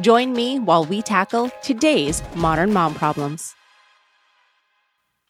Join 0.00 0.32
me 0.32 0.58
while 0.58 0.84
we 0.84 1.02
tackle 1.02 1.50
today's 1.62 2.22
modern 2.36 2.72
mom 2.72 2.94
problems. 2.94 3.54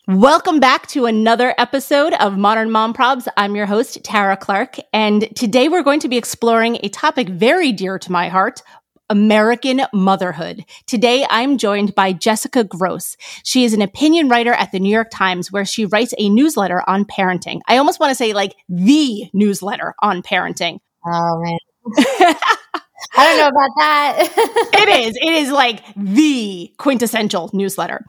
Welcome 0.06 0.60
back 0.60 0.86
to 0.88 1.06
another 1.06 1.55
episode 1.58 2.12
of 2.14 2.36
Modern 2.36 2.70
Mom 2.70 2.92
Probs. 2.92 3.28
I'm 3.36 3.55
your 3.56 3.66
host, 3.66 4.02
Tara 4.05 4.36
Clark, 4.36 4.77
and 4.92 5.28
today 5.36 5.69
we're 5.69 5.83
going 5.83 6.00
to 6.00 6.08
be 6.08 6.16
exploring 6.16 6.78
a 6.83 6.88
topic 6.88 7.28
very 7.28 7.72
dear 7.72 7.98
to 7.98 8.12
my 8.12 8.28
heart. 8.28 8.62
American 9.10 9.83
motherhood. 9.94 10.66
Today, 10.86 11.25
I'm 11.30 11.56
joined 11.56 11.94
by 11.94 12.12
Jessica 12.12 12.62
Grose. 12.62 13.16
She 13.42 13.64
is 13.64 13.72
an 13.72 13.80
opinion 13.80 14.28
writer 14.28 14.53
at 14.53 14.70
the 14.70 14.80
New 14.80 14.92
York 14.92 15.08
Times 15.10 15.50
where 15.50 15.64
she 15.64 15.86
writes 15.86 16.12
a 16.19 16.28
newsletter 16.28 16.82
on 16.86 17.06
parenting. 17.06 17.60
I 17.69 17.78
almost 17.78 18.00
want 18.00 18.10
to 18.10 18.14
say 18.14 18.34
like 18.34 18.55
the 18.69 19.30
newsletter 19.32 19.94
on 20.03 20.22
parenting. 20.22 20.80
Oh 21.06 21.42
man. 21.42 22.34
I 23.17 23.25
don't 23.27 23.39
know 23.39 23.48
about 23.48 23.70
that. 23.78 24.70
it 24.75 24.89
is. 24.89 25.17
It 25.17 25.33
is 25.33 25.51
like 25.51 25.83
the 25.97 26.73
quintessential 26.78 27.50
newsletter. 27.53 28.05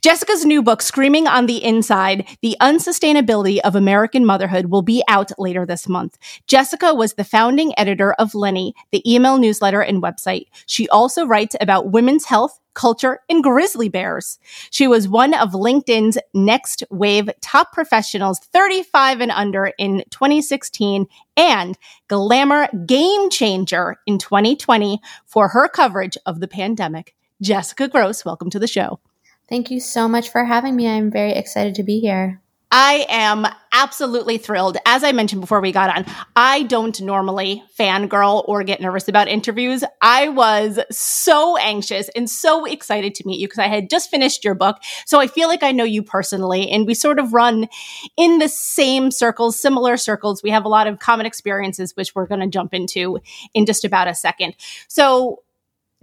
Jessica's 0.00 0.44
new 0.44 0.62
book, 0.62 0.82
Screaming 0.82 1.26
on 1.26 1.46
the 1.46 1.62
Inside 1.62 2.26
The 2.42 2.56
Unsustainability 2.60 3.58
of 3.60 3.74
American 3.74 4.24
Motherhood, 4.24 4.66
will 4.66 4.82
be 4.82 5.02
out 5.08 5.30
later 5.38 5.66
this 5.66 5.88
month. 5.88 6.18
Jessica 6.46 6.94
was 6.94 7.14
the 7.14 7.24
founding 7.24 7.78
editor 7.78 8.12
of 8.14 8.34
Lenny, 8.34 8.74
the 8.90 9.02
email 9.10 9.38
newsletter 9.38 9.80
and 9.80 10.02
website. 10.02 10.46
She 10.66 10.88
also 10.88 11.26
writes 11.26 11.56
about 11.60 11.92
women's 11.92 12.24
health, 12.24 12.58
culture, 12.74 13.20
and 13.28 13.42
grizzly 13.42 13.88
bears. 13.88 14.38
She 14.70 14.86
was 14.86 15.08
one 15.08 15.34
of 15.34 15.50
LinkedIn's 15.50 16.18
Next 16.34 16.84
Wave 16.90 17.30
top 17.40 17.72
professionals 17.72 18.38
35 18.38 19.20
and 19.20 19.30
under 19.30 19.72
in 19.78 20.04
2016 20.10 21.06
and 21.36 21.78
Glamour 22.08 22.68
Game 22.86 23.30
Changer 23.30 23.96
in 24.06 24.18
2020 24.18 25.00
for 25.26 25.48
her 25.48 25.68
coverage 25.68 26.16
of 26.26 26.40
the 26.40 26.48
pandemic. 26.48 27.14
Jessica 27.40 27.88
Grose, 27.88 28.24
welcome 28.24 28.50
to 28.50 28.58
the 28.58 28.66
show. 28.66 29.00
Thank 29.48 29.70
you 29.70 29.80
so 29.80 30.08
much 30.08 30.28
for 30.28 30.44
having 30.44 30.76
me. 30.76 30.88
I'm 30.88 31.10
very 31.10 31.32
excited 31.32 31.74
to 31.76 31.82
be 31.82 32.00
here. 32.00 32.40
I 32.70 33.06
am 33.08 33.46
absolutely 33.72 34.36
thrilled. 34.36 34.76
As 34.84 35.02
I 35.02 35.12
mentioned 35.12 35.40
before 35.40 35.60
we 35.60 35.72
got 35.72 35.96
on, 35.96 36.04
I 36.36 36.64
don't 36.64 37.00
normally 37.00 37.62
fangirl 37.78 38.46
or 38.46 38.62
get 38.62 38.80
nervous 38.80 39.08
about 39.08 39.28
interviews. 39.28 39.84
I 40.02 40.28
was 40.28 40.78
so 40.90 41.56
anxious 41.56 42.10
and 42.10 42.28
so 42.28 42.66
excited 42.66 43.14
to 43.14 43.26
meet 43.26 43.40
you 43.40 43.46
because 43.46 43.58
I 43.58 43.68
had 43.68 43.88
just 43.88 44.10
finished 44.10 44.44
your 44.44 44.54
book. 44.54 44.76
So 45.06 45.18
I 45.18 45.28
feel 45.28 45.48
like 45.48 45.62
I 45.62 45.72
know 45.72 45.84
you 45.84 46.02
personally 46.02 46.68
and 46.68 46.86
we 46.86 46.94
sort 46.94 47.18
of 47.18 47.32
run 47.32 47.68
in 48.16 48.38
the 48.38 48.48
same 48.48 49.10
circles, 49.10 49.58
similar 49.58 49.96
circles. 49.96 50.42
We 50.42 50.50
have 50.50 50.64
a 50.64 50.68
lot 50.68 50.86
of 50.86 50.98
common 50.98 51.26
experiences, 51.26 51.96
which 51.96 52.14
we're 52.14 52.26
going 52.26 52.40
to 52.40 52.48
jump 52.48 52.74
into 52.74 53.18
in 53.54 53.64
just 53.64 53.84
about 53.84 54.08
a 54.08 54.14
second. 54.14 54.54
So 54.88 55.42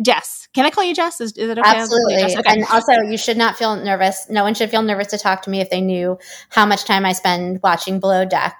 Jess. 0.02 0.48
Can 0.54 0.66
I 0.66 0.70
call 0.70 0.84
you 0.84 0.94
Jess? 0.94 1.22
Is, 1.22 1.32
is 1.34 1.50
it 1.50 1.58
okay? 1.58 1.70
Absolutely. 1.70 2.16
Okay. 2.16 2.42
And 2.46 2.66
also, 2.66 2.94
you 3.10 3.18
should 3.18 3.38
not 3.38 3.58
feel 3.58 3.76
nervous. 3.76 4.28
No 4.30 4.44
one 4.44 4.54
should 4.54 4.70
feel 4.70 4.82
nervous 4.82 5.08
to 5.08 5.18
talk 5.18 5.42
to 5.44 5.50
me 5.50 5.62
if 5.62 5.70
they 5.70 5.82
knew 5.82 6.18
how 6.50 6.66
much 6.66 6.86
time 6.86 7.06
I 7.06 7.14
spend 7.14 7.62
watching 7.64 8.00
Below 8.00 8.26
Deck 8.26 8.60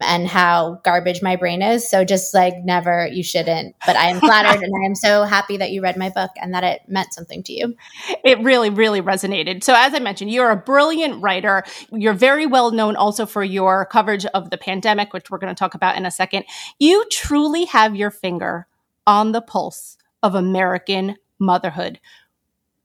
and 0.00 0.26
how 0.26 0.80
garbage 0.82 1.20
my 1.20 1.36
brain 1.36 1.60
is. 1.60 1.88
So 1.88 2.04
just 2.04 2.32
like 2.32 2.54
never, 2.64 3.06
you 3.06 3.22
shouldn't. 3.22 3.76
But 3.84 3.96
I 3.96 4.06
am 4.06 4.18
flattered 4.20 4.62
and 4.62 4.72
I 4.82 4.86
am 4.86 4.94
so 4.94 5.24
happy 5.24 5.58
that 5.58 5.72
you 5.72 5.82
read 5.82 5.98
my 5.98 6.08
book 6.08 6.30
and 6.40 6.54
that 6.54 6.64
it 6.64 6.80
meant 6.88 7.12
something 7.12 7.42
to 7.44 7.52
you. 7.52 7.76
It 8.24 8.40
really, 8.40 8.70
really 8.70 9.02
resonated. 9.02 9.62
So 9.62 9.74
as 9.76 9.92
I 9.92 9.98
mentioned, 9.98 10.30
you're 10.30 10.50
a 10.50 10.56
brilliant 10.56 11.22
writer. 11.22 11.64
You're 11.92 12.14
very 12.14 12.46
well 12.46 12.70
known 12.70 12.96
also 12.96 13.26
for 13.26 13.44
your 13.44 13.84
coverage 13.84 14.24
of 14.26 14.48
the 14.48 14.58
pandemic, 14.58 15.12
which 15.12 15.30
we're 15.30 15.38
going 15.38 15.54
to 15.54 15.58
talk 15.58 15.74
about 15.74 15.96
in 15.96 16.06
a 16.06 16.10
second. 16.10 16.44
You 16.78 17.04
truly 17.10 17.66
have 17.66 17.94
your 17.94 18.10
finger 18.10 18.66
on 19.06 19.32
the 19.32 19.42
pulse 19.42 19.98
of 20.22 20.34
American 20.34 21.16
motherhood. 21.38 22.00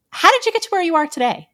How 0.10 0.32
did 0.32 0.46
you 0.46 0.52
get 0.52 0.64
to 0.64 0.70
where 0.70 0.82
you 0.82 0.96
are 0.96 1.08
today? 1.08 1.50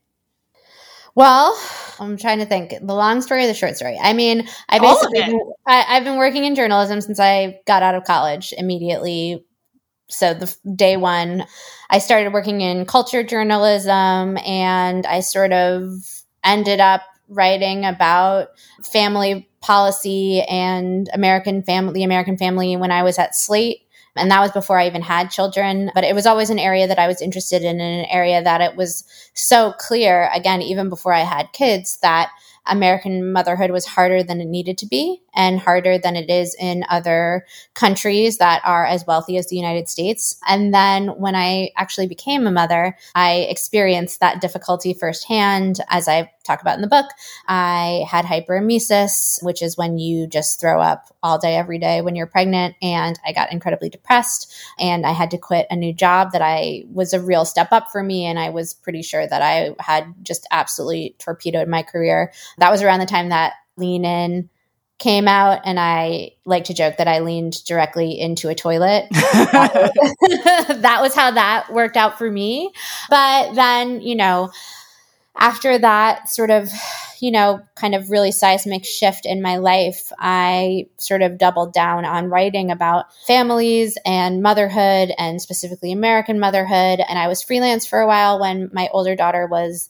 Well, 1.13 1.59
I'm 1.99 2.17
trying 2.17 2.39
to 2.39 2.45
think 2.45 2.69
the 2.69 2.93
long 2.93 3.21
story 3.21 3.43
or 3.43 3.47
the 3.47 3.53
short 3.53 3.75
story. 3.75 3.97
I 4.01 4.13
mean, 4.13 4.47
I 4.69 4.79
basically 4.79 5.21
I, 5.65 5.85
I've 5.89 6.03
been 6.03 6.17
working 6.17 6.45
in 6.45 6.55
journalism 6.55 7.01
since 7.01 7.19
I 7.19 7.59
got 7.67 7.83
out 7.83 7.95
of 7.95 8.05
college 8.05 8.53
immediately. 8.57 9.45
So 10.07 10.33
the 10.33 10.55
day 10.75 10.97
one, 10.97 11.45
I 11.89 11.99
started 11.99 12.33
working 12.33 12.61
in 12.61 12.85
culture 12.85 13.23
journalism, 13.23 14.37
and 14.37 15.05
I 15.05 15.19
sort 15.21 15.51
of 15.51 15.91
ended 16.43 16.79
up 16.79 17.01
writing 17.27 17.85
about 17.85 18.49
family 18.83 19.49
policy 19.61 20.41
and 20.43 21.09
American 21.13 21.63
family, 21.63 21.93
the 21.93 22.03
American 22.03 22.37
family 22.37 22.75
when 22.75 22.91
I 22.91 23.03
was 23.03 23.19
at 23.19 23.35
Slate. 23.35 23.81
And 24.15 24.29
that 24.31 24.41
was 24.41 24.51
before 24.51 24.79
I 24.79 24.87
even 24.87 25.01
had 25.01 25.31
children. 25.31 25.91
But 25.93 26.03
it 26.03 26.15
was 26.15 26.25
always 26.25 26.49
an 26.49 26.59
area 26.59 26.87
that 26.87 26.99
I 26.99 27.07
was 27.07 27.21
interested 27.21 27.63
in, 27.63 27.79
in 27.79 27.99
an 27.99 28.05
area 28.05 28.43
that 28.43 28.61
it 28.61 28.75
was 28.75 29.03
so 29.33 29.73
clear, 29.79 30.29
again, 30.33 30.61
even 30.61 30.89
before 30.89 31.13
I 31.13 31.21
had 31.21 31.53
kids, 31.53 31.97
that 32.01 32.29
American 32.67 33.31
motherhood 33.31 33.71
was 33.71 33.85
harder 33.85 34.21
than 34.21 34.39
it 34.39 34.45
needed 34.45 34.77
to 34.77 34.85
be 34.85 35.21
and 35.33 35.59
harder 35.59 35.97
than 35.97 36.15
it 36.15 36.29
is 36.29 36.55
in 36.59 36.85
other 36.89 37.45
countries 37.73 38.37
that 38.37 38.61
are 38.63 38.85
as 38.85 39.05
wealthy 39.07 39.37
as 39.37 39.47
the 39.47 39.55
United 39.55 39.89
States. 39.89 40.37
And 40.47 40.73
then 40.73 41.07
when 41.19 41.35
I 41.35 41.71
actually 41.75 42.07
became 42.07 42.45
a 42.45 42.51
mother, 42.51 42.95
I 43.15 43.47
experienced 43.49 44.19
that 44.19 44.41
difficulty 44.41 44.93
firsthand. 44.93 45.79
As 45.89 46.07
I 46.07 46.31
talk 46.43 46.61
about 46.61 46.75
in 46.75 46.81
the 46.81 46.87
book, 46.87 47.05
I 47.47 48.05
had 48.09 48.25
hyperemesis, 48.25 49.43
which 49.43 49.61
is 49.61 49.77
when 49.77 49.97
you 49.97 50.27
just 50.27 50.59
throw 50.59 50.81
up 50.81 51.13
all 51.21 51.37
day, 51.37 51.55
every 51.55 51.79
day 51.79 52.01
when 52.01 52.15
you're 52.15 52.27
pregnant. 52.27 52.75
And 52.81 53.19
I 53.25 53.31
got 53.31 53.51
incredibly 53.51 53.89
depressed 53.89 54.53
and 54.79 55.05
I 55.05 55.11
had 55.11 55.31
to 55.31 55.37
quit 55.37 55.67
a 55.69 55.75
new 55.75 55.93
job 55.93 56.31
that 56.31 56.41
I 56.41 56.83
was 56.91 57.13
a 57.13 57.21
real 57.21 57.45
step 57.45 57.71
up 57.71 57.91
for 57.91 58.03
me. 58.03 58.25
And 58.25 58.39
I 58.39 58.49
was 58.49 58.73
pretty 58.73 59.01
sure 59.01 59.25
that 59.25 59.41
I 59.41 59.75
had 59.79 60.13
just 60.23 60.47
absolutely 60.51 61.15
torpedoed 61.19 61.67
my 61.67 61.83
career. 61.83 62.31
That 62.57 62.71
was 62.71 62.81
around 62.81 62.99
the 62.99 63.05
time 63.05 63.29
that 63.29 63.53
Lean 63.77 64.05
In 64.05 64.49
came 65.01 65.27
out 65.27 65.61
and 65.65 65.79
I 65.79 66.33
like 66.45 66.65
to 66.65 66.75
joke 66.75 66.97
that 66.97 67.07
I 67.07 67.19
leaned 67.19 67.65
directly 67.65 68.19
into 68.19 68.49
a 68.49 68.55
toilet. 68.55 69.07
that 69.11 70.99
was 71.01 71.15
how 71.15 71.31
that 71.31 71.73
worked 71.73 71.97
out 71.97 72.19
for 72.19 72.29
me. 72.29 72.71
But 73.09 73.55
then, 73.55 74.01
you 74.01 74.15
know, 74.15 74.51
after 75.35 75.77
that 75.77 76.29
sort 76.29 76.51
of, 76.51 76.69
you 77.19 77.31
know, 77.31 77.61
kind 77.75 77.95
of 77.95 78.09
really 78.11 78.31
seismic 78.31 78.83
shift 78.85 79.25
in 79.25 79.41
my 79.41 79.57
life, 79.57 80.11
I 80.19 80.87
sort 80.97 81.21
of 81.21 81.37
doubled 81.37 81.73
down 81.73 82.03
on 82.05 82.29
writing 82.29 82.71
about 82.71 83.13
families 83.27 83.97
and 84.05 84.41
motherhood 84.41 85.11
and 85.17 85.41
specifically 85.41 85.91
American 85.91 86.39
motherhood. 86.39 86.99
And 86.99 87.17
I 87.17 87.27
was 87.27 87.41
freelance 87.41 87.85
for 87.85 87.99
a 87.99 88.07
while 88.07 88.39
when 88.39 88.69
my 88.73 88.89
older 88.91 89.15
daughter 89.15 89.47
was, 89.47 89.89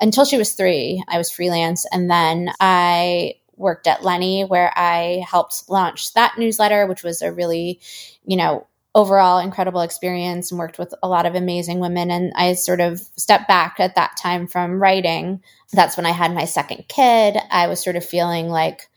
until 0.00 0.24
she 0.24 0.38
was 0.38 0.52
three, 0.52 1.04
I 1.06 1.18
was 1.18 1.30
freelance. 1.30 1.86
And 1.92 2.10
then 2.10 2.50
I 2.58 3.34
worked 3.56 3.86
at 3.86 4.02
Lenny, 4.02 4.44
where 4.44 4.72
I 4.74 5.24
helped 5.28 5.68
launch 5.68 6.14
that 6.14 6.38
newsletter, 6.38 6.86
which 6.86 7.02
was 7.02 7.20
a 7.20 7.30
really, 7.30 7.80
you 8.24 8.36
know, 8.36 8.66
overall 8.94 9.38
incredible 9.38 9.82
experience 9.82 10.50
and 10.50 10.58
worked 10.58 10.78
with 10.78 10.92
a 11.02 11.08
lot 11.08 11.26
of 11.26 11.34
amazing 11.34 11.78
women. 11.78 12.10
And 12.10 12.32
I 12.34 12.54
sort 12.54 12.80
of 12.80 13.00
stepped 13.16 13.46
back 13.46 13.76
at 13.78 13.94
that 13.94 14.16
time 14.16 14.46
from 14.46 14.82
writing. 14.82 15.42
That's 15.72 15.96
when 15.96 16.06
I 16.06 16.10
had 16.10 16.34
my 16.34 16.44
second 16.44 16.86
kid. 16.88 17.36
I 17.50 17.68
was 17.68 17.82
sort 17.82 17.96
of 17.96 18.04
feeling 18.04 18.48
like 18.48 18.88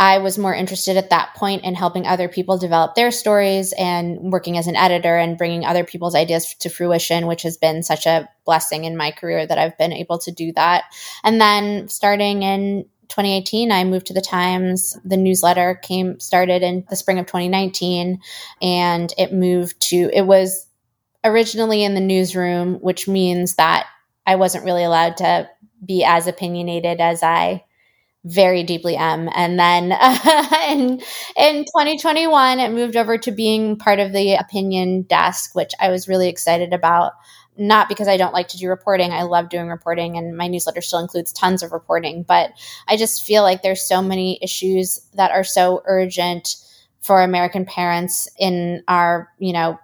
I 0.00 0.18
was 0.18 0.38
more 0.38 0.54
interested 0.54 0.96
at 0.96 1.10
that 1.10 1.34
point 1.36 1.62
in 1.62 1.74
helping 1.74 2.06
other 2.06 2.28
people 2.28 2.58
develop 2.58 2.94
their 2.94 3.12
stories 3.12 3.72
and 3.78 4.32
working 4.32 4.58
as 4.58 4.66
an 4.66 4.74
editor 4.74 5.16
and 5.16 5.38
bringing 5.38 5.64
other 5.64 5.84
people's 5.84 6.16
ideas 6.16 6.54
to 6.60 6.68
fruition, 6.68 7.26
which 7.26 7.42
has 7.42 7.56
been 7.56 7.82
such 7.82 8.06
a 8.06 8.28
blessing 8.44 8.84
in 8.84 8.96
my 8.96 9.12
career 9.12 9.46
that 9.46 9.58
I've 9.58 9.78
been 9.78 9.92
able 9.92 10.18
to 10.18 10.32
do 10.32 10.52
that. 10.54 10.84
And 11.22 11.40
then 11.40 11.88
starting 11.88 12.42
in 12.42 12.86
2018 13.14 13.70
i 13.70 13.84
moved 13.84 14.06
to 14.06 14.12
the 14.12 14.20
times. 14.20 14.98
The 15.04 15.16
newsletter 15.16 15.78
came 15.82 16.18
started 16.18 16.62
in 16.62 16.84
the 16.90 16.96
spring 16.96 17.18
of 17.18 17.26
2019 17.26 18.20
and 18.60 19.14
it 19.16 19.32
moved 19.32 19.80
to 19.90 20.10
it 20.12 20.22
was 20.26 20.66
originally 21.24 21.84
in 21.84 21.94
the 21.94 22.00
newsroom 22.00 22.74
which 22.80 23.06
means 23.06 23.54
that 23.54 23.86
i 24.26 24.34
wasn't 24.34 24.64
really 24.64 24.84
allowed 24.84 25.16
to 25.18 25.48
be 25.84 26.04
as 26.04 26.26
opinionated 26.26 27.00
as 27.00 27.22
i 27.22 27.62
very 28.26 28.62
deeply 28.62 28.96
am. 28.96 29.28
And 29.34 29.58
then 29.58 29.92
uh, 29.92 30.48
in, 30.70 31.00
in 31.36 31.64
2021 31.64 32.58
it 32.58 32.72
moved 32.72 32.96
over 32.96 33.18
to 33.18 33.30
being 33.30 33.76
part 33.76 34.00
of 34.00 34.12
the 34.12 34.34
opinion 34.34 35.02
desk 35.02 35.54
which 35.54 35.72
i 35.80 35.90
was 35.90 36.08
really 36.08 36.28
excited 36.28 36.72
about 36.72 37.12
not 37.56 37.88
because 37.88 38.08
I 38.08 38.16
don't 38.16 38.32
like 38.32 38.48
to 38.48 38.58
do 38.58 38.68
reporting. 38.68 39.12
I 39.12 39.22
love 39.22 39.48
doing 39.48 39.68
reporting 39.68 40.16
and 40.16 40.36
my 40.36 40.48
newsletter 40.48 40.80
still 40.80 40.98
includes 40.98 41.32
tons 41.32 41.62
of 41.62 41.72
reporting, 41.72 42.22
but 42.22 42.50
I 42.88 42.96
just 42.96 43.24
feel 43.24 43.42
like 43.42 43.62
there's 43.62 43.82
so 43.82 44.02
many 44.02 44.38
issues 44.42 45.00
that 45.14 45.30
are 45.30 45.44
so 45.44 45.82
urgent 45.86 46.56
for 47.00 47.22
American 47.22 47.64
parents 47.64 48.28
in 48.38 48.82
our, 48.88 49.30
you 49.38 49.52
know, 49.52 49.78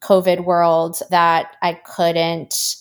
COVID 0.00 0.44
world 0.44 1.00
that 1.10 1.56
I 1.62 1.74
couldn't 1.74 2.76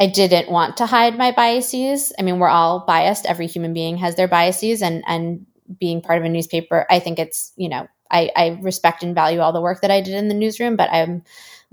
I 0.00 0.08
didn't 0.08 0.50
want 0.50 0.76
to 0.78 0.86
hide 0.86 1.16
my 1.16 1.30
biases. 1.30 2.12
I 2.18 2.22
mean, 2.22 2.40
we're 2.40 2.48
all 2.48 2.80
biased. 2.84 3.26
Every 3.26 3.46
human 3.46 3.72
being 3.72 3.96
has 3.98 4.16
their 4.16 4.26
biases 4.26 4.82
and 4.82 5.04
and 5.06 5.46
being 5.78 6.02
part 6.02 6.18
of 6.18 6.24
a 6.24 6.28
newspaper, 6.28 6.86
I 6.90 6.98
think 6.98 7.18
it's, 7.18 7.52
you 7.56 7.68
know, 7.68 7.86
I, 8.10 8.30
I 8.36 8.58
respect 8.60 9.02
and 9.02 9.14
value 9.14 9.40
all 9.40 9.52
the 9.52 9.60
work 9.60 9.80
that 9.80 9.90
I 9.90 10.00
did 10.00 10.14
in 10.14 10.28
the 10.28 10.34
newsroom, 10.34 10.76
but 10.76 10.90
I'm 10.92 11.22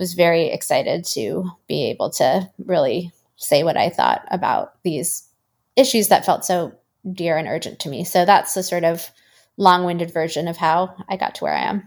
was 0.01 0.15
very 0.15 0.47
excited 0.47 1.05
to 1.05 1.51
be 1.67 1.91
able 1.91 2.09
to 2.09 2.49
really 2.57 3.11
say 3.35 3.63
what 3.63 3.77
I 3.77 3.89
thought 3.89 4.25
about 4.31 4.73
these 4.83 5.29
issues 5.75 6.07
that 6.07 6.25
felt 6.25 6.43
so 6.43 6.73
dear 7.13 7.37
and 7.37 7.47
urgent 7.47 7.79
to 7.81 7.89
me. 7.89 8.03
So 8.03 8.25
that's 8.25 8.55
the 8.55 8.63
sort 8.63 8.83
of 8.83 9.11
long 9.57 9.85
winded 9.85 10.11
version 10.11 10.47
of 10.47 10.57
how 10.57 10.95
I 11.07 11.17
got 11.17 11.35
to 11.35 11.43
where 11.43 11.53
I 11.53 11.61
am. 11.61 11.83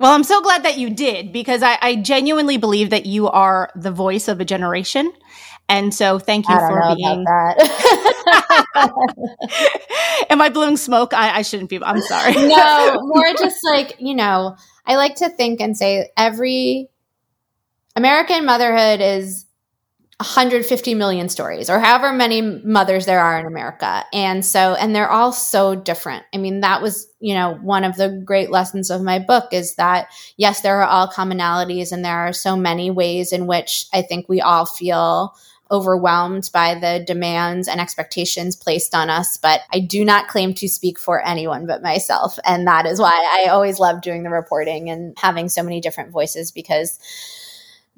Well, 0.00 0.14
I'm 0.14 0.24
so 0.24 0.40
glad 0.40 0.62
that 0.62 0.78
you 0.78 0.88
did 0.88 1.30
because 1.30 1.62
I, 1.62 1.76
I 1.82 1.96
genuinely 1.96 2.56
believe 2.56 2.88
that 2.88 3.04
you 3.04 3.28
are 3.28 3.70
the 3.76 3.92
voice 3.92 4.28
of 4.28 4.40
a 4.40 4.46
generation. 4.46 5.12
And 5.68 5.92
so 5.92 6.18
thank 6.18 6.48
you 6.48 6.54
for 6.54 6.94
being 6.96 7.24
that. 7.24 7.58
Am 10.30 10.40
I 10.40 10.48
blowing 10.48 10.78
smoke? 10.78 11.12
I, 11.12 11.38
I 11.38 11.42
shouldn't 11.42 11.68
be. 11.68 11.82
I'm 11.82 12.00
sorry. 12.00 12.32
no, 12.32 12.98
more 13.02 13.34
just 13.38 13.58
like, 13.62 13.96
you 13.98 14.14
know, 14.14 14.56
I 14.86 14.96
like 14.96 15.16
to 15.16 15.28
think 15.28 15.60
and 15.60 15.76
say 15.76 16.10
every 16.16 16.88
American 17.98 18.46
motherhood 18.46 19.00
is 19.00 19.44
150 20.20 20.94
million 20.94 21.28
stories 21.28 21.68
or 21.68 21.80
however 21.80 22.12
many 22.12 22.40
mothers 22.40 23.06
there 23.06 23.18
are 23.18 23.40
in 23.40 23.46
America. 23.46 24.04
And 24.12 24.46
so, 24.46 24.74
and 24.74 24.94
they're 24.94 25.10
all 25.10 25.32
so 25.32 25.74
different. 25.74 26.24
I 26.32 26.38
mean, 26.38 26.60
that 26.60 26.80
was, 26.80 27.08
you 27.18 27.34
know, 27.34 27.54
one 27.54 27.82
of 27.82 27.96
the 27.96 28.22
great 28.24 28.52
lessons 28.52 28.90
of 28.90 29.02
my 29.02 29.18
book 29.18 29.52
is 29.52 29.74
that 29.74 30.12
yes, 30.36 30.60
there 30.60 30.80
are 30.80 30.86
all 30.86 31.08
commonalities 31.08 31.90
and 31.90 32.04
there 32.04 32.18
are 32.18 32.32
so 32.32 32.56
many 32.56 32.88
ways 32.92 33.32
in 33.32 33.48
which 33.48 33.86
I 33.92 34.02
think 34.02 34.28
we 34.28 34.40
all 34.40 34.64
feel 34.64 35.34
overwhelmed 35.68 36.50
by 36.52 36.76
the 36.76 37.02
demands 37.04 37.66
and 37.66 37.80
expectations 37.80 38.54
placed 38.54 38.94
on 38.94 39.10
us. 39.10 39.36
But 39.38 39.62
I 39.72 39.80
do 39.80 40.04
not 40.04 40.28
claim 40.28 40.54
to 40.54 40.68
speak 40.68 41.00
for 41.00 41.26
anyone 41.26 41.66
but 41.66 41.82
myself. 41.82 42.38
And 42.44 42.64
that 42.68 42.86
is 42.86 43.00
why 43.00 43.40
I 43.40 43.48
always 43.50 43.80
love 43.80 44.02
doing 44.02 44.22
the 44.22 44.30
reporting 44.30 44.88
and 44.88 45.18
having 45.18 45.48
so 45.48 45.64
many 45.64 45.80
different 45.80 46.12
voices 46.12 46.52
because 46.52 47.00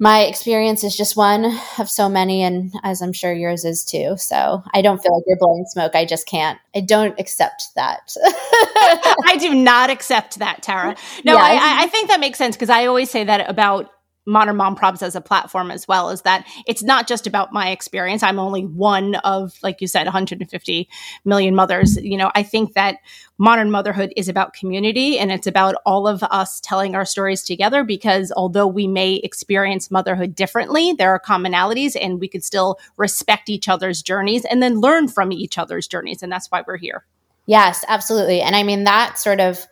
my 0.01 0.23
experience 0.23 0.83
is 0.83 0.97
just 0.97 1.15
one 1.15 1.55
of 1.77 1.87
so 1.87 2.09
many 2.09 2.41
and 2.41 2.73
as 2.81 3.03
i'm 3.03 3.13
sure 3.13 3.31
yours 3.31 3.63
is 3.63 3.85
too. 3.85 4.15
So 4.17 4.63
i 4.73 4.81
don't 4.81 5.01
feel 5.01 5.13
like 5.15 5.23
you're 5.27 5.37
blowing 5.37 5.65
smoke. 5.67 5.95
I 5.95 6.05
just 6.05 6.27
can't. 6.27 6.59
I 6.75 6.81
don't 6.81 7.17
accept 7.19 7.69
that. 7.75 8.15
I 8.25 9.37
do 9.39 9.53
not 9.53 9.89
accept 9.89 10.39
that 10.39 10.63
tara. 10.63 10.95
No 11.23 11.35
yeah. 11.35 11.43
I, 11.43 11.83
I 11.83 11.87
think 11.87 12.09
that 12.09 12.19
makes 12.19 12.37
sense 12.37 12.55
because 12.55 12.69
i 12.69 12.87
always 12.87 13.09
say 13.09 13.23
that 13.23 13.49
about 13.49 13.91
modern 14.31 14.55
mom 14.55 14.75
probs 14.75 15.03
as 15.03 15.15
a 15.15 15.21
platform 15.21 15.69
as 15.69 15.87
well 15.87 16.09
is 16.09 16.21
that 16.21 16.47
it's 16.65 16.81
not 16.81 17.07
just 17.07 17.27
about 17.27 17.51
my 17.51 17.69
experience. 17.69 18.23
I'm 18.23 18.39
only 18.39 18.65
one 18.65 19.15
of 19.15 19.57
like 19.61 19.81
you 19.81 19.87
said 19.87 20.05
150 20.05 20.89
million 21.25 21.55
mothers. 21.55 21.97
You 22.01 22.17
know 22.17 22.31
i 22.35 22.43
think 22.43 22.73
that 22.73 22.97
modern 23.37 23.71
motherhood 23.71 24.13
is 24.15 24.29
about 24.29 24.53
community 24.53 25.17
and 25.17 25.31
it's 25.31 25.47
about 25.47 25.75
all 25.85 26.07
of 26.07 26.23
us 26.23 26.59
telling 26.61 26.95
our 26.95 27.05
stories 27.05 27.43
together 27.43 27.83
because 27.83 28.31
although 28.35 28.67
we 28.67 28.87
may 28.87 29.15
experience 29.15 29.91
motherhood 29.91 30.35
differently 30.35 30.93
there 30.93 31.11
are 31.11 31.19
commonalities 31.19 31.95
and 31.99 32.19
we 32.19 32.27
could 32.27 32.43
still 32.43 32.77
respect 32.97 33.49
each 33.49 33.67
other's 33.67 34.01
journeys 34.01 34.45
and 34.45 34.61
then 34.61 34.79
learn 34.79 35.07
from 35.07 35.31
each 35.31 35.57
other's 35.57 35.87
journeys 35.87 36.23
and 36.23 36.31
that's 36.31 36.49
why 36.49 36.63
we're 36.65 36.77
here. 36.77 37.05
Yes 37.45 37.83
absolutely. 37.87 38.41
And 38.41 38.55
i 38.55 38.63
mean 38.63 38.85
that 38.85 39.17
sort 39.17 39.39
of 39.39 39.65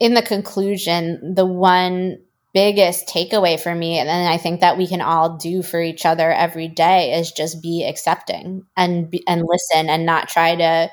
in 0.00 0.14
the 0.14 0.22
conclusion 0.22 1.34
the 1.34 1.46
one 1.46 2.18
biggest 2.54 3.08
takeaway 3.08 3.60
for 3.60 3.74
me 3.74 3.98
and 3.98 4.08
then 4.08 4.30
i 4.30 4.38
think 4.38 4.60
that 4.60 4.78
we 4.78 4.86
can 4.86 5.00
all 5.00 5.36
do 5.36 5.60
for 5.60 5.82
each 5.82 6.06
other 6.06 6.32
every 6.32 6.68
day 6.68 7.12
is 7.18 7.32
just 7.32 7.60
be 7.60 7.84
accepting 7.84 8.64
and 8.76 9.10
be, 9.10 9.22
and 9.26 9.42
listen 9.44 9.90
and 9.90 10.06
not 10.06 10.28
try 10.28 10.54
to 10.54 10.88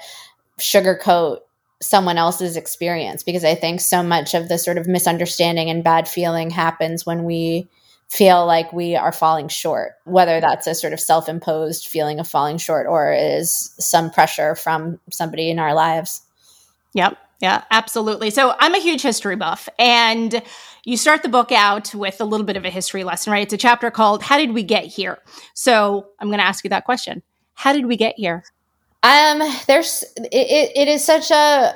sugarcoat 0.59 1.37
someone 1.81 2.17
else's 2.17 2.57
experience. 2.57 3.23
Because 3.23 3.45
i 3.45 3.55
think 3.55 3.79
so 3.79 4.03
much 4.03 4.33
of 4.33 4.49
the 4.49 4.57
sort 4.57 4.77
of 4.77 4.87
misunderstanding 4.87 5.69
and 5.69 5.83
bad 5.83 6.07
feeling 6.07 6.49
happens 6.49 7.05
when 7.05 7.23
we 7.23 7.67
feel 8.09 8.45
like 8.45 8.73
we 8.73 8.95
are 8.95 9.11
falling 9.13 9.47
short 9.47 9.93
whether 10.03 10.41
that's 10.41 10.67
a 10.67 10.75
sort 10.75 10.93
of 10.93 10.99
self-imposed 10.99 11.87
feeling 11.87 12.19
of 12.19 12.27
falling 12.27 12.57
short 12.57 12.87
or 12.87 13.13
is 13.13 13.73
some 13.79 14.09
pressure 14.09 14.55
from 14.55 14.99
somebody 15.11 15.49
in 15.49 15.59
our 15.59 15.73
lives. 15.73 16.21
Yep. 16.93 17.17
Yeah 17.39 17.63
absolutely. 17.71 18.31
So 18.31 18.55
i'm 18.59 18.73
a 18.75 18.79
huge 18.79 19.01
history 19.01 19.35
buff 19.35 19.69
and 19.79 20.41
you 20.83 20.97
start 20.97 21.23
the 21.23 21.29
book 21.29 21.51
out 21.51 21.93
with 21.93 22.19
a 22.21 22.25
little 22.25 22.45
bit 22.45 22.57
of 22.57 22.65
a 22.65 22.69
history 22.69 23.03
lesson, 23.03 23.31
right? 23.31 23.43
It's 23.43 23.53
a 23.53 23.57
chapter 23.57 23.91
called 23.91 24.23
How 24.23 24.37
Did 24.37 24.53
We 24.53 24.63
Get 24.63 24.85
Here? 24.85 25.19
So 25.53 26.07
I'm 26.19 26.29
going 26.29 26.39
to 26.39 26.45
ask 26.45 26.63
you 26.63 26.69
that 26.71 26.85
question. 26.85 27.21
How 27.53 27.73
did 27.73 27.85
we 27.85 27.97
get 27.97 28.15
here? 28.17 28.43
Um, 29.03 29.41
there's, 29.67 30.03
it, 30.17 30.71
it 30.75 30.87
is 30.87 31.03
such 31.05 31.31
a 31.31 31.73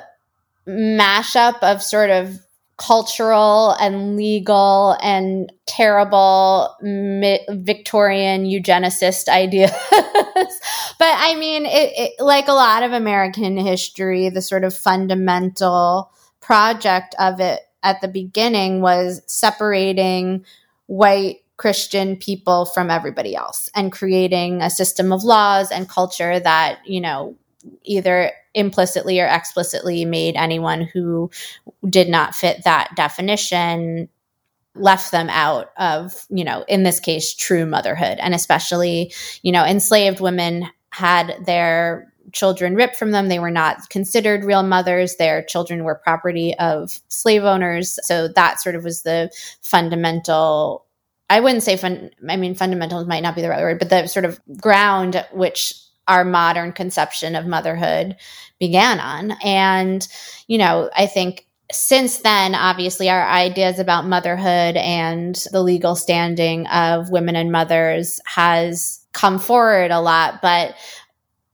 mashup 0.66 1.58
of 1.62 1.82
sort 1.82 2.10
of 2.10 2.40
cultural 2.76 3.74
and 3.80 4.16
legal 4.16 4.96
and 5.00 5.50
terrible 5.64 6.76
mi- 6.82 7.46
Victorian 7.48 8.44
eugenicist 8.44 9.28
ideas. 9.28 9.70
but 9.90 10.54
I 11.00 11.34
mean, 11.38 11.64
it, 11.64 11.92
it, 11.96 12.12
like 12.18 12.48
a 12.48 12.52
lot 12.52 12.82
of 12.82 12.92
American 12.92 13.56
history, 13.56 14.28
the 14.28 14.42
sort 14.42 14.64
of 14.64 14.74
fundamental 14.74 16.10
project 16.40 17.14
of 17.18 17.40
it 17.40 17.60
at 17.86 18.00
the 18.00 18.08
beginning 18.08 18.80
was 18.80 19.22
separating 19.26 20.44
white 20.86 21.36
Christian 21.56 22.16
people 22.16 22.66
from 22.66 22.90
everybody 22.90 23.34
else 23.36 23.70
and 23.74 23.92
creating 23.92 24.60
a 24.60 24.68
system 24.68 25.12
of 25.12 25.22
laws 25.22 25.70
and 25.70 25.88
culture 25.88 26.38
that, 26.40 26.80
you 26.84 27.00
know, 27.00 27.36
either 27.84 28.32
implicitly 28.54 29.20
or 29.20 29.26
explicitly 29.26 30.04
made 30.04 30.34
anyone 30.34 30.82
who 30.82 31.30
did 31.88 32.08
not 32.08 32.34
fit 32.34 32.64
that 32.64 32.90
definition 32.96 34.08
left 34.74 35.12
them 35.12 35.30
out 35.30 35.70
of, 35.78 36.26
you 36.28 36.44
know, 36.44 36.64
in 36.68 36.82
this 36.82 37.00
case, 37.00 37.34
true 37.34 37.64
motherhood. 37.64 38.18
And 38.20 38.34
especially, 38.34 39.12
you 39.42 39.52
know, 39.52 39.64
enslaved 39.64 40.20
women 40.20 40.68
had 40.90 41.36
their 41.46 42.12
children 42.32 42.74
ripped 42.74 42.96
from 42.96 43.10
them. 43.10 43.28
They 43.28 43.38
were 43.38 43.50
not 43.50 43.88
considered 43.88 44.44
real 44.44 44.62
mothers. 44.62 45.16
Their 45.16 45.42
children 45.42 45.84
were 45.84 45.94
property 45.94 46.54
of 46.58 47.00
slave 47.08 47.44
owners. 47.44 47.98
So 48.02 48.28
that 48.28 48.60
sort 48.60 48.74
of 48.74 48.84
was 48.84 49.02
the 49.02 49.30
fundamental. 49.62 50.84
I 51.28 51.40
wouldn't 51.40 51.62
say 51.62 51.76
fun. 51.76 52.10
I 52.28 52.36
mean, 52.36 52.54
fundamentals 52.54 53.06
might 53.06 53.22
not 53.22 53.34
be 53.34 53.42
the 53.42 53.48
right 53.48 53.62
word, 53.62 53.78
but 53.78 53.90
the 53.90 54.06
sort 54.06 54.24
of 54.24 54.40
ground 54.60 55.24
which 55.32 55.74
our 56.08 56.24
modern 56.24 56.72
conception 56.72 57.34
of 57.34 57.46
motherhood 57.46 58.16
began 58.60 59.00
on. 59.00 59.32
And, 59.42 60.06
you 60.46 60.58
know, 60.58 60.88
I 60.96 61.06
think 61.06 61.46
since 61.72 62.18
then, 62.18 62.54
obviously, 62.54 63.10
our 63.10 63.26
ideas 63.26 63.80
about 63.80 64.06
motherhood 64.06 64.76
and 64.76 65.34
the 65.50 65.62
legal 65.62 65.96
standing 65.96 66.66
of 66.68 67.10
women 67.10 67.34
and 67.34 67.50
mothers 67.50 68.20
has 68.24 69.00
come 69.12 69.40
forward 69.40 69.90
a 69.90 70.00
lot. 70.00 70.40
But 70.42 70.76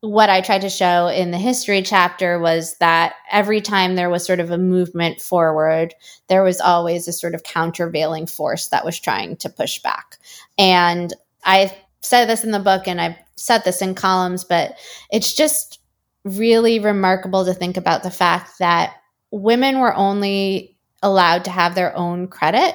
what 0.03 0.29
I 0.29 0.41
tried 0.41 0.63
to 0.63 0.69
show 0.69 1.07
in 1.07 1.31
the 1.31 1.39
history 1.39 1.81
chapter 1.81 2.41
was 2.41 2.77
that 2.79 3.15
every 3.31 3.61
time 3.61 3.95
there 3.95 4.11
was 4.11 4.27
sort 4.27 4.41
of 4.41 4.51
a 4.51 4.59
movement 4.59 5.21
forward, 5.21 5.95
there 6.27 6.43
was 6.43 6.61
always 6.61 7.07
a 7.07 7.13
sort 7.13 7.37
of 7.37 7.45
countervailing 7.45 8.27
force 8.27 8.67
that 8.69 8.85
was 8.85 8.99
trying 8.99 9.37
to 9.37 9.49
push 9.49 9.79
back. 9.79 10.19
And 10.59 11.15
I 11.45 11.77
said 12.01 12.27
this 12.27 12.43
in 12.43 12.51
the 12.51 12.59
book 12.59 12.89
and 12.89 13.01
I've 13.01 13.17
said 13.37 13.63
this 13.63 13.81
in 13.81 13.95
columns, 13.95 14.43
but 14.43 14.77
it's 15.13 15.35
just 15.35 15.79
really 16.25 16.81
remarkable 16.81 17.45
to 17.45 17.55
think 17.55 17.77
about 17.77 18.03
the 18.03 18.11
fact 18.11 18.59
that 18.59 18.97
women 19.31 19.79
were 19.79 19.95
only 19.95 20.77
allowed 21.01 21.45
to 21.45 21.51
have 21.51 21.77
their 21.77 21.97
own 21.97 22.27
credit 22.27 22.75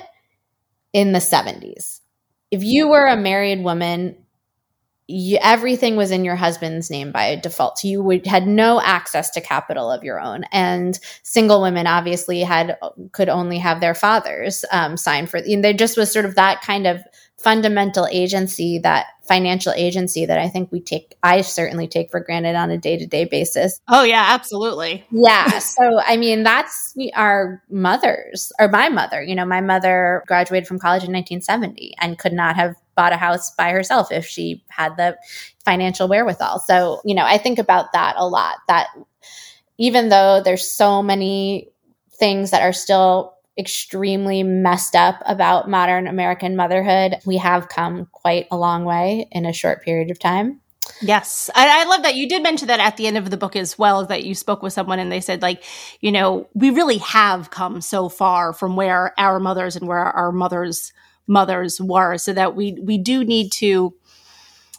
in 0.94 1.12
the 1.12 1.20
70s. 1.20 2.00
If 2.52 2.64
you 2.64 2.88
were 2.88 3.06
a 3.06 3.18
married 3.18 3.62
woman, 3.62 4.16
you, 5.08 5.38
everything 5.42 5.96
was 5.96 6.12
in 6.12 6.26
your 6.26 6.36
husband's 6.36 6.90
name 6.90 7.12
by 7.12 7.36
default. 7.36 7.80
So 7.80 7.88
you 7.88 8.04
would, 8.04 8.26
had 8.26 8.46
no 8.46 8.82
access 8.82 9.30
to 9.32 9.42
capital 9.42 9.90
of 9.90 10.04
your 10.04 10.20
own. 10.20 10.44
And 10.52 11.00
single 11.24 11.62
women 11.62 11.88
obviously 11.88 12.42
had 12.42 12.78
could 13.14 13.30
only 13.30 13.58
have 13.58 13.80
their 13.80 13.96
fathers 13.96 14.66
um, 14.72 14.98
sign 14.98 15.28
for. 15.28 15.38
And 15.38 15.64
there 15.64 15.74
just 15.74 15.98
was 15.98 16.12
sort 16.12 16.26
of 16.26 16.36
that 16.36 16.62
kind 16.62 16.86
of 16.86 17.02
fundamental 17.38 18.08
agency, 18.12 18.80
that 18.80 19.06
financial 19.22 19.72
agency 19.74 20.26
that 20.26 20.40
I 20.40 20.50
think 20.50 20.72
we 20.72 20.82
take, 20.82 21.16
I 21.22 21.42
certainly 21.42 21.88
take 21.88 22.10
for 22.10 22.20
granted 22.20 22.56
on 22.56 22.72
a 22.72 22.78
day 22.78 22.98
to 22.98 23.06
day 23.06 23.26
basis. 23.26 23.80
Oh, 23.88 24.04
yeah, 24.04 24.26
absolutely. 24.30 25.06
Yeah. 25.12 25.60
so, 25.60 26.02
I 26.06 26.18
mean, 26.18 26.44
that's 26.44 26.96
our 27.14 27.62
mothers, 27.70 28.52
or 28.60 28.70
my 28.70 28.90
mother. 28.90 29.22
You 29.22 29.36
know, 29.36 29.46
my 29.46 29.62
mother 29.62 30.24
graduated 30.28 30.68
from 30.68 30.80
college 30.80 31.04
in 31.04 31.14
1970 31.14 31.94
and 32.00 32.18
could 32.18 32.34
not 32.34 32.56
have 32.56 32.76
bought 32.98 33.14
a 33.14 33.18
house 33.18 33.52
by 33.52 33.70
herself 33.70 34.12
if 34.12 34.26
she 34.26 34.66
had 34.68 34.98
the 34.98 35.16
financial 35.64 36.10
wherewithal. 36.10 36.60
So, 36.60 37.00
you 37.06 37.16
know, 37.16 37.24
I 37.24 37.38
think 37.38 37.60
about 37.60 37.94
that 37.94 38.16
a 38.18 38.28
lot 38.28 38.56
that 38.68 38.88
even 39.78 40.10
though 40.10 40.42
there's 40.44 40.68
so 40.68 41.02
many 41.02 41.70
things 42.20 42.52
that 42.52 42.64
are 42.64 42.74
still 42.74 43.36
extremely 43.58 44.44
messed 44.44 44.96
up 44.96 45.22
about 45.26 45.70
modern 45.70 46.08
American 46.08 46.56
motherhood, 46.56 47.16
we 47.26 47.38
have 47.38 47.70
come 47.70 48.08
quite 48.12 48.48
a 48.52 48.58
long 48.58 48.84
way 48.84 49.28
in 49.32 49.46
a 49.46 49.54
short 49.54 49.84
period 49.84 50.12
of 50.12 50.20
time. 50.20 50.60
Yes. 51.02 51.50
I, 51.54 51.82
I, 51.82 51.84
love 51.86 52.04
that. 52.04 52.16
You 52.16 52.30
did 52.30 52.42
mention 52.42 52.70
that 52.70 52.80
at 52.80 52.98
the 52.98 53.08
end 53.08 53.18
of 53.18 53.30
the 53.30 53.38
book 53.38 53.56
as 53.56 53.78
well, 53.78 54.06
that 54.06 54.24
you 54.24 54.34
spoke 54.34 54.62
with 54.62 54.74
someone 54.74 55.00
and 55.00 55.12
they 55.12 55.22
said, 55.22 55.42
like, 55.42 55.64
you 56.00 56.12
know, 56.12 56.48
we 56.54 56.70
really 56.70 56.98
have 57.00 57.50
come 57.50 57.82
so 57.82 58.10
far 58.10 58.54
from 58.54 58.76
where 58.76 59.14
our 59.20 59.40
mothers 59.40 59.76
and 59.76 59.88
where 59.88 59.98
our 59.98 60.32
mothers' 60.32 60.94
mothers 61.28 61.80
were, 61.80 62.18
so 62.18 62.34
that 62.34 62.56
we 62.56 62.74
we 62.82 62.98
do 62.98 63.24
need 63.24 63.52
to 63.54 63.94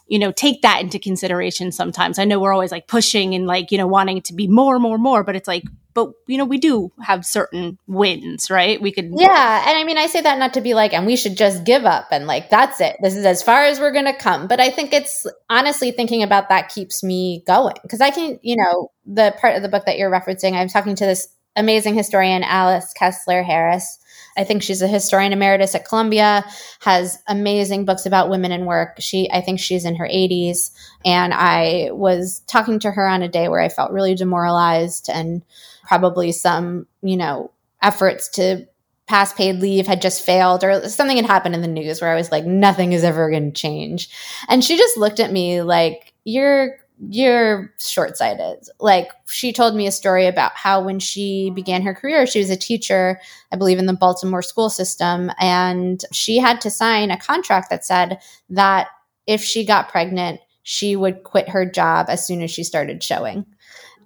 you 0.09 0.19
know 0.19 0.31
take 0.31 0.61
that 0.63 0.81
into 0.81 0.99
consideration 0.99 1.71
sometimes. 1.71 2.19
I 2.19 2.25
know 2.25 2.39
we're 2.39 2.53
always 2.53 2.71
like 2.71 2.87
pushing 2.87 3.35
and 3.35 3.47
like 3.47 3.71
you 3.71 3.77
know 3.77 3.87
wanting 3.87 4.21
to 4.23 4.33
be 4.33 4.47
more 4.47 4.79
more 4.79 4.97
more 4.97 5.23
but 5.23 5.35
it's 5.35 5.47
like 5.47 5.63
but 5.93 6.11
you 6.27 6.37
know 6.37 6.45
we 6.45 6.57
do 6.57 6.91
have 7.01 7.25
certain 7.25 7.77
wins 7.87 8.49
right? 8.49 8.81
We 8.81 8.91
could 8.91 9.11
yeah 9.15 9.69
and 9.69 9.77
i 9.77 9.83
mean 9.83 9.97
i 9.97 10.07
say 10.07 10.21
that 10.21 10.39
not 10.39 10.53
to 10.55 10.61
be 10.61 10.73
like 10.73 10.93
and 10.93 11.05
we 11.05 11.15
should 11.15 11.37
just 11.37 11.63
give 11.63 11.85
up 11.85 12.07
and 12.11 12.27
like 12.27 12.49
that's 12.49 12.81
it. 12.81 12.97
This 13.01 13.15
is 13.15 13.25
as 13.25 13.43
far 13.43 13.63
as 13.63 13.79
we're 13.79 13.93
gonna 13.93 14.17
come. 14.17 14.47
But 14.47 14.59
i 14.59 14.69
think 14.69 14.93
it's 14.93 15.25
honestly 15.49 15.91
thinking 15.91 16.23
about 16.23 16.49
that 16.49 16.69
keeps 16.69 17.03
me 17.03 17.43
going 17.45 17.75
because 17.83 18.01
i 18.01 18.09
can 18.09 18.39
you 18.41 18.55
know 18.55 18.91
the 19.05 19.35
part 19.39 19.55
of 19.55 19.61
the 19.61 19.69
book 19.69 19.85
that 19.85 19.97
you're 19.97 20.11
referencing 20.11 20.53
i'm 20.53 20.67
talking 20.67 20.95
to 20.95 21.05
this 21.05 21.27
amazing 21.55 21.95
historian 21.95 22.43
alice 22.43 22.93
kessler 22.93 23.43
harris 23.43 23.97
I 24.39 24.45
think 24.45 24.63
she's 24.63 24.81
a 24.81 24.87
historian 24.87 25.33
emeritus 25.33 25.75
at 25.75 25.85
Columbia, 25.85 26.45
has 26.79 27.21
amazing 27.27 27.83
books 27.83 28.05
about 28.05 28.29
women 28.29 28.53
in 28.53 28.65
work. 28.65 28.95
She, 28.99 29.29
I 29.29 29.41
think 29.41 29.59
she's 29.59 29.83
in 29.83 29.97
her 29.97 30.07
80s. 30.07 30.71
And 31.03 31.33
I 31.33 31.89
was 31.91 32.39
talking 32.47 32.79
to 32.79 32.91
her 32.91 33.05
on 33.05 33.21
a 33.21 33.27
day 33.27 33.49
where 33.49 33.59
I 33.59 33.67
felt 33.67 33.91
really 33.91 34.15
demoralized 34.15 35.09
and 35.09 35.43
probably 35.83 36.31
some, 36.31 36.87
you 37.01 37.17
know, 37.17 37.51
efforts 37.81 38.29
to 38.29 38.65
pass 39.07 39.33
paid 39.33 39.57
leave 39.57 39.87
had 39.87 40.01
just 40.01 40.25
failed 40.25 40.63
or 40.63 40.87
something 40.87 41.17
had 41.17 41.25
happened 41.25 41.55
in 41.55 41.61
the 41.61 41.67
news 41.67 41.99
where 41.99 42.11
I 42.11 42.15
was 42.15 42.31
like, 42.31 42.45
nothing 42.45 42.93
is 42.93 43.03
ever 43.03 43.29
going 43.29 43.51
to 43.51 43.61
change. 43.61 44.09
And 44.47 44.63
she 44.63 44.77
just 44.77 44.95
looked 44.95 45.19
at 45.19 45.33
me 45.33 45.63
like, 45.63 46.13
you're 46.23 46.77
you're 47.07 47.73
short 47.79 48.17
sighted. 48.17 48.67
Like 48.79 49.09
she 49.27 49.53
told 49.53 49.75
me 49.75 49.87
a 49.87 49.91
story 49.91 50.25
about 50.27 50.53
how 50.55 50.81
when 50.81 50.99
she 50.99 51.51
began 51.51 51.81
her 51.83 51.93
career, 51.93 52.27
she 52.27 52.39
was 52.39 52.49
a 52.49 52.57
teacher, 52.57 53.19
I 53.51 53.55
believe, 53.55 53.79
in 53.79 53.85
the 53.85 53.93
Baltimore 53.93 54.41
school 54.41 54.69
system. 54.69 55.31
And 55.39 56.03
she 56.11 56.37
had 56.37 56.61
to 56.61 56.69
sign 56.69 57.11
a 57.11 57.17
contract 57.17 57.69
that 57.69 57.85
said 57.85 58.19
that 58.49 58.87
if 59.27 59.41
she 59.43 59.65
got 59.65 59.89
pregnant, 59.89 60.41
she 60.63 60.95
would 60.95 61.23
quit 61.23 61.49
her 61.49 61.65
job 61.65 62.07
as 62.09 62.25
soon 62.25 62.41
as 62.41 62.51
she 62.51 62.63
started 62.63 63.01
showing. 63.01 63.45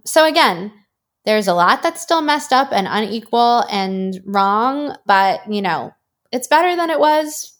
So 0.05 0.25
again, 0.25 0.71
there's 1.25 1.47
a 1.47 1.53
lot 1.53 1.81
that's 1.81 2.01
still 2.01 2.21
messed 2.21 2.53
up 2.53 2.69
and 2.71 2.87
unequal 2.89 3.63
and 3.71 4.21
wrong, 4.25 4.95
but 5.05 5.41
you 5.51 5.61
know, 5.61 5.93
it's 6.31 6.47
better 6.47 6.75
than 6.75 6.89
it 6.89 6.99
was 6.99 7.53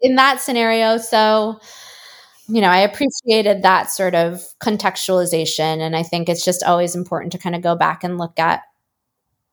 in 0.00 0.16
that 0.16 0.40
scenario. 0.40 0.98
So, 0.98 1.60
you 2.48 2.60
know, 2.60 2.68
I 2.68 2.78
appreciated 2.78 3.62
that 3.62 3.90
sort 3.90 4.14
of 4.14 4.42
contextualization. 4.60 5.80
And 5.80 5.96
I 5.96 6.02
think 6.02 6.28
it's 6.28 6.44
just 6.44 6.62
always 6.62 6.94
important 6.94 7.32
to 7.32 7.38
kind 7.38 7.56
of 7.56 7.62
go 7.62 7.74
back 7.74 8.04
and 8.04 8.18
look 8.18 8.38
at 8.38 8.62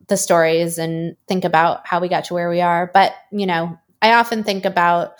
the 0.07 0.17
stories 0.17 0.77
and 0.77 1.15
think 1.27 1.45
about 1.45 1.87
how 1.87 1.99
we 1.99 2.09
got 2.09 2.25
to 2.25 2.33
where 2.33 2.49
we 2.49 2.61
are. 2.61 2.91
But, 2.93 3.13
you 3.31 3.45
know, 3.45 3.77
I 4.01 4.13
often 4.13 4.43
think 4.43 4.65
about 4.65 5.13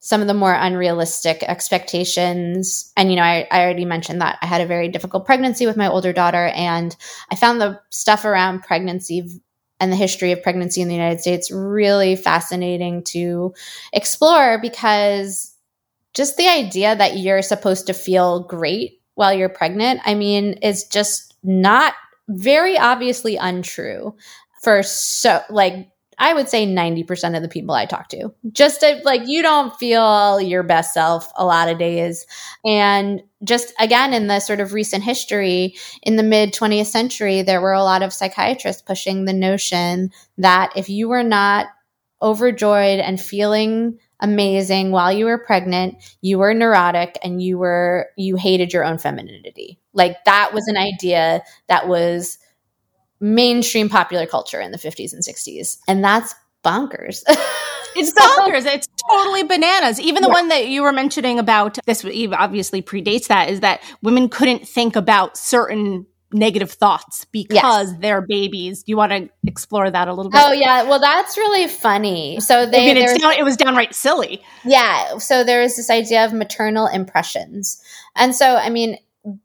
some 0.00 0.20
of 0.20 0.26
the 0.26 0.34
more 0.34 0.52
unrealistic 0.52 1.42
expectations. 1.42 2.92
And, 2.96 3.10
you 3.10 3.16
know, 3.16 3.22
I, 3.22 3.46
I 3.50 3.62
already 3.62 3.84
mentioned 3.84 4.20
that 4.20 4.38
I 4.42 4.46
had 4.46 4.60
a 4.60 4.66
very 4.66 4.88
difficult 4.88 5.26
pregnancy 5.26 5.66
with 5.66 5.76
my 5.76 5.88
older 5.88 6.12
daughter. 6.12 6.46
And 6.54 6.94
I 7.30 7.34
found 7.34 7.60
the 7.60 7.80
stuff 7.90 8.24
around 8.24 8.62
pregnancy 8.62 9.40
and 9.80 9.90
the 9.90 9.96
history 9.96 10.32
of 10.32 10.42
pregnancy 10.42 10.80
in 10.80 10.88
the 10.88 10.94
United 10.94 11.20
States 11.20 11.50
really 11.50 12.14
fascinating 12.14 13.02
to 13.04 13.54
explore 13.92 14.58
because 14.60 15.55
just 16.16 16.36
the 16.36 16.48
idea 16.48 16.96
that 16.96 17.18
you're 17.18 17.42
supposed 17.42 17.86
to 17.86 17.94
feel 17.94 18.44
great 18.44 19.02
while 19.14 19.32
you're 19.32 19.50
pregnant, 19.50 20.00
I 20.04 20.14
mean, 20.14 20.54
is 20.62 20.84
just 20.84 21.36
not 21.44 21.94
very 22.28 22.76
obviously 22.76 23.36
untrue 23.36 24.16
for 24.62 24.82
so 24.82 25.42
like 25.48 25.88
I 26.18 26.32
would 26.32 26.48
say 26.48 26.66
90% 26.66 27.36
of 27.36 27.42
the 27.42 27.48
people 27.48 27.74
I 27.74 27.84
talk 27.84 28.08
to. 28.08 28.32
Just 28.50 28.80
to, 28.80 29.00
like 29.04 29.28
you 29.28 29.42
don't 29.42 29.76
feel 29.76 30.40
your 30.40 30.62
best 30.62 30.94
self 30.94 31.30
a 31.36 31.44
lot 31.44 31.68
of 31.68 31.78
days. 31.78 32.26
And 32.64 33.22
just 33.44 33.74
again 33.78 34.14
in 34.14 34.26
the 34.26 34.40
sort 34.40 34.60
of 34.60 34.72
recent 34.72 35.04
history 35.04 35.76
in 36.02 36.16
the 36.16 36.22
mid 36.22 36.54
20th 36.54 36.86
century 36.86 37.42
there 37.42 37.60
were 37.60 37.74
a 37.74 37.82
lot 37.82 38.02
of 38.02 38.14
psychiatrists 38.14 38.80
pushing 38.80 39.26
the 39.26 39.34
notion 39.34 40.10
that 40.38 40.72
if 40.74 40.88
you 40.88 41.08
were 41.08 41.22
not 41.22 41.66
overjoyed 42.22 42.98
and 42.98 43.20
feeling 43.20 43.98
amazing 44.20 44.90
while 44.90 45.12
you 45.12 45.26
were 45.26 45.38
pregnant, 45.38 45.96
you 46.20 46.38
were 46.38 46.54
neurotic 46.54 47.18
and 47.22 47.42
you 47.42 47.58
were 47.58 48.08
you 48.16 48.36
hated 48.36 48.72
your 48.72 48.84
own 48.84 48.98
femininity. 48.98 49.78
Like 49.92 50.16
that 50.24 50.52
was 50.52 50.66
an 50.68 50.76
idea 50.76 51.42
that 51.68 51.88
was 51.88 52.38
mainstream 53.20 53.88
popular 53.88 54.26
culture 54.26 54.60
in 54.60 54.72
the 54.72 54.78
50s 54.78 55.12
and 55.12 55.22
60s. 55.22 55.78
And 55.88 56.04
that's 56.04 56.34
bonkers. 56.64 57.22
it's 57.96 58.12
bonkers. 58.12 58.66
It's 58.66 58.88
totally 59.10 59.42
bananas. 59.42 60.00
Even 60.00 60.22
the 60.22 60.28
yeah. 60.28 60.34
one 60.34 60.48
that 60.48 60.68
you 60.68 60.82
were 60.82 60.92
mentioning 60.92 61.38
about 61.38 61.78
this 61.86 62.04
obviously 62.04 62.82
predates 62.82 63.28
that 63.28 63.48
is 63.48 63.60
that 63.60 63.82
women 64.02 64.28
couldn't 64.28 64.66
think 64.66 64.96
about 64.96 65.36
certain 65.36 66.06
negative 66.32 66.72
thoughts 66.72 67.24
because 67.26 67.54
yes. 67.54 67.92
their 68.00 68.20
babies. 68.20 68.82
Do 68.82 68.90
you 68.90 68.96
want 68.96 69.12
to 69.12 69.28
explore 69.46 69.90
that 69.90 70.08
a 70.08 70.12
little 70.12 70.30
bit? 70.30 70.40
Oh 70.42 70.52
yeah, 70.52 70.82
well 70.84 70.98
that's 70.98 71.36
really 71.36 71.68
funny. 71.68 72.40
So 72.40 72.66
they, 72.66 72.90
I 72.90 72.94
mean, 72.94 73.18
down, 73.18 73.32
it 73.32 73.44
was 73.44 73.56
downright 73.56 73.94
silly. 73.94 74.42
Yeah. 74.64 75.18
So 75.18 75.44
there 75.44 75.62
was 75.62 75.76
this 75.76 75.90
idea 75.90 76.24
of 76.24 76.32
maternal 76.32 76.86
impressions, 76.86 77.80
and 78.16 78.34
so 78.34 78.56
I 78.56 78.70
mean, 78.70 78.98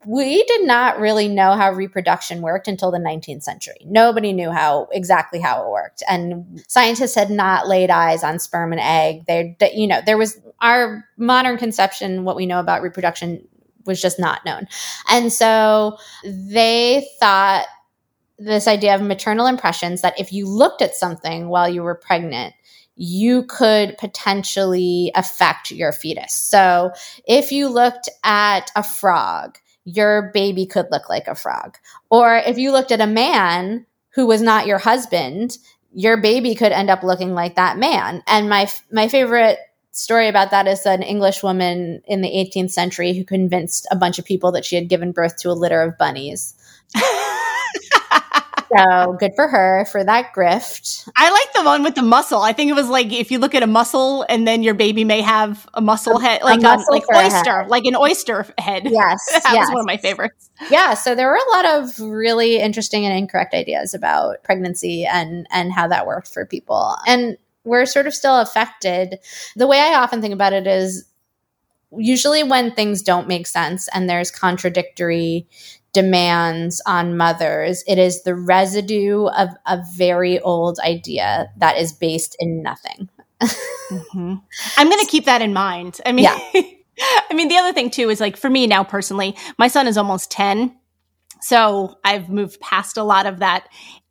we 0.05 0.43
did 0.43 0.65
not 0.65 0.99
really 0.99 1.27
know 1.27 1.53
how 1.53 1.71
reproduction 1.71 2.41
worked 2.41 2.67
until 2.67 2.91
the 2.91 2.99
19th 2.99 3.43
century. 3.43 3.81
Nobody 3.85 4.33
knew 4.33 4.51
how 4.51 4.87
exactly 4.91 5.39
how 5.39 5.63
it 5.63 5.69
worked, 5.69 6.03
and 6.09 6.63
scientists 6.67 7.15
had 7.15 7.29
not 7.29 7.67
laid 7.67 7.89
eyes 7.89 8.23
on 8.23 8.39
sperm 8.39 8.71
and 8.71 8.81
egg. 8.81 9.25
They, 9.27 9.55
you 9.73 9.87
know, 9.87 10.01
there 10.05 10.17
was 10.17 10.39
our 10.61 11.05
modern 11.17 11.57
conception. 11.57 12.23
What 12.23 12.35
we 12.35 12.45
know 12.47 12.59
about 12.59 12.81
reproduction 12.81 13.47
was 13.85 14.01
just 14.01 14.19
not 14.19 14.45
known. 14.45 14.67
And 15.09 15.31
so 15.31 15.97
they 16.23 17.07
thought 17.19 17.65
this 18.37 18.67
idea 18.67 18.95
of 18.95 19.01
maternal 19.01 19.45
impressions 19.45 20.01
that 20.01 20.19
if 20.19 20.33
you 20.33 20.47
looked 20.47 20.81
at 20.81 20.95
something 20.95 21.47
while 21.47 21.69
you 21.69 21.83
were 21.83 21.95
pregnant, 21.95 22.53
you 22.95 23.43
could 23.43 23.97
potentially 23.97 25.11
affect 25.15 25.71
your 25.71 25.91
fetus. 25.91 26.33
So 26.33 26.91
if 27.27 27.51
you 27.51 27.67
looked 27.67 28.09
at 28.23 28.71
a 28.75 28.83
frog, 28.83 29.57
your 29.85 30.31
baby 30.33 30.65
could 30.65 30.87
look 30.91 31.09
like 31.09 31.27
a 31.27 31.35
frog. 31.35 31.77
Or 32.09 32.35
if 32.35 32.57
you 32.57 32.71
looked 32.71 32.91
at 32.91 33.01
a 33.01 33.07
man 33.07 33.85
who 34.13 34.27
was 34.27 34.41
not 34.41 34.67
your 34.67 34.77
husband, 34.77 35.57
your 35.93 36.17
baby 36.17 36.55
could 36.55 36.71
end 36.71 36.89
up 36.89 37.03
looking 37.03 37.33
like 37.33 37.55
that 37.55 37.77
man. 37.77 38.23
And 38.27 38.49
my 38.49 38.69
my 38.91 39.07
favorite 39.07 39.57
story 39.91 40.27
about 40.27 40.51
that 40.51 40.67
is 40.67 40.85
an 40.85 41.03
English 41.03 41.43
woman 41.43 42.01
in 42.05 42.21
the 42.21 42.29
18th 42.29 42.71
century 42.71 43.13
who 43.13 43.23
convinced 43.23 43.87
a 43.91 43.95
bunch 43.95 44.19
of 44.19 44.25
people 44.25 44.51
that 44.53 44.65
she 44.65 44.75
had 44.75 44.87
given 44.89 45.11
birth 45.11 45.37
to 45.37 45.49
a 45.49 45.53
litter 45.53 45.81
of 45.81 45.97
bunnies. 45.97 46.55
so 48.77 49.13
good 49.19 49.33
for 49.35 49.47
her 49.47 49.85
for 49.91 50.03
that 50.03 50.33
grift. 50.35 51.09
I 51.15 51.29
like 51.29 51.53
the 51.53 51.63
one 51.63 51.83
with 51.83 51.95
the 51.95 52.01
mussel. 52.01 52.41
I 52.41 52.53
think 52.53 52.69
it 52.69 52.73
was 52.73 52.89
like 52.89 53.11
if 53.11 53.31
you 53.31 53.39
look 53.39 53.55
at 53.55 53.63
a 53.63 53.67
mussel 53.67 54.25
and 54.29 54.47
then 54.47 54.63
your 54.63 54.73
baby 54.73 55.03
may 55.03 55.21
have 55.21 55.67
a 55.73 55.81
mussel 55.81 56.19
head, 56.19 56.41
like 56.43 56.61
a, 56.61 56.69
um, 56.69 56.83
like 56.89 57.03
oyster, 57.13 57.65
like 57.67 57.85
an 57.85 57.95
oyster 57.95 58.45
head. 58.57 58.83
Yes, 58.91 59.25
that 59.31 59.53
yes. 59.53 59.67
was 59.67 59.69
one 59.69 59.79
of 59.81 59.85
my 59.85 59.97
favorites. 59.97 60.49
Yeah, 60.69 60.95
so 60.95 61.15
there 61.15 61.27
were 61.27 61.35
a 61.35 61.49
lot 61.51 61.65
of 61.65 61.99
really 61.99 62.59
interesting 62.59 63.05
and 63.05 63.17
incorrect 63.17 63.53
ideas 63.53 63.93
about 63.93 64.43
pregnancy 64.43 65.05
and 65.05 65.47
and 65.49 65.71
how 65.71 65.87
that 65.87 66.05
worked 66.05 66.27
for 66.27 66.45
people, 66.45 66.95
and 67.07 67.37
we're 67.63 67.85
sort 67.85 68.07
of 68.07 68.13
still 68.13 68.39
affected. 68.39 69.19
The 69.55 69.67
way 69.67 69.79
I 69.79 69.95
often 69.95 70.21
think 70.21 70.33
about 70.33 70.53
it 70.53 70.67
is 70.67 71.05
usually 71.97 72.43
when 72.43 72.71
things 72.71 73.01
don't 73.01 73.27
make 73.27 73.47
sense 73.47 73.87
and 73.93 74.09
there's 74.09 74.31
contradictory 74.31 75.47
demands 75.93 76.81
on 76.85 77.17
mothers. 77.17 77.83
It 77.87 77.97
is 77.97 78.23
the 78.23 78.35
residue 78.35 79.25
of 79.25 79.49
a 79.65 79.81
very 79.93 80.39
old 80.39 80.79
idea 80.79 81.51
that 81.57 81.77
is 81.77 81.91
based 81.91 82.35
in 82.39 82.61
nothing. 82.61 83.09
mm-hmm. 83.41 84.35
I'm 84.77 84.89
going 84.89 85.05
to 85.05 85.11
keep 85.11 85.25
that 85.25 85.41
in 85.41 85.53
mind. 85.53 85.99
I 86.05 86.11
mean, 86.11 86.23
yeah. 86.23 86.39
I 87.29 87.33
mean, 87.33 87.47
the 87.47 87.57
other 87.57 87.73
thing 87.73 87.89
too 87.89 88.09
is 88.09 88.19
like 88.19 88.37
for 88.37 88.49
me 88.49 88.67
now 88.67 88.83
personally, 88.83 89.35
my 89.57 89.67
son 89.67 89.87
is 89.87 89.97
almost 89.97 90.31
10. 90.31 90.75
So 91.41 91.97
I've 92.03 92.29
moved 92.29 92.59
past 92.61 92.97
a 92.97 93.03
lot 93.03 93.25
of 93.25 93.39
that 93.39 93.67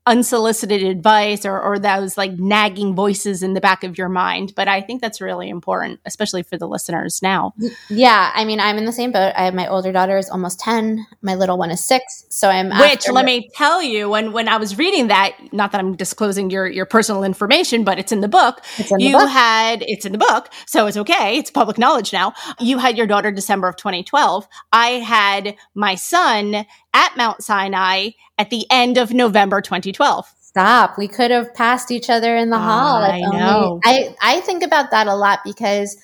unsolicited 0.07 0.83
advice 0.83 1.45
or, 1.45 1.61
or 1.61 1.79
those 1.79 2.17
like 2.17 2.33
nagging 2.33 2.95
voices 2.95 3.43
in 3.43 3.53
the 3.53 3.61
back 3.61 3.85
of 3.85 3.99
your 3.99 4.09
mind. 4.09 4.53
But 4.57 4.67
I 4.67 4.81
think 4.81 5.03
that's 5.03 5.21
really 5.21 5.51
important, 5.51 6.01
especially 6.07 6.43
for 6.43 6.57
the 6.57 6.67
listeners 6.67 7.21
now. 7.23 7.53
Yeah. 7.91 8.33
I 8.35 8.45
mean, 8.45 8.61
I'm 8.61 8.79
in 8.79 8.87
the 8.87 8.93
same 8.93 9.13
boat. 9.13 9.35
I 9.37 9.45
have 9.45 9.55
my 9.55 9.69
older 9.69 9.93
daughter 9.93 10.17
is 10.17 10.31
almost 10.31 10.59
10. 10.61 11.07
My 11.21 11.35
little 11.35 11.59
one 11.59 11.71
is 11.71 11.85
six. 11.85 12.25
So 12.31 12.49
I'm, 12.49 12.71
which 12.81 13.09
let 13.11 13.27
me 13.27 13.51
tell 13.55 13.83
you, 13.83 14.09
when, 14.09 14.33
when 14.33 14.49
I 14.49 14.57
was 14.57 14.79
reading 14.79 15.09
that, 15.09 15.37
not 15.53 15.73
that 15.73 15.81
I'm 15.81 15.97
disclosing 15.97 16.51
your, 16.51 16.67
your 16.67 16.87
personal 16.87 17.23
information, 17.23 17.85
but 17.85 17.99
it's 17.99 18.11
in 18.11 18.21
the 18.21 18.29
book. 18.29 18.63
In 18.91 19.01
you 19.01 19.19
book. 19.19 19.29
had, 19.29 19.83
it's 19.87 20.07
in 20.07 20.13
the 20.13 20.19
book. 20.19 20.49
So 20.67 20.87
it's 20.87 20.97
okay. 20.97 21.37
It's 21.37 21.51
public 21.51 21.77
knowledge 21.77 22.13
now. 22.13 22.33
You 22.59 22.79
had 22.79 22.97
your 22.97 23.07
daughter 23.07 23.31
December 23.31 23.69
of 23.69 23.77
2012. 23.77 24.49
I 24.73 24.89
had 24.93 25.57
my 25.75 25.95
son 25.95 26.65
at 26.95 27.17
Mount 27.17 27.43
Sinai 27.43 28.11
at 28.39 28.51
the 28.51 28.67
end 28.71 28.99
of 28.99 29.13
November 29.13 29.61
2012. 29.61 30.27
Stop. 30.41 30.99
We 30.99 31.07
could 31.07 31.31
have 31.31 31.55
passed 31.55 31.91
each 31.91 32.11
other 32.11 32.37
in 32.37 32.51
the 32.51 32.59
hall. 32.59 32.97
I 32.97 33.21
know. 33.21 33.81
I, 33.85 34.17
I 34.21 34.41
think 34.41 34.65
about 34.65 34.91
that 34.91 35.07
a 35.07 35.15
lot 35.15 35.41
because 35.45 35.97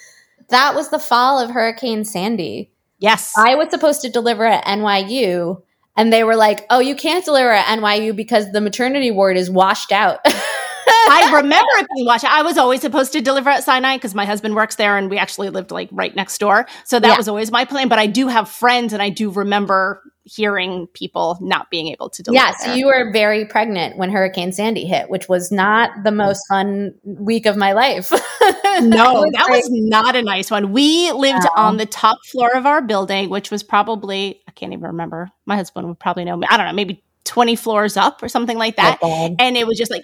that 0.51 0.75
was 0.75 0.91
the 0.91 1.01
fall 1.01 1.41
of 1.41 1.51
Hurricane 1.51 2.05
Sandy. 2.05 2.71
Yes. 2.99 3.35
I 3.37 3.57
was 3.57 3.71
supposed 3.71 4.03
to 4.03 4.09
deliver 4.09 4.47
at 4.47 4.65
NYU, 4.65 5.63
and 5.97 6.13
they 6.13 6.23
were 6.23 6.37
like, 6.37 6.65
oh, 6.71 6.79
you 6.79 6.95
can't 6.95 7.25
deliver 7.25 7.51
at 7.51 7.67
NYU 7.79 8.15
because 8.15 8.53
the 8.53 8.61
maternity 8.61 9.11
ward 9.11 9.37
is 9.37 9.51
washed 9.51 9.91
out. 9.93 10.21
I 11.09 11.31
remember 11.35 11.71
it 11.79 11.87
being 11.95 12.07
watching. 12.07 12.31
I 12.33 12.43
was 12.43 12.59
always 12.59 12.81
supposed 12.81 13.13
to 13.13 13.21
deliver 13.21 13.51
at 13.51 13.65
Sinai 13.65 13.97
because 13.97 14.15
my 14.15 14.25
husband 14.25 14.55
works 14.55 14.77
there 14.77 14.97
and 14.97 15.11
we 15.11 15.19
actually 15.19 15.51
lived 15.51 15.71
like 15.71 15.89
right 15.93 16.15
next 16.15 16.39
door. 16.39 16.67
So 16.85 16.99
that 16.99 17.09
yeah. 17.09 17.17
was 17.17 17.29
always 17.29 17.51
my 17.51 17.65
plan. 17.65 17.89
But 17.89 17.99
I 17.99 18.07
do 18.07 18.29
have 18.29 18.49
friends 18.49 18.93
and 18.93 19.03
I 19.03 19.11
do 19.11 19.31
remember 19.31 20.03
hearing 20.27 20.89
people 20.89 21.39
not 21.41 21.71
being 21.71 21.87
able 21.89 22.11
to 22.11 22.23
deliver. 22.23 22.45
Yeah, 22.45 22.53
so 22.57 22.75
you 22.75 22.87
were 22.87 23.11
very 23.13 23.45
pregnant 23.45 23.97
when 23.97 24.11
Hurricane 24.11 24.53
Sandy 24.53 24.85
hit, 24.85 25.09
which 25.09 25.29
was 25.29 25.53
not 25.53 25.91
the 26.03 26.11
mm. 26.11 26.17
most 26.17 26.43
fun 26.49 26.95
week 27.05 27.47
of 27.47 27.57
my 27.57 27.73
life. 27.73 28.11
no, 28.11 28.19
that, 28.19 29.31
that 29.35 29.47
was 29.49 29.69
not 29.71 30.17
a 30.17 30.23
nice 30.23 30.51
one. 30.51 30.73
We 30.73 31.13
lived 31.13 31.45
no. 31.45 31.51
on 31.57 31.77
the 31.77 31.87
top 31.87 32.19
floor 32.27 32.55
of 32.55 32.67
our 32.67 32.83
building, 32.83 33.31
which 33.31 33.51
was 33.51 33.63
probably, 33.63 34.43
I 34.49 34.51
can't 34.51 34.73
even 34.73 34.85
remember. 34.85 35.31
My 35.47 35.57
husband 35.57 35.87
would 35.87 35.99
probably 35.99 36.25
know. 36.25 36.43
I 36.49 36.57
don't 36.57 36.67
know, 36.67 36.73
maybe 36.73 37.05
20 37.25 37.57
floors 37.57 37.97
up 37.97 38.23
or 38.23 38.29
something 38.29 38.59
like 38.59 38.77
that. 38.77 38.99
Oh, 39.03 39.35
and 39.39 39.57
it 39.57 39.67
was 39.67 39.79
just 39.79 39.91
like, 39.91 40.03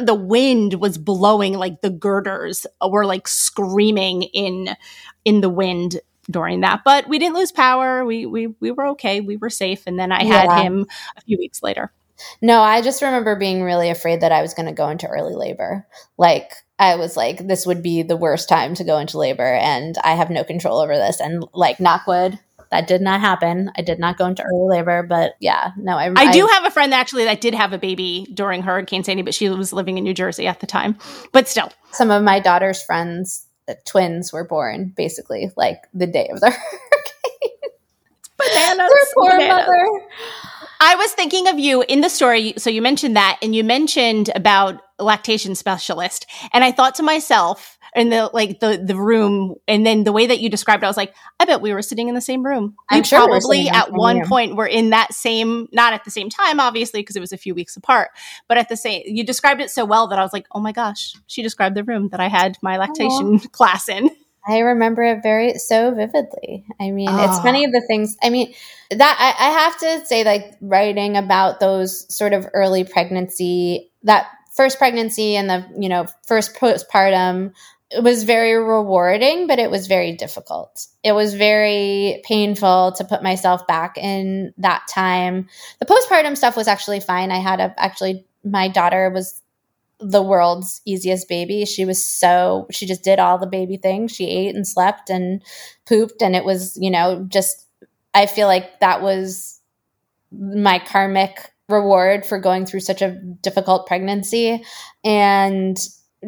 the 0.00 0.14
wind 0.14 0.74
was 0.74 0.98
blowing 0.98 1.54
like 1.54 1.80
the 1.82 1.90
girders 1.90 2.66
were 2.86 3.04
like 3.04 3.28
screaming 3.28 4.22
in 4.22 4.76
in 5.24 5.40
the 5.40 5.50
wind 5.50 6.00
during 6.30 6.60
that. 6.60 6.82
But 6.84 7.08
we 7.08 7.18
didn't 7.18 7.36
lose 7.36 7.52
power. 7.52 8.04
We 8.04 8.26
we 8.26 8.48
we 8.60 8.70
were 8.70 8.88
okay. 8.88 9.20
We 9.20 9.36
were 9.36 9.50
safe. 9.50 9.82
And 9.86 9.98
then 9.98 10.12
I 10.12 10.24
had 10.24 10.62
him 10.62 10.86
a 11.16 11.20
few 11.22 11.38
weeks 11.38 11.62
later. 11.62 11.92
No, 12.42 12.60
I 12.60 12.82
just 12.82 13.02
remember 13.02 13.36
being 13.36 13.62
really 13.62 13.90
afraid 13.90 14.22
that 14.22 14.32
I 14.32 14.42
was 14.42 14.54
going 14.54 14.66
to 14.66 14.72
go 14.72 14.88
into 14.88 15.06
early 15.06 15.34
labor. 15.34 15.86
Like 16.16 16.50
I 16.78 16.96
was 16.96 17.16
like, 17.16 17.46
this 17.46 17.66
would 17.66 17.82
be 17.82 18.02
the 18.02 18.16
worst 18.16 18.48
time 18.48 18.74
to 18.74 18.84
go 18.84 18.98
into 18.98 19.18
labor, 19.18 19.54
and 19.54 19.96
I 20.02 20.14
have 20.14 20.30
no 20.30 20.44
control 20.44 20.78
over 20.78 20.96
this. 20.96 21.20
And 21.20 21.44
like, 21.52 21.78
knockwood, 21.78 22.38
that 22.70 22.86
did 22.86 23.00
not 23.00 23.20
happen. 23.20 23.70
I 23.76 23.82
did 23.82 23.98
not 23.98 24.18
go 24.18 24.26
into 24.26 24.42
early 24.42 24.78
labor, 24.78 25.02
but 25.02 25.34
yeah, 25.40 25.72
no, 25.76 25.96
I, 25.96 26.12
I 26.16 26.30
do 26.32 26.46
have 26.46 26.64
a 26.64 26.70
friend 26.70 26.92
actually 26.92 27.24
that 27.24 27.40
did 27.40 27.54
have 27.54 27.72
a 27.72 27.78
baby 27.78 28.28
during 28.34 28.62
Hurricane 28.62 29.04
Sandy, 29.04 29.22
but 29.22 29.34
she 29.34 29.48
was 29.48 29.72
living 29.72 29.98
in 29.98 30.04
New 30.04 30.14
Jersey 30.14 30.46
at 30.46 30.60
the 30.60 30.66
time. 30.66 30.96
But 31.32 31.48
still, 31.48 31.72
some 31.92 32.10
of 32.10 32.22
my 32.22 32.40
daughter's 32.40 32.82
friends, 32.82 33.46
twins, 33.86 34.32
were 34.32 34.44
born 34.44 34.92
basically 34.96 35.50
like 35.56 35.86
the 35.94 36.06
day 36.06 36.28
of 36.28 36.40
the 36.40 36.50
hurricane. 36.50 37.70
Bananas. 38.36 38.90
Poor 39.14 39.30
bananas. 39.32 39.66
mother. 39.66 40.06
I 40.80 40.94
was 40.94 41.12
thinking 41.12 41.48
of 41.48 41.58
you 41.58 41.82
in 41.88 42.02
the 42.02 42.08
story. 42.08 42.54
So 42.56 42.70
you 42.70 42.80
mentioned 42.82 43.16
that, 43.16 43.38
and 43.42 43.54
you 43.54 43.64
mentioned 43.64 44.30
about 44.34 44.80
lactation 44.98 45.54
specialist, 45.54 46.26
and 46.52 46.62
I 46.62 46.70
thought 46.70 46.94
to 46.96 47.02
myself 47.02 47.77
in 47.94 48.10
the 48.10 48.30
like 48.32 48.60
the 48.60 48.82
the 48.82 48.96
room 48.96 49.54
and 49.66 49.86
then 49.86 50.04
the 50.04 50.12
way 50.12 50.26
that 50.26 50.40
you 50.40 50.48
described 50.48 50.82
it 50.82 50.86
i 50.86 50.88
was 50.88 50.96
like 50.96 51.14
i 51.40 51.44
bet 51.44 51.60
we 51.60 51.72
were 51.72 51.82
sitting 51.82 52.08
in 52.08 52.14
the 52.14 52.20
same 52.20 52.44
room 52.44 52.76
I'm 52.90 53.00
we 53.00 53.04
sure 53.04 53.26
probably 53.26 53.68
at 53.68 53.92
one 53.92 54.18
room. 54.18 54.28
point 54.28 54.56
were 54.56 54.66
in 54.66 54.90
that 54.90 55.12
same 55.12 55.68
not 55.72 55.92
at 55.92 56.04
the 56.04 56.10
same 56.10 56.28
time 56.28 56.60
obviously 56.60 57.00
because 57.00 57.16
it 57.16 57.20
was 57.20 57.32
a 57.32 57.38
few 57.38 57.54
weeks 57.54 57.76
apart 57.76 58.10
but 58.48 58.58
at 58.58 58.68
the 58.68 58.76
same 58.76 59.02
you 59.06 59.24
described 59.24 59.60
it 59.60 59.70
so 59.70 59.84
well 59.84 60.08
that 60.08 60.18
i 60.18 60.22
was 60.22 60.32
like 60.32 60.46
oh 60.52 60.60
my 60.60 60.72
gosh 60.72 61.14
she 61.26 61.42
described 61.42 61.76
the 61.76 61.84
room 61.84 62.08
that 62.08 62.20
i 62.20 62.28
had 62.28 62.56
my 62.62 62.76
lactation 62.76 63.38
Aww. 63.38 63.52
class 63.52 63.88
in 63.88 64.10
I 64.48 64.60
remember 64.60 65.02
it 65.02 65.22
very 65.22 65.58
so 65.58 65.94
vividly. 65.94 66.64
I 66.80 66.90
mean, 66.90 67.10
oh. 67.10 67.24
it's 67.24 67.38
ah. 67.38 67.42
funny 67.42 67.66
the 67.66 67.82
things. 67.86 68.16
I 68.22 68.30
mean, 68.30 68.54
that 68.90 69.16
I, 69.20 69.46
I 69.46 69.50
have 69.50 69.78
to 69.80 70.06
say, 70.06 70.24
like 70.24 70.56
writing 70.62 71.18
about 71.18 71.60
those 71.60 72.12
sort 72.14 72.32
of 72.32 72.48
early 72.54 72.84
pregnancy, 72.84 73.90
that 74.04 74.26
first 74.58 74.78
pregnancy 74.78 75.36
and 75.36 75.50
the 75.50 75.66
you 75.78 75.88
know 75.88 76.06
first 76.26 76.54
postpartum 76.54 77.52
it 77.90 78.02
was 78.02 78.24
very 78.24 78.54
rewarding, 78.54 79.46
but 79.46 79.58
it 79.58 79.70
was 79.70 79.86
very 79.86 80.12
difficult. 80.12 80.86
It 81.02 81.12
was 81.12 81.34
very 81.34 82.20
painful 82.24 82.92
to 82.92 83.04
put 83.04 83.22
myself 83.22 83.66
back 83.66 83.96
in 83.96 84.52
that 84.58 84.86
time. 84.90 85.48
The 85.78 85.86
postpartum 85.86 86.36
stuff 86.36 86.56
was 86.56 86.68
actually 86.68 87.00
fine. 87.00 87.30
I 87.30 87.38
had 87.38 87.60
a 87.60 87.74
actually 87.78 88.26
my 88.44 88.68
daughter 88.68 89.10
was 89.10 89.40
the 90.00 90.22
world's 90.22 90.82
easiest 90.84 91.28
baby. 91.28 91.64
She 91.64 91.86
was 91.86 92.04
so 92.04 92.66
she 92.70 92.84
just 92.84 93.02
did 93.02 93.18
all 93.18 93.38
the 93.38 93.46
baby 93.46 93.78
things. 93.78 94.12
She 94.14 94.28
ate 94.28 94.54
and 94.54 94.68
slept 94.68 95.08
and 95.08 95.42
pooped 95.86 96.22
and 96.22 96.36
it 96.36 96.44
was, 96.44 96.76
you 96.76 96.90
know, 96.90 97.24
just 97.28 97.66
I 98.12 98.26
feel 98.26 98.48
like 98.48 98.80
that 98.80 99.02
was 99.02 99.60
my 100.30 100.78
karmic 100.78 101.52
reward 101.70 102.26
for 102.26 102.38
going 102.38 102.66
through 102.66 102.80
such 102.80 103.00
a 103.00 103.12
difficult 103.12 103.86
pregnancy 103.86 104.62
and 105.04 105.78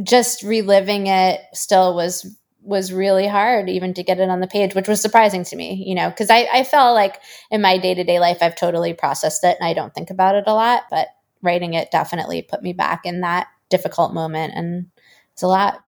just 0.03 0.43
reliving 0.43 1.07
it 1.07 1.41
still 1.53 1.95
was 1.95 2.37
was 2.63 2.93
really 2.93 3.27
hard 3.27 3.71
even 3.71 3.95
to 3.95 4.03
get 4.03 4.21
it 4.21 4.29
on 4.29 4.41
the 4.41 4.47
page 4.47 4.75
which 4.75 4.87
was 4.87 5.01
surprising 5.01 5.45
to 5.45 5.57
me 5.57 5.83
you 5.87 5.95
know 5.95 6.11
because 6.11 6.29
I, 6.29 6.47
I 6.53 6.63
felt 6.63 6.95
like 6.95 7.19
in 7.51 7.63
my 7.63 7.79
day-to-day 7.79 8.21
life 8.21 8.39
i've 8.43 8.55
totally 8.55 8.93
processed 8.93 9.43
it 9.45 9.57
and 9.59 9.67
i 9.67 9.73
don't 9.73 9.95
think 9.95 10.11
about 10.11 10.35
it 10.35 10.45
a 10.47 10.53
lot 10.53 10.83
but 10.91 11.09
writing 11.43 11.75
it 11.75 11.91
definitely 11.91 12.43
put 12.43 12.63
me 12.63 12.73
back 12.73 13.01
in 13.05 13.23
that 13.23 13.49
difficult 13.71 14.13
moment 14.13 14.53
and 14.55 14.87
it's 15.33 15.43
a 15.43 15.47
lot. 15.47 15.83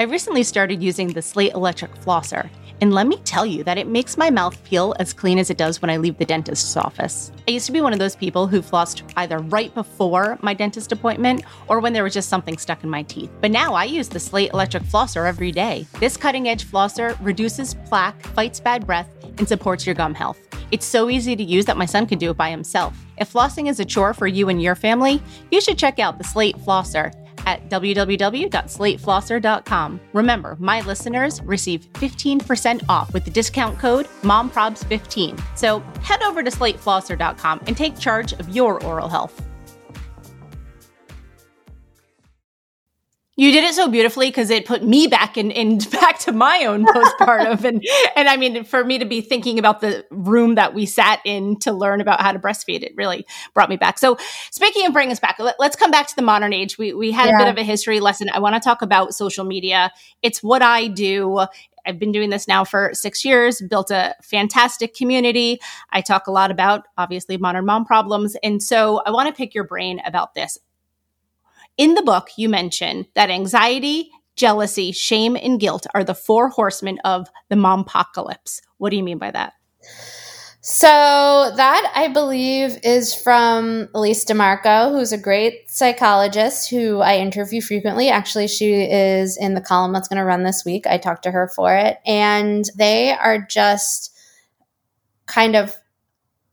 I 0.00 0.04
recently 0.04 0.42
started 0.42 0.82
using 0.82 1.12
the 1.12 1.22
slate 1.22 1.52
electric 1.52 1.94
flosser 1.94 2.50
and 2.80 2.92
let 2.92 3.06
me 3.06 3.16
tell 3.24 3.46
you 3.46 3.64
that 3.64 3.78
it 3.78 3.86
makes 3.86 4.16
my 4.16 4.30
mouth 4.30 4.54
feel 4.54 4.94
as 4.98 5.12
clean 5.12 5.38
as 5.38 5.50
it 5.50 5.58
does 5.58 5.80
when 5.80 5.90
I 5.90 5.96
leave 5.96 6.18
the 6.18 6.24
dentist's 6.24 6.76
office. 6.76 7.32
I 7.46 7.52
used 7.52 7.66
to 7.66 7.72
be 7.72 7.80
one 7.80 7.92
of 7.92 7.98
those 7.98 8.16
people 8.16 8.46
who 8.46 8.60
flossed 8.60 9.02
either 9.16 9.38
right 9.38 9.74
before 9.74 10.38
my 10.42 10.54
dentist 10.54 10.92
appointment 10.92 11.44
or 11.68 11.80
when 11.80 11.92
there 11.92 12.04
was 12.04 12.14
just 12.14 12.28
something 12.28 12.58
stuck 12.58 12.84
in 12.84 12.90
my 12.90 13.02
teeth. 13.02 13.30
But 13.40 13.50
now 13.50 13.74
I 13.74 13.84
use 13.84 14.08
the 14.08 14.20
Slate 14.20 14.52
electric 14.52 14.82
flosser 14.84 15.26
every 15.26 15.52
day. 15.52 15.86
This 16.00 16.16
cutting 16.16 16.48
edge 16.48 16.64
flosser 16.64 17.16
reduces 17.20 17.74
plaque, 17.86 18.20
fights 18.28 18.60
bad 18.60 18.86
breath, 18.86 19.08
and 19.38 19.48
supports 19.48 19.86
your 19.86 19.94
gum 19.94 20.14
health. 20.14 20.38
It's 20.70 20.86
so 20.86 21.10
easy 21.10 21.36
to 21.36 21.42
use 21.42 21.66
that 21.66 21.76
my 21.76 21.86
son 21.86 22.06
can 22.06 22.18
do 22.18 22.30
it 22.30 22.36
by 22.36 22.50
himself. 22.50 22.96
If 23.18 23.32
flossing 23.32 23.68
is 23.68 23.80
a 23.80 23.84
chore 23.84 24.14
for 24.14 24.26
you 24.26 24.48
and 24.48 24.60
your 24.60 24.74
family, 24.74 25.22
you 25.50 25.60
should 25.60 25.78
check 25.78 25.98
out 25.98 26.18
the 26.18 26.24
Slate 26.24 26.56
flosser. 26.56 27.12
At 27.46 27.68
www.slateflosser.com. 27.68 30.00
Remember, 30.12 30.56
my 30.58 30.80
listeners 30.82 31.42
receive 31.42 31.92
15% 31.94 32.88
off 32.88 33.12
with 33.12 33.24
the 33.24 33.30
discount 33.30 33.78
code 33.78 34.06
MOMPROBS15. 34.22 35.40
So 35.56 35.80
head 36.02 36.22
over 36.22 36.42
to 36.42 36.50
slateflosser.com 36.50 37.60
and 37.66 37.76
take 37.76 37.98
charge 37.98 38.32
of 38.34 38.48
your 38.48 38.82
oral 38.84 39.08
health. 39.08 39.42
You 43.36 43.50
did 43.50 43.64
it 43.64 43.74
so 43.74 43.88
beautifully 43.88 44.28
because 44.28 44.48
it 44.50 44.64
put 44.64 44.84
me 44.84 45.08
back 45.08 45.36
in, 45.36 45.50
in 45.50 45.78
back 45.90 46.20
to 46.20 46.32
my 46.32 46.64
own 46.66 46.84
postpartum, 46.86 47.64
and 47.64 47.84
and 48.16 48.28
I 48.28 48.36
mean 48.36 48.64
for 48.64 48.84
me 48.84 48.98
to 48.98 49.04
be 49.04 49.20
thinking 49.20 49.58
about 49.58 49.80
the 49.80 50.04
room 50.10 50.54
that 50.54 50.72
we 50.72 50.86
sat 50.86 51.20
in 51.24 51.58
to 51.60 51.72
learn 51.72 52.00
about 52.00 52.20
how 52.20 52.32
to 52.32 52.38
breastfeed, 52.38 52.82
it 52.82 52.92
really 52.96 53.26
brought 53.52 53.68
me 53.68 53.76
back. 53.76 53.98
So 53.98 54.16
speaking 54.50 54.86
of 54.86 54.92
bringing 54.92 55.12
us 55.12 55.20
back, 55.20 55.38
let, 55.38 55.60
us 55.60 55.76
come 55.76 55.90
back 55.90 56.06
to 56.08 56.16
the 56.16 56.22
modern 56.22 56.52
age. 56.52 56.78
We 56.78 56.94
we 56.94 57.10
had 57.10 57.26
yeah. 57.26 57.36
a 57.36 57.38
bit 57.38 57.48
of 57.48 57.58
a 57.58 57.64
history 57.64 58.00
lesson. 58.00 58.28
I 58.32 58.38
want 58.38 58.54
to 58.54 58.60
talk 58.60 58.82
about 58.82 59.14
social 59.14 59.44
media. 59.44 59.90
It's 60.22 60.42
what 60.42 60.62
I 60.62 60.86
do. 60.86 61.46
I've 61.86 61.98
been 61.98 62.12
doing 62.12 62.30
this 62.30 62.48
now 62.48 62.64
for 62.64 62.90
six 62.94 63.24
years, 63.24 63.60
built 63.60 63.90
a 63.90 64.14
fantastic 64.22 64.94
community. 64.94 65.60
I 65.90 66.00
talk 66.00 66.26
a 66.26 66.32
lot 66.32 66.50
about 66.50 66.86
obviously 66.96 67.36
modern 67.36 67.66
mom 67.66 67.84
problems. 67.84 68.36
And 68.42 68.62
so 68.62 69.02
I 69.04 69.10
want 69.10 69.28
to 69.28 69.34
pick 69.34 69.54
your 69.54 69.64
brain 69.64 70.00
about 70.06 70.34
this. 70.34 70.58
In 71.76 71.94
the 71.94 72.02
book, 72.02 72.28
you 72.36 72.48
mention 72.48 73.06
that 73.14 73.30
anxiety, 73.30 74.10
jealousy, 74.36 74.92
shame, 74.92 75.36
and 75.36 75.58
guilt 75.58 75.86
are 75.94 76.04
the 76.04 76.14
four 76.14 76.48
horsemen 76.48 76.98
of 77.04 77.28
the 77.48 77.56
mompocalypse. 77.56 78.60
What 78.78 78.90
do 78.90 78.96
you 78.96 79.02
mean 79.02 79.18
by 79.18 79.30
that? 79.32 79.54
So 80.66 80.86
that 80.86 81.92
I 81.94 82.08
believe 82.08 82.78
is 82.82 83.14
from 83.14 83.88
Elise 83.94 84.24
DeMarco, 84.24 84.92
who's 84.92 85.12
a 85.12 85.18
great 85.18 85.70
psychologist 85.70 86.70
who 86.70 87.00
I 87.00 87.18
interview 87.18 87.60
frequently. 87.60 88.08
Actually, 88.08 88.48
she 88.48 88.72
is 88.72 89.36
in 89.36 89.52
the 89.52 89.60
column 89.60 89.92
that's 89.92 90.08
going 90.08 90.20
to 90.20 90.24
run 90.24 90.42
this 90.42 90.64
week. 90.64 90.86
I 90.86 90.96
talked 90.96 91.24
to 91.24 91.30
her 91.32 91.48
for 91.54 91.74
it, 91.74 91.98
and 92.06 92.64
they 92.78 93.12
are 93.12 93.38
just 93.38 94.16
kind 95.26 95.54
of 95.54 95.76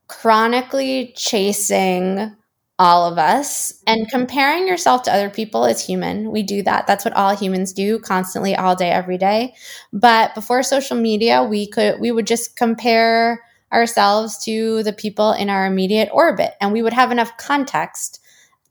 chronically 0.08 1.14
chasing 1.16 2.36
all 2.82 3.06
of 3.06 3.20
us. 3.20 3.72
And 3.86 4.10
comparing 4.10 4.68
yourself 4.68 5.04
to 5.04 5.14
other 5.14 5.30
people 5.30 5.66
is 5.66 5.86
human. 5.86 6.32
We 6.32 6.42
do 6.42 6.64
that. 6.64 6.88
That's 6.88 7.06
what 7.06 7.16
all 7.16 7.36
humans 7.36 7.74
do 7.74 8.00
constantly 8.00 8.56
all 8.56 8.76
day 8.76 8.90
every 8.90 9.20
day. 9.20 9.54
But 9.94 10.34
before 10.34 10.64
social 10.64 10.98
media, 10.98 11.44
we 11.44 11.68
could 11.68 12.00
we 12.00 12.12
would 12.12 12.26
just 12.26 12.56
compare 12.58 13.44
ourselves 13.72 14.44
to 14.46 14.82
the 14.82 14.94
people 14.94 15.32
in 15.32 15.48
our 15.48 15.68
immediate 15.68 16.10
orbit 16.12 16.56
and 16.60 16.74
we 16.74 16.82
would 16.82 16.92
have 16.92 17.12
enough 17.12 17.38
context 17.38 18.20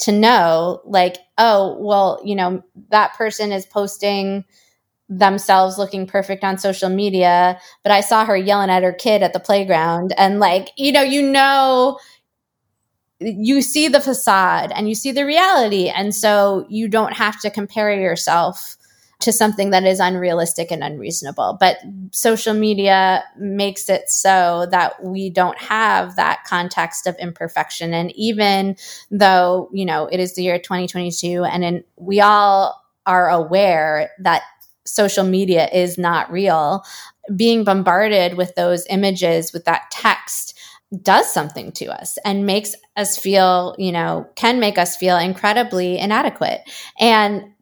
to 0.00 0.10
know 0.10 0.80
like 0.84 1.18
oh 1.38 1.76
well, 1.78 2.20
you 2.24 2.34
know, 2.34 2.64
that 2.88 3.14
person 3.14 3.52
is 3.52 3.64
posting 3.64 4.44
themselves 5.08 5.78
looking 5.78 6.06
perfect 6.06 6.44
on 6.44 6.58
social 6.58 6.88
media, 6.88 7.60
but 7.82 7.92
I 7.92 8.00
saw 8.00 8.24
her 8.24 8.36
yelling 8.36 8.70
at 8.70 8.84
her 8.84 8.92
kid 8.92 9.22
at 9.22 9.32
the 9.32 9.40
playground 9.40 10.14
and 10.16 10.40
like, 10.40 10.70
you 10.76 10.92
know, 10.92 11.02
you 11.02 11.22
know 11.22 11.98
you 13.20 13.60
see 13.60 13.88
the 13.88 14.00
facade 14.00 14.72
and 14.74 14.88
you 14.88 14.94
see 14.94 15.12
the 15.12 15.26
reality. 15.26 15.88
And 15.88 16.14
so 16.14 16.66
you 16.68 16.88
don't 16.88 17.12
have 17.12 17.40
to 17.40 17.50
compare 17.50 17.92
yourself 17.92 18.76
to 19.20 19.32
something 19.32 19.68
that 19.70 19.84
is 19.84 20.00
unrealistic 20.00 20.70
and 20.72 20.82
unreasonable. 20.82 21.58
But 21.60 21.76
social 22.10 22.54
media 22.54 23.22
makes 23.36 23.90
it 23.90 24.08
so 24.08 24.66
that 24.70 25.04
we 25.04 25.28
don't 25.28 25.58
have 25.58 26.16
that 26.16 26.44
context 26.46 27.06
of 27.06 27.16
imperfection. 27.16 27.92
And 27.92 28.10
even 28.16 28.76
though, 29.10 29.68
you 29.72 29.84
know, 29.84 30.06
it 30.06 30.20
is 30.20 30.34
the 30.34 30.42
year 30.42 30.58
2022 30.58 31.44
and 31.44 31.64
in, 31.64 31.84
we 31.96 32.22
all 32.22 32.82
are 33.04 33.28
aware 33.28 34.10
that 34.20 34.42
social 34.86 35.24
media 35.24 35.68
is 35.70 35.98
not 35.98 36.32
real, 36.32 36.82
being 37.36 37.62
bombarded 37.62 38.38
with 38.38 38.54
those 38.54 38.86
images, 38.88 39.52
with 39.52 39.66
that 39.66 39.82
text, 39.90 40.58
does 41.02 41.32
something 41.32 41.72
to 41.72 41.86
us 41.86 42.18
and 42.24 42.46
makes 42.46 42.74
us 42.96 43.16
feel, 43.16 43.76
you 43.78 43.92
know, 43.92 44.28
can 44.34 44.58
make 44.58 44.78
us 44.78 44.96
feel 44.96 45.16
incredibly 45.16 45.98
inadequate. 45.98 46.62
And 46.98 47.52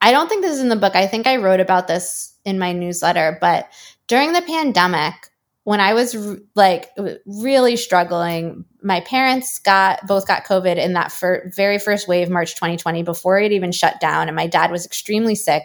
I 0.00 0.12
don't 0.12 0.28
think 0.28 0.42
this 0.42 0.52
is 0.52 0.60
in 0.60 0.68
the 0.68 0.76
book. 0.76 0.94
I 0.94 1.06
think 1.06 1.26
I 1.26 1.36
wrote 1.36 1.60
about 1.60 1.88
this 1.88 2.34
in 2.44 2.58
my 2.58 2.72
newsletter, 2.72 3.38
but 3.40 3.68
during 4.06 4.34
the 4.34 4.42
pandemic, 4.42 5.14
when 5.64 5.80
I 5.80 5.94
was 5.94 6.14
like 6.54 6.90
really 7.24 7.76
struggling, 7.76 8.66
my 8.82 9.00
parents 9.00 9.58
got 9.58 10.06
both 10.06 10.26
got 10.26 10.44
COVID 10.44 10.76
in 10.76 10.92
that 10.92 11.10
fir- 11.10 11.50
very 11.56 11.78
first 11.78 12.06
wave, 12.06 12.28
March 12.28 12.54
2020, 12.54 13.02
before 13.02 13.38
it 13.38 13.50
even 13.50 13.72
shut 13.72 13.98
down, 13.98 14.28
and 14.28 14.36
my 14.36 14.46
dad 14.46 14.70
was 14.70 14.84
extremely 14.84 15.34
sick. 15.34 15.62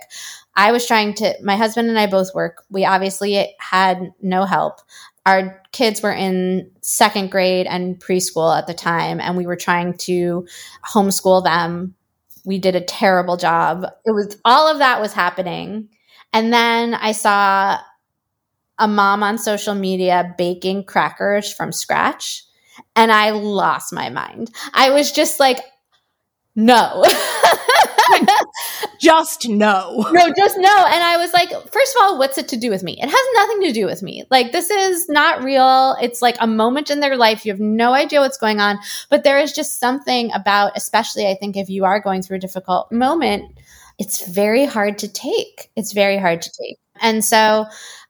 I 0.55 0.71
was 0.71 0.87
trying 0.87 1.15
to. 1.15 1.35
My 1.43 1.57
husband 1.57 1.89
and 1.89 1.99
I 1.99 2.07
both 2.07 2.33
work. 2.33 2.63
We 2.69 2.85
obviously 2.85 3.53
had 3.59 4.13
no 4.21 4.45
help 4.45 4.79
our 5.25 5.61
kids 5.71 6.01
were 6.01 6.11
in 6.11 6.71
second 6.81 7.31
grade 7.31 7.67
and 7.67 7.99
preschool 7.99 8.57
at 8.57 8.67
the 8.67 8.73
time, 8.73 9.19
and 9.19 9.37
we 9.37 9.45
were 9.45 9.55
trying 9.55 9.97
to 9.99 10.47
homeschool 10.85 11.43
them. 11.43 11.95
We 12.45 12.57
did 12.57 12.75
a 12.75 12.81
terrible 12.81 13.37
job. 13.37 13.85
It 14.05 14.11
was 14.11 14.37
all 14.45 14.71
of 14.71 14.79
that 14.79 15.01
was 15.01 15.13
happening. 15.13 15.89
And 16.33 16.53
then 16.53 16.93
I 16.93 17.11
saw 17.11 17.79
a 18.77 18.87
mom 18.87 19.23
on 19.23 19.37
social 19.37 19.75
media 19.75 20.33
baking 20.37 20.85
crackers 20.85 21.51
from 21.51 21.71
scratch, 21.71 22.43
and 22.95 23.11
I 23.11 23.31
lost 23.31 23.93
my 23.93 24.09
mind. 24.09 24.51
I 24.73 24.91
was 24.91 25.11
just 25.11 25.39
like, 25.39 25.59
no. 26.55 27.05
just 28.99 29.47
no. 29.47 30.05
No, 30.11 30.33
just 30.33 30.57
no. 30.57 30.85
And 30.87 31.03
I 31.03 31.17
was 31.17 31.33
like, 31.33 31.49
first 31.49 31.95
of 31.95 32.01
all, 32.01 32.19
what's 32.19 32.37
it 32.37 32.47
to 32.49 32.57
do 32.57 32.69
with 32.69 32.83
me? 32.83 32.97
It 33.01 33.09
has 33.09 33.25
nothing 33.33 33.61
to 33.61 33.71
do 33.71 33.85
with 33.85 34.03
me. 34.03 34.23
Like, 34.29 34.51
this 34.51 34.69
is 34.69 35.07
not 35.09 35.43
real. 35.43 35.95
It's 36.01 36.21
like 36.21 36.37
a 36.39 36.47
moment 36.47 36.89
in 36.89 36.99
their 36.99 37.15
life. 37.15 37.45
You 37.45 37.51
have 37.51 37.59
no 37.59 37.93
idea 37.93 38.19
what's 38.19 38.37
going 38.37 38.59
on. 38.59 38.79
But 39.09 39.23
there 39.23 39.39
is 39.39 39.53
just 39.53 39.79
something 39.79 40.31
about, 40.33 40.73
especially 40.75 41.27
I 41.27 41.35
think 41.35 41.57
if 41.57 41.69
you 41.69 41.85
are 41.85 41.99
going 41.99 42.21
through 42.21 42.37
a 42.37 42.41
difficult 42.41 42.91
moment, 42.91 43.57
it's 43.97 44.27
very 44.27 44.65
hard 44.65 44.97
to 44.99 45.07
take. 45.07 45.71
It's 45.75 45.93
very 45.93 46.17
hard 46.17 46.41
to 46.41 46.51
take. 46.51 46.77
And 47.01 47.23
so, 47.23 47.65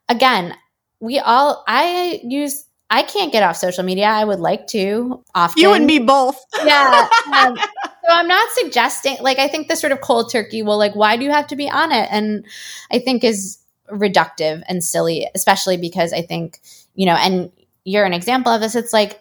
again, 0.08 0.54
we 1.00 1.18
all, 1.18 1.64
I 1.66 2.20
use 2.22 2.64
I 2.90 3.02
can't 3.04 3.32
get 3.32 3.42
off 3.42 3.56
social 3.56 3.84
media. 3.84 4.06
I 4.06 4.24
would 4.24 4.40
like 4.40 4.66
to 4.68 5.22
often. 5.34 5.62
You 5.62 5.72
and 5.72 5.86
me 5.86 5.98
both. 6.00 6.42
yeah. 6.64 7.08
Um, 7.32 7.56
so 7.56 8.08
I'm 8.08 8.26
not 8.26 8.50
suggesting, 8.54 9.16
like, 9.20 9.38
I 9.38 9.46
think 9.46 9.68
the 9.68 9.76
sort 9.76 9.92
of 9.92 10.00
cold 10.00 10.32
turkey, 10.32 10.62
well, 10.62 10.76
like, 10.76 10.96
why 10.96 11.16
do 11.16 11.24
you 11.24 11.30
have 11.30 11.46
to 11.48 11.56
be 11.56 11.70
on 11.70 11.92
it? 11.92 12.08
And 12.10 12.44
I 12.90 12.98
think 12.98 13.22
is 13.22 13.58
reductive 13.88 14.62
and 14.68 14.82
silly, 14.82 15.28
especially 15.34 15.76
because 15.76 16.12
I 16.12 16.22
think, 16.22 16.58
you 16.94 17.06
know, 17.06 17.14
and 17.14 17.52
you're 17.84 18.04
an 18.04 18.12
example 18.12 18.52
of 18.52 18.60
this. 18.60 18.74
It's 18.74 18.92
like 18.92 19.20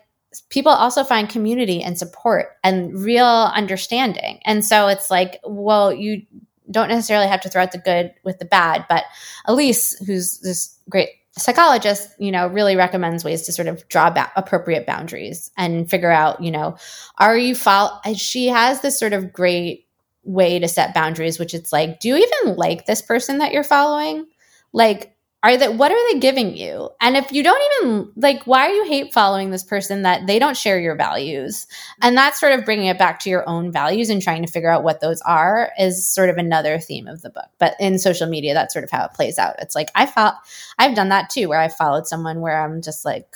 people 0.50 0.72
also 0.72 1.04
find 1.04 1.30
community 1.30 1.84
and 1.84 1.98
support 1.98 2.58
and 2.64 3.00
real 3.00 3.26
understanding. 3.54 4.40
And 4.44 4.66
so 4.66 4.88
it's 4.88 5.12
like, 5.12 5.40
well, 5.44 5.94
you 5.94 6.24
don't 6.72 6.90
necessarily 6.90 7.28
have 7.28 7.42
to 7.42 7.50
throw 7.50 7.64
out 7.64 7.72
the 7.72 7.78
good 7.78 8.14
with 8.24 8.40
the 8.40 8.46
bad, 8.46 8.86
but 8.90 9.04
Elise, 9.46 9.98
who's 10.06 10.40
this 10.40 10.78
great 10.90 11.10
psychologist, 11.40 12.10
you 12.20 12.32
know, 12.32 12.48
really 12.48 12.76
recommends 12.76 13.24
ways 13.24 13.44
to 13.44 13.52
sort 13.52 13.68
of 13.68 13.88
draw 13.88 14.10
ba- 14.10 14.32
appropriate 14.36 14.86
boundaries 14.86 15.52
and 15.58 15.90
figure 15.90 16.12
out, 16.12 16.42
you 16.42 16.52
know, 16.52 16.78
are 17.18 17.38
you 17.38 17.56
follow? 17.56 18.00
She 18.16 18.48
has 18.48 18.82
this 18.82 19.00
sort 19.00 19.14
of 19.14 19.34
great 19.34 19.88
way 20.24 20.60
to 20.60 20.68
set 20.68 20.94
boundaries, 20.94 21.40
which 21.40 21.54
it's 21.54 21.74
like, 21.74 22.00
do 22.00 22.10
you 22.10 22.16
even 22.18 22.56
like 22.56 22.86
this 22.86 23.02
person 23.02 23.40
that 23.40 23.52
you're 23.52 23.64
following? 23.64 24.28
Like, 24.74 25.16
are 25.42 25.56
that 25.56 25.76
what 25.76 25.92
are 25.92 26.14
they 26.14 26.20
giving 26.20 26.56
you 26.56 26.90
and 27.00 27.16
if 27.16 27.32
you 27.32 27.44
don't 27.44 27.62
even 27.82 28.12
like 28.18 28.46
why 28.46 28.68
are 28.68 28.74
you 28.74 28.86
hate 28.86 29.14
following 29.14 29.52
this 29.52 29.64
person 29.64 30.02
that 30.02 30.28
they 30.28 30.38
don't 30.38 30.58
share 30.58 30.80
your 30.80 30.96
values 30.96 31.68
and 32.02 32.18
that's 32.18 32.40
sort 32.40 32.52
of 32.52 32.66
bringing 32.66 32.88
it 32.88 32.98
back 32.98 33.20
to 33.20 33.30
your 33.30 33.48
own 33.48 33.72
values 33.72 34.10
and 34.10 34.22
trying 34.22 34.46
to 34.46 34.52
figure 34.52 34.70
out 34.70 34.84
what 34.84 35.00
those 35.00 35.22
are 35.22 35.72
is 35.80 36.08
sort 36.08 36.30
of 36.30 36.38
another 36.38 36.78
theme 36.78 37.08
of 37.08 37.22
the 37.22 37.30
book 37.30 37.48
but 37.58 37.76
in 37.80 37.98
social 37.98 38.28
media 38.28 38.54
that's 38.54 38.74
sort 38.74 38.84
of 38.84 38.92
how 38.92 39.06
it 39.06 39.14
plays 39.14 39.38
out 39.38 39.56
it's 39.60 39.76
like 39.76 39.90
i 39.96 40.06
felt 40.06 40.36
i've 40.78 40.96
done 40.96 41.10
that 41.10 41.30
too 41.30 41.48
where 41.48 41.60
i 41.60 41.70
followed 41.70 42.08
someone 42.08 42.42
where 42.42 42.62
i'm 42.62 42.82
just 42.82 43.06
like 43.06 43.36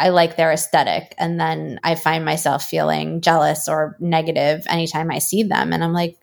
I 0.00 0.08
like 0.08 0.34
their 0.34 0.50
aesthetic. 0.50 1.14
And 1.16 1.38
then 1.38 1.78
I 1.84 1.94
find 1.94 2.24
myself 2.24 2.64
feeling 2.64 3.20
jealous 3.20 3.68
or 3.68 3.96
negative 4.00 4.66
anytime 4.68 5.12
I 5.12 5.20
see 5.20 5.44
them. 5.44 5.72
And 5.72 5.84
I'm 5.84 5.92
like, 5.92 6.18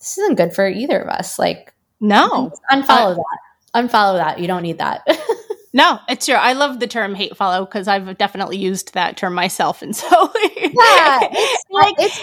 this 0.00 0.18
isn't 0.18 0.34
good 0.34 0.52
for 0.52 0.66
either 0.66 1.00
of 1.00 1.08
us. 1.08 1.38
Like, 1.38 1.72
no, 2.00 2.50
unfollow 2.72 3.14
that 3.14 3.38
unfollow 3.74 4.16
that. 4.18 4.38
You 4.38 4.46
don't 4.46 4.62
need 4.62 4.78
that. 4.78 5.06
no, 5.72 5.98
it's 6.08 6.26
true. 6.26 6.34
I 6.34 6.52
love 6.52 6.80
the 6.80 6.86
term 6.86 7.14
hate 7.14 7.36
follow 7.36 7.64
because 7.64 7.88
I've 7.88 8.16
definitely 8.18 8.56
used 8.56 8.94
that 8.94 9.16
term 9.16 9.34
myself. 9.34 9.82
And 9.82 9.94
so, 9.94 10.06
yeah, 10.56 11.18
it's, 11.32 11.64
like, 11.70 11.94
it's, 11.98 12.20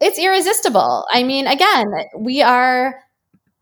it's 0.00 0.18
irresistible. 0.18 1.06
I 1.12 1.22
mean, 1.22 1.46
again, 1.46 1.92
we 2.16 2.42
are, 2.42 3.02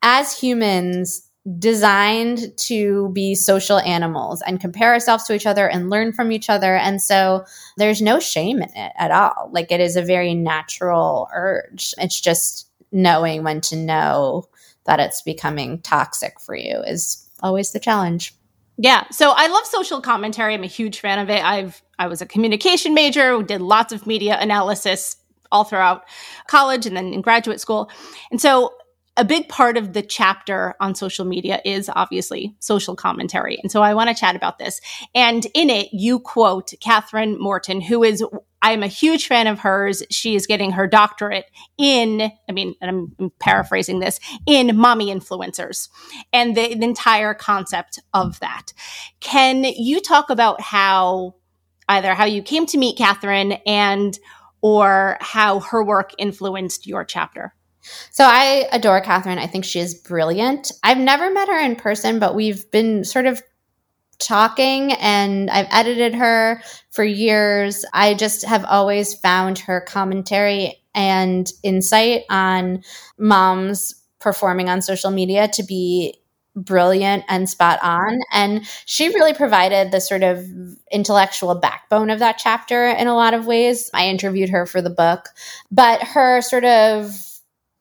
as 0.02 0.38
humans, 0.38 1.28
designed 1.58 2.56
to 2.56 3.10
be 3.10 3.34
social 3.34 3.78
animals 3.80 4.42
and 4.46 4.60
compare 4.60 4.92
ourselves 4.94 5.24
to 5.24 5.34
each 5.34 5.44
other 5.46 5.68
and 5.68 5.90
learn 5.90 6.12
from 6.12 6.32
each 6.32 6.48
other. 6.48 6.74
And 6.74 7.02
so 7.02 7.44
there's 7.76 8.00
no 8.00 8.18
shame 8.18 8.62
in 8.62 8.70
it 8.74 8.92
at 8.96 9.10
all. 9.10 9.50
Like 9.52 9.70
it 9.70 9.80
is 9.80 9.96
a 9.96 10.02
very 10.02 10.34
natural 10.34 11.28
urge. 11.34 11.92
It's 11.98 12.18
just 12.18 12.66
knowing 12.92 13.42
when 13.42 13.60
to 13.60 13.76
know 13.76 14.48
that 14.84 15.00
it's 15.00 15.20
becoming 15.22 15.80
toxic 15.82 16.40
for 16.40 16.54
you 16.54 16.80
is 16.86 17.23
always 17.44 17.70
the 17.70 17.78
challenge. 17.78 18.34
Yeah. 18.76 19.04
So 19.12 19.32
I 19.36 19.46
love 19.46 19.66
social 19.66 20.00
commentary. 20.00 20.54
I'm 20.54 20.64
a 20.64 20.66
huge 20.66 20.98
fan 20.98 21.20
of 21.20 21.30
it. 21.30 21.44
I've 21.44 21.80
I 21.98 22.08
was 22.08 22.20
a 22.20 22.26
communication 22.26 22.92
major, 22.92 23.40
did 23.42 23.60
lots 23.60 23.92
of 23.92 24.04
media 24.06 24.36
analysis 24.40 25.16
all 25.52 25.62
throughout 25.62 26.02
college 26.48 26.86
and 26.86 26.96
then 26.96 27.12
in 27.12 27.20
graduate 27.20 27.60
school. 27.60 27.88
And 28.32 28.40
so 28.40 28.72
a 29.16 29.24
big 29.24 29.48
part 29.48 29.76
of 29.76 29.92
the 29.92 30.02
chapter 30.02 30.74
on 30.80 30.96
social 30.96 31.24
media 31.24 31.60
is 31.64 31.88
obviously 31.94 32.56
social 32.58 32.96
commentary. 32.96 33.58
And 33.62 33.70
so 33.70 33.80
I 33.80 33.94
want 33.94 34.08
to 34.08 34.14
chat 34.14 34.34
about 34.34 34.58
this. 34.58 34.80
And 35.14 35.46
in 35.54 35.70
it, 35.70 35.90
you 35.92 36.18
quote 36.18 36.72
Kathryn 36.84 37.38
Morton, 37.38 37.80
who 37.80 38.02
is, 38.02 38.24
I'm 38.64 38.82
a 38.82 38.86
huge 38.86 39.26
fan 39.26 39.46
of 39.46 39.58
hers. 39.58 40.02
She 40.10 40.34
is 40.34 40.46
getting 40.46 40.72
her 40.72 40.86
doctorate 40.86 41.44
in, 41.76 42.32
I 42.48 42.52
mean, 42.52 42.74
and 42.80 43.14
I'm 43.20 43.30
paraphrasing 43.38 43.98
this, 43.98 44.18
in 44.46 44.74
mommy 44.74 45.14
influencers 45.14 45.90
and 46.32 46.56
the, 46.56 46.74
the 46.74 46.82
entire 46.82 47.34
concept 47.34 48.00
of 48.14 48.40
that. 48.40 48.72
Can 49.20 49.64
you 49.64 50.00
talk 50.00 50.30
about 50.30 50.62
how 50.62 51.34
either 51.90 52.14
how 52.14 52.24
you 52.24 52.42
came 52.42 52.64
to 52.64 52.78
meet 52.78 52.96
Kathryn 52.96 53.60
and 53.66 54.18
or 54.62 55.18
how 55.20 55.60
her 55.60 55.84
work 55.84 56.12
influenced 56.16 56.86
your 56.86 57.04
chapter? 57.04 57.54
So 58.12 58.24
I 58.24 58.66
adore 58.72 59.02
Kathryn. 59.02 59.36
I 59.36 59.46
think 59.46 59.66
she 59.66 59.78
is 59.78 59.94
brilliant. 59.94 60.72
I've 60.82 60.96
never 60.96 61.30
met 61.30 61.48
her 61.48 61.60
in 61.60 61.76
person, 61.76 62.18
but 62.18 62.34
we've 62.34 62.70
been 62.70 63.04
sort 63.04 63.26
of 63.26 63.42
talking 64.18 64.92
and 64.92 65.50
I've 65.50 65.68
edited 65.70 66.14
her 66.14 66.62
for 66.90 67.04
years. 67.04 67.84
I 67.92 68.14
just 68.14 68.44
have 68.44 68.64
always 68.64 69.14
found 69.14 69.58
her 69.60 69.80
commentary 69.80 70.82
and 70.94 71.50
insight 71.62 72.22
on 72.30 72.82
moms 73.18 73.94
performing 74.20 74.68
on 74.68 74.80
social 74.80 75.10
media 75.10 75.48
to 75.48 75.62
be 75.62 76.18
brilliant 76.56 77.24
and 77.28 77.48
spot 77.48 77.80
on. 77.82 78.20
And 78.32 78.64
she 78.86 79.08
really 79.08 79.34
provided 79.34 79.90
the 79.90 80.00
sort 80.00 80.22
of 80.22 80.46
intellectual 80.90 81.54
backbone 81.56 82.10
of 82.10 82.20
that 82.20 82.38
chapter 82.38 82.88
in 82.88 83.06
a 83.06 83.14
lot 83.14 83.34
of 83.34 83.46
ways. 83.46 83.90
I 83.92 84.06
interviewed 84.06 84.50
her 84.50 84.66
for 84.66 84.80
the 84.80 84.90
book, 84.90 85.30
but 85.70 86.02
her 86.02 86.40
sort 86.40 86.64
of 86.64 87.12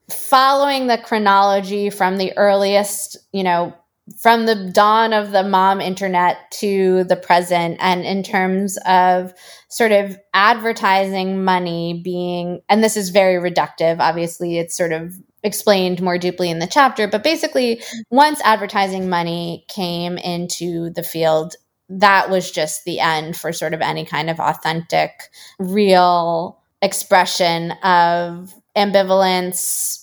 following 0.10 0.88
the 0.88 0.98
chronology 0.98 1.90
from 1.90 2.18
the 2.18 2.36
earliest, 2.36 3.18
you 3.32 3.44
know, 3.44 3.74
from 4.22 4.46
the 4.46 4.72
dawn 4.74 5.14
of 5.14 5.32
the 5.32 5.44
mom 5.44 5.80
internet 5.80 6.52
to 6.52 7.04
the 7.06 7.16
present, 7.16 7.78
and 7.80 8.06
in 8.06 8.24
terms 8.24 8.78
of 8.86 9.34
sort 9.70 9.92
of 9.92 10.18
advertising 10.34 11.44
money 11.44 12.02
being, 12.04 12.62
and 12.68 12.84
this 12.84 12.98
is 12.98 13.10
very 13.10 13.36
reductive, 13.36 14.00
obviously, 14.00 14.58
it's 14.58 14.76
sort 14.76 14.92
of 14.92 15.14
explained 15.42 16.02
more 16.02 16.18
deeply 16.18 16.50
in 16.50 16.60
the 16.60 16.68
chapter, 16.68 17.08
but 17.08 17.24
basically, 17.24 17.82
once 18.10 18.42
advertising 18.44 19.10
money 19.10 19.66
came 19.68 20.18
into 20.18 20.90
the 20.92 21.04
field, 21.04 21.56
that 21.90 22.30
was 22.30 22.52
just 22.52 22.86
the 22.86 23.00
end 23.00 23.38
for 23.38 23.52
sort 23.52 23.74
of 23.74 23.82
any 23.82 24.06
kind 24.06 24.30
of 24.30 24.40
authentic, 24.40 25.12
real 25.60 26.62
expression 26.82 27.72
of 27.84 28.54
ambivalence, 28.76 30.03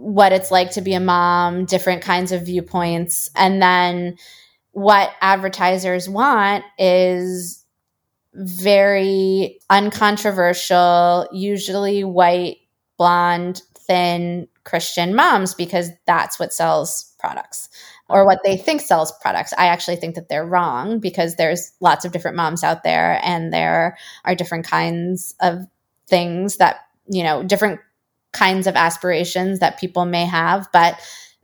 what 0.00 0.32
it's 0.32 0.50
like 0.50 0.70
to 0.72 0.80
be 0.80 0.94
a 0.94 1.00
mom, 1.00 1.66
different 1.66 2.02
kinds 2.02 2.32
of 2.32 2.46
viewpoints. 2.46 3.30
And 3.36 3.60
then 3.60 4.16
what 4.72 5.10
advertisers 5.20 6.08
want 6.08 6.64
is 6.78 7.64
very 8.32 9.60
uncontroversial, 9.68 11.28
usually 11.32 12.02
white, 12.02 12.58
blonde, 12.96 13.60
thin 13.76 14.48
Christian 14.64 15.14
moms 15.14 15.54
because 15.54 15.90
that's 16.06 16.38
what 16.38 16.54
sells 16.54 17.14
products 17.18 17.68
or 18.08 18.24
what 18.24 18.38
they 18.42 18.56
think 18.56 18.80
sells 18.80 19.12
products. 19.20 19.52
I 19.58 19.66
actually 19.66 19.96
think 19.96 20.14
that 20.14 20.28
they're 20.28 20.46
wrong 20.46 20.98
because 20.98 21.36
there's 21.36 21.72
lots 21.80 22.04
of 22.06 22.12
different 22.12 22.36
moms 22.36 22.64
out 22.64 22.84
there 22.84 23.20
and 23.22 23.52
there 23.52 23.98
are 24.24 24.34
different 24.34 24.66
kinds 24.66 25.34
of 25.40 25.66
things 26.08 26.56
that, 26.56 26.76
you 27.08 27.22
know, 27.22 27.42
different 27.42 27.80
kinds 28.32 28.66
of 28.66 28.76
aspirations 28.76 29.58
that 29.58 29.78
people 29.80 30.04
may 30.04 30.24
have, 30.24 30.68
but 30.72 30.98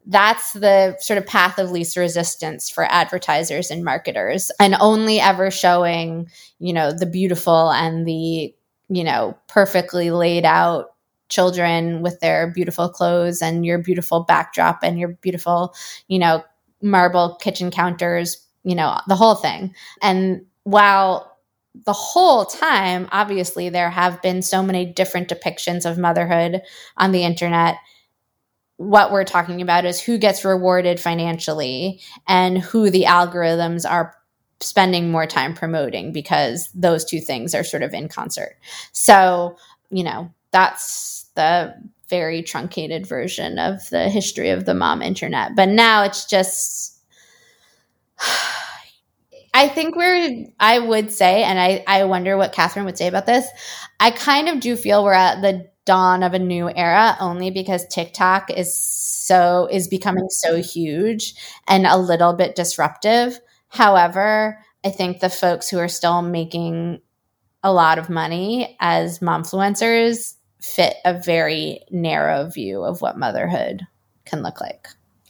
that's 0.06 0.52
the 0.52 0.96
sort 1.00 1.18
of 1.18 1.26
path 1.26 1.58
of 1.58 1.72
least 1.72 1.96
resistance 1.96 2.70
for 2.70 2.84
advertisers 2.84 3.70
and 3.70 3.84
marketers 3.84 4.52
and 4.60 4.76
only 4.80 5.18
ever 5.18 5.50
showing, 5.50 6.28
you 6.60 6.72
know, 6.72 6.92
the 6.92 7.06
beautiful 7.06 7.70
and 7.72 8.06
the, 8.06 8.54
you 8.88 9.04
know, 9.04 9.36
perfectly 9.48 10.10
laid 10.12 10.44
out 10.44 10.94
children 11.28 12.02
with 12.02 12.20
their 12.20 12.52
beautiful 12.52 12.88
clothes 12.88 13.42
and 13.42 13.66
your 13.66 13.78
beautiful 13.78 14.20
backdrop 14.20 14.78
and 14.84 14.96
your 14.98 15.08
beautiful, 15.08 15.74
you 16.06 16.20
know, 16.20 16.44
marble 16.80 17.36
kitchen 17.40 17.72
counters, 17.72 18.46
you 18.62 18.76
know, 18.76 19.00
the 19.08 19.16
whole 19.16 19.34
thing. 19.34 19.74
And 20.02 20.46
while 20.62 21.35
the 21.84 21.92
whole 21.92 22.44
time, 22.44 23.08
obviously, 23.12 23.68
there 23.68 23.90
have 23.90 24.22
been 24.22 24.42
so 24.42 24.62
many 24.62 24.86
different 24.86 25.28
depictions 25.28 25.88
of 25.88 25.98
motherhood 25.98 26.62
on 26.96 27.12
the 27.12 27.24
internet. 27.24 27.76
What 28.76 29.12
we're 29.12 29.24
talking 29.24 29.62
about 29.62 29.84
is 29.84 30.00
who 30.00 30.18
gets 30.18 30.44
rewarded 30.44 31.00
financially 31.00 32.00
and 32.26 32.58
who 32.58 32.90
the 32.90 33.04
algorithms 33.04 33.88
are 33.88 34.14
spending 34.60 35.10
more 35.10 35.26
time 35.26 35.54
promoting 35.54 36.12
because 36.12 36.70
those 36.74 37.04
two 37.04 37.20
things 37.20 37.54
are 37.54 37.64
sort 37.64 37.82
of 37.82 37.92
in 37.92 38.08
concert. 38.08 38.56
So, 38.92 39.56
you 39.90 40.02
know, 40.02 40.32
that's 40.50 41.26
the 41.34 41.74
very 42.08 42.42
truncated 42.42 43.06
version 43.06 43.58
of 43.58 43.88
the 43.90 44.08
history 44.08 44.50
of 44.50 44.64
the 44.64 44.74
mom 44.74 45.02
internet. 45.02 45.54
But 45.56 45.68
now 45.68 46.04
it's 46.04 46.24
just 46.24 46.98
I 49.56 49.68
think 49.68 49.96
we're, 49.96 50.44
I 50.60 50.78
would 50.78 51.10
say, 51.10 51.42
and 51.42 51.58
I, 51.58 51.82
I 51.86 52.04
wonder 52.04 52.36
what 52.36 52.52
Kathryn 52.52 52.84
would 52.84 52.98
say 52.98 53.06
about 53.06 53.24
this. 53.24 53.48
I 53.98 54.10
kind 54.10 54.50
of 54.50 54.60
do 54.60 54.76
feel 54.76 55.02
we're 55.02 55.14
at 55.14 55.40
the 55.40 55.70
dawn 55.86 56.22
of 56.22 56.34
a 56.34 56.38
new 56.38 56.68
era 56.68 57.16
only 57.20 57.50
because 57.50 57.86
TikTok 57.86 58.50
is 58.50 58.78
so, 58.78 59.66
is 59.72 59.88
becoming 59.88 60.28
so 60.28 60.60
huge 60.60 61.34
and 61.66 61.86
a 61.86 61.96
little 61.96 62.34
bit 62.34 62.54
disruptive. 62.54 63.40
However, 63.68 64.58
I 64.84 64.90
think 64.90 65.20
the 65.20 65.30
folks 65.30 65.70
who 65.70 65.78
are 65.78 65.88
still 65.88 66.20
making 66.20 67.00
a 67.62 67.72
lot 67.72 67.98
of 67.98 68.10
money 68.10 68.76
as 68.78 69.20
momfluencers 69.20 70.34
fit 70.60 70.96
a 71.06 71.18
very 71.18 71.80
narrow 71.90 72.50
view 72.50 72.84
of 72.84 73.00
what 73.00 73.18
motherhood 73.18 73.86
can 74.26 74.42
look 74.42 74.60
like. 74.60 74.88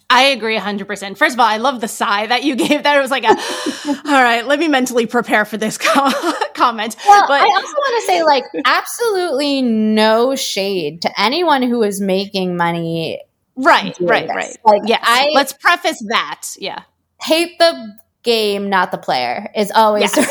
I 0.08 0.26
agree 0.26 0.56
100%. 0.56 1.16
First 1.16 1.34
of 1.34 1.40
all, 1.40 1.46
I 1.46 1.56
love 1.56 1.80
the 1.80 1.88
sigh 1.88 2.26
that 2.26 2.44
you 2.44 2.54
gave 2.56 2.82
that. 2.84 2.96
It 2.96 3.00
was 3.00 3.10
like, 3.10 3.24
a, 3.24 3.28
all 4.08 4.22
right, 4.22 4.46
let 4.46 4.58
me 4.58 4.68
mentally 4.68 5.06
prepare 5.06 5.44
for 5.44 5.56
this 5.56 5.78
comment. 5.78 6.96
Well, 7.06 7.24
but 7.28 7.40
I 7.40 7.44
also 7.44 7.74
want 7.74 8.02
to 8.02 8.06
say, 8.06 8.22
like, 8.22 8.44
absolutely 8.64 9.62
no 9.62 10.36
shade 10.36 11.02
to 11.02 11.20
anyone 11.20 11.62
who 11.62 11.82
is 11.82 12.00
making 12.00 12.56
money. 12.56 13.20
Right, 13.56 13.96
right, 14.00 14.26
this. 14.26 14.36
right. 14.36 14.56
Like, 14.64 14.82
yeah, 14.84 14.98
I 15.00 15.30
let's 15.34 15.54
preface 15.54 16.02
that. 16.08 16.48
Yeah. 16.58 16.82
Hate 17.22 17.58
the 17.58 17.96
game, 18.22 18.68
not 18.68 18.90
the 18.90 18.98
player 18.98 19.50
is 19.56 19.70
always 19.70 20.14
yes. 20.14 20.28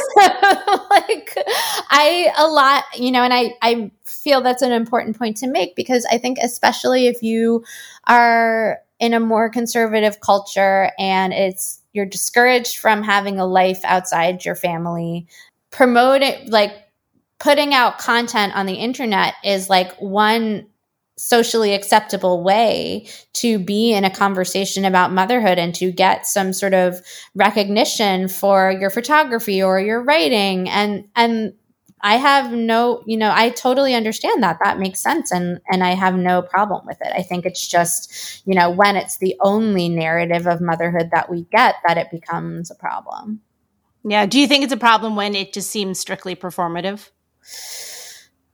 like 0.91 1.35
I 1.89 2.31
a 2.37 2.45
lot, 2.45 2.83
you 2.95 3.09
know, 3.09 3.23
and 3.23 3.33
I 3.33 3.53
I 3.63 3.89
feel 4.03 4.41
that's 4.41 4.61
an 4.61 4.71
important 4.71 5.17
point 5.17 5.37
to 5.37 5.47
make 5.47 5.75
because 5.75 6.05
I 6.11 6.19
think 6.19 6.37
especially 6.39 7.07
if 7.07 7.23
you 7.23 7.63
are 8.05 8.79
in 8.99 9.13
a 9.13 9.19
more 9.19 9.49
conservative 9.49 10.19
culture 10.19 10.91
and 10.97 11.33
it's 11.33 11.81
you're 11.93 12.05
discouraged 12.05 12.77
from 12.77 13.03
having 13.03 13.39
a 13.39 13.45
life 13.45 13.79
outside 13.83 14.43
your 14.43 14.55
family. 14.55 15.27
Promote 15.71 16.21
it 16.21 16.49
like 16.49 16.73
putting 17.39 17.73
out 17.73 17.99
content 17.99 18.55
on 18.55 18.65
the 18.65 18.73
internet 18.73 19.33
is 19.43 19.69
like 19.69 19.95
one 19.97 20.67
socially 21.17 21.73
acceptable 21.73 22.43
way 22.43 23.07
to 23.31 23.57
be 23.57 23.93
in 23.93 24.03
a 24.03 24.09
conversation 24.09 24.83
about 24.83 25.13
motherhood 25.13 25.57
and 25.57 25.73
to 25.75 25.91
get 25.91 26.27
some 26.27 26.51
sort 26.51 26.73
of 26.73 26.99
recognition 27.33 28.27
for 28.27 28.71
your 28.71 28.89
photography 28.89 29.63
or 29.63 29.79
your 29.79 30.01
writing. 30.01 30.69
And 30.69 31.07
and 31.15 31.53
I 32.01 32.17
have 32.17 32.51
no, 32.51 33.01
you 33.05 33.17
know, 33.17 33.31
I 33.33 33.49
totally 33.49 33.95
understand 33.95 34.43
that. 34.43 34.59
That 34.63 34.77
makes 34.79 34.99
sense 34.99 35.31
and 35.31 35.59
and 35.69 35.83
I 35.83 35.95
have 35.95 36.15
no 36.15 36.41
problem 36.41 36.85
with 36.85 36.97
it. 37.01 37.11
I 37.15 37.23
think 37.23 37.45
it's 37.45 37.67
just, 37.67 38.41
you 38.45 38.53
know, 38.53 38.69
when 38.69 38.95
it's 38.95 39.17
the 39.17 39.35
only 39.41 39.89
narrative 39.89 40.45
of 40.45 40.61
motherhood 40.61 41.09
that 41.13 41.29
we 41.29 41.43
get 41.51 41.75
that 41.87 41.97
it 41.97 42.11
becomes 42.11 42.69
a 42.69 42.75
problem. 42.75 43.41
Yeah, 44.07 44.27
do 44.27 44.39
you 44.39 44.47
think 44.47 44.63
it's 44.63 44.73
a 44.73 44.77
problem 44.77 45.15
when 45.15 45.33
it 45.33 45.51
just 45.51 45.71
seems 45.71 45.99
strictly 45.99 46.35
performative? 46.35 47.09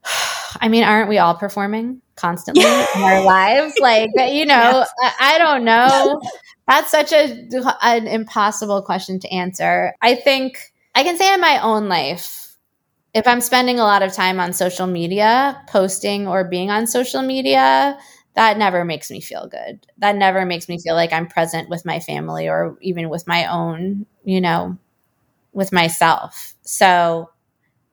I 0.60 0.68
mean, 0.68 0.84
aren't 0.84 1.08
we 1.08 1.18
all 1.18 1.34
performing 1.34 2.00
constantly 2.16 2.64
in 2.64 3.02
our 3.02 3.22
lives? 3.24 3.74
Like, 3.80 4.10
you 4.16 4.46
know, 4.46 4.84
yes. 4.84 4.90
I, 5.02 5.34
I 5.34 5.38
don't 5.38 5.64
know. 5.64 6.20
That's 6.68 6.90
such 6.90 7.12
a 7.12 7.48
an 7.82 8.06
impossible 8.06 8.82
question 8.82 9.18
to 9.20 9.32
answer. 9.32 9.94
I 10.00 10.14
think 10.14 10.58
I 10.94 11.02
can 11.02 11.18
say 11.18 11.34
in 11.34 11.40
my 11.40 11.60
own 11.62 11.88
life, 11.88 12.41
if 13.14 13.26
I'm 13.26 13.40
spending 13.40 13.78
a 13.78 13.84
lot 13.84 14.02
of 14.02 14.12
time 14.12 14.40
on 14.40 14.52
social 14.52 14.86
media, 14.86 15.62
posting 15.68 16.26
or 16.26 16.44
being 16.44 16.70
on 16.70 16.86
social 16.86 17.22
media, 17.22 17.98
that 18.34 18.56
never 18.56 18.84
makes 18.84 19.10
me 19.10 19.20
feel 19.20 19.48
good. 19.48 19.86
That 19.98 20.16
never 20.16 20.46
makes 20.46 20.68
me 20.68 20.78
feel 20.80 20.94
like 20.94 21.12
I'm 21.12 21.26
present 21.26 21.68
with 21.68 21.84
my 21.84 22.00
family 22.00 22.48
or 22.48 22.78
even 22.80 23.10
with 23.10 23.26
my 23.26 23.46
own, 23.46 24.06
you 24.24 24.40
know, 24.40 24.78
with 25.52 25.72
myself. 25.72 26.54
So 26.62 27.30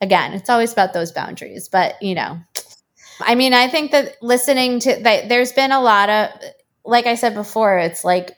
again, 0.01 0.33
it's 0.33 0.49
always 0.49 0.73
about 0.73 0.93
those 0.93 1.11
boundaries, 1.11 1.69
but 1.69 2.01
you 2.01 2.15
know, 2.15 2.39
I 3.21 3.35
mean, 3.35 3.53
I 3.53 3.67
think 3.67 3.91
that 3.91 4.15
listening 4.21 4.79
to 4.81 4.95
that 5.03 5.29
there's 5.29 5.51
been 5.51 5.71
a 5.71 5.81
lot 5.81 6.09
of 6.09 6.29
like 6.85 7.05
I 7.05 7.15
said 7.15 7.35
before, 7.35 7.77
it's 7.77 8.03
like 8.03 8.31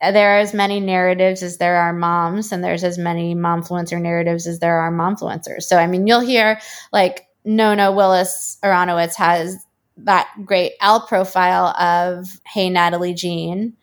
there 0.00 0.36
are 0.36 0.38
as 0.38 0.54
many 0.54 0.80
narratives 0.80 1.42
as 1.42 1.58
there 1.58 1.76
are 1.76 1.92
moms, 1.92 2.52
and 2.52 2.62
there's 2.62 2.84
as 2.84 2.98
many 2.98 3.34
momfluencer 3.34 4.00
narratives 4.00 4.46
as 4.46 4.58
there 4.58 4.78
are 4.78 4.92
momfluencers. 4.92 5.62
So 5.62 5.76
I 5.76 5.86
mean, 5.86 6.06
you'll 6.06 6.20
hear 6.20 6.60
like 6.92 7.26
Nona 7.44 7.92
Willis 7.92 8.58
Aronowitz 8.62 9.14
has 9.16 9.56
that 9.98 10.28
great 10.44 10.72
Elle 10.80 11.06
profile 11.06 11.68
of 11.80 12.40
Hey 12.46 12.68
Natalie 12.68 13.14
Jean, 13.14 13.74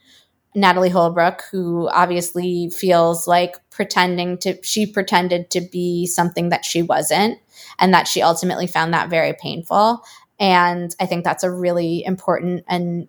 Natalie 0.56 0.90
Holbrook, 0.90 1.44
who 1.52 1.90
obviously 1.90 2.70
feels 2.70 3.28
like 3.28 3.56
pretending 3.72 4.38
to 4.40 4.62
she 4.64 4.86
pretended 4.86 5.50
to 5.52 5.62
be 5.62 6.06
something 6.06 6.50
that 6.50 6.66
she 6.66 6.84
wasn't, 6.84 7.40
and 7.80 7.94
that 7.94 8.08
she 8.08 8.22
ultimately 8.22 8.68
found 8.68 8.94
that 8.94 9.10
very 9.10 9.34
painful. 9.34 10.04
And 10.40 10.96
I 11.00 11.06
think 11.06 11.24
that's 11.24 11.44
a 11.44 11.52
really 11.52 12.04
important 12.04 12.66
and 12.68 13.08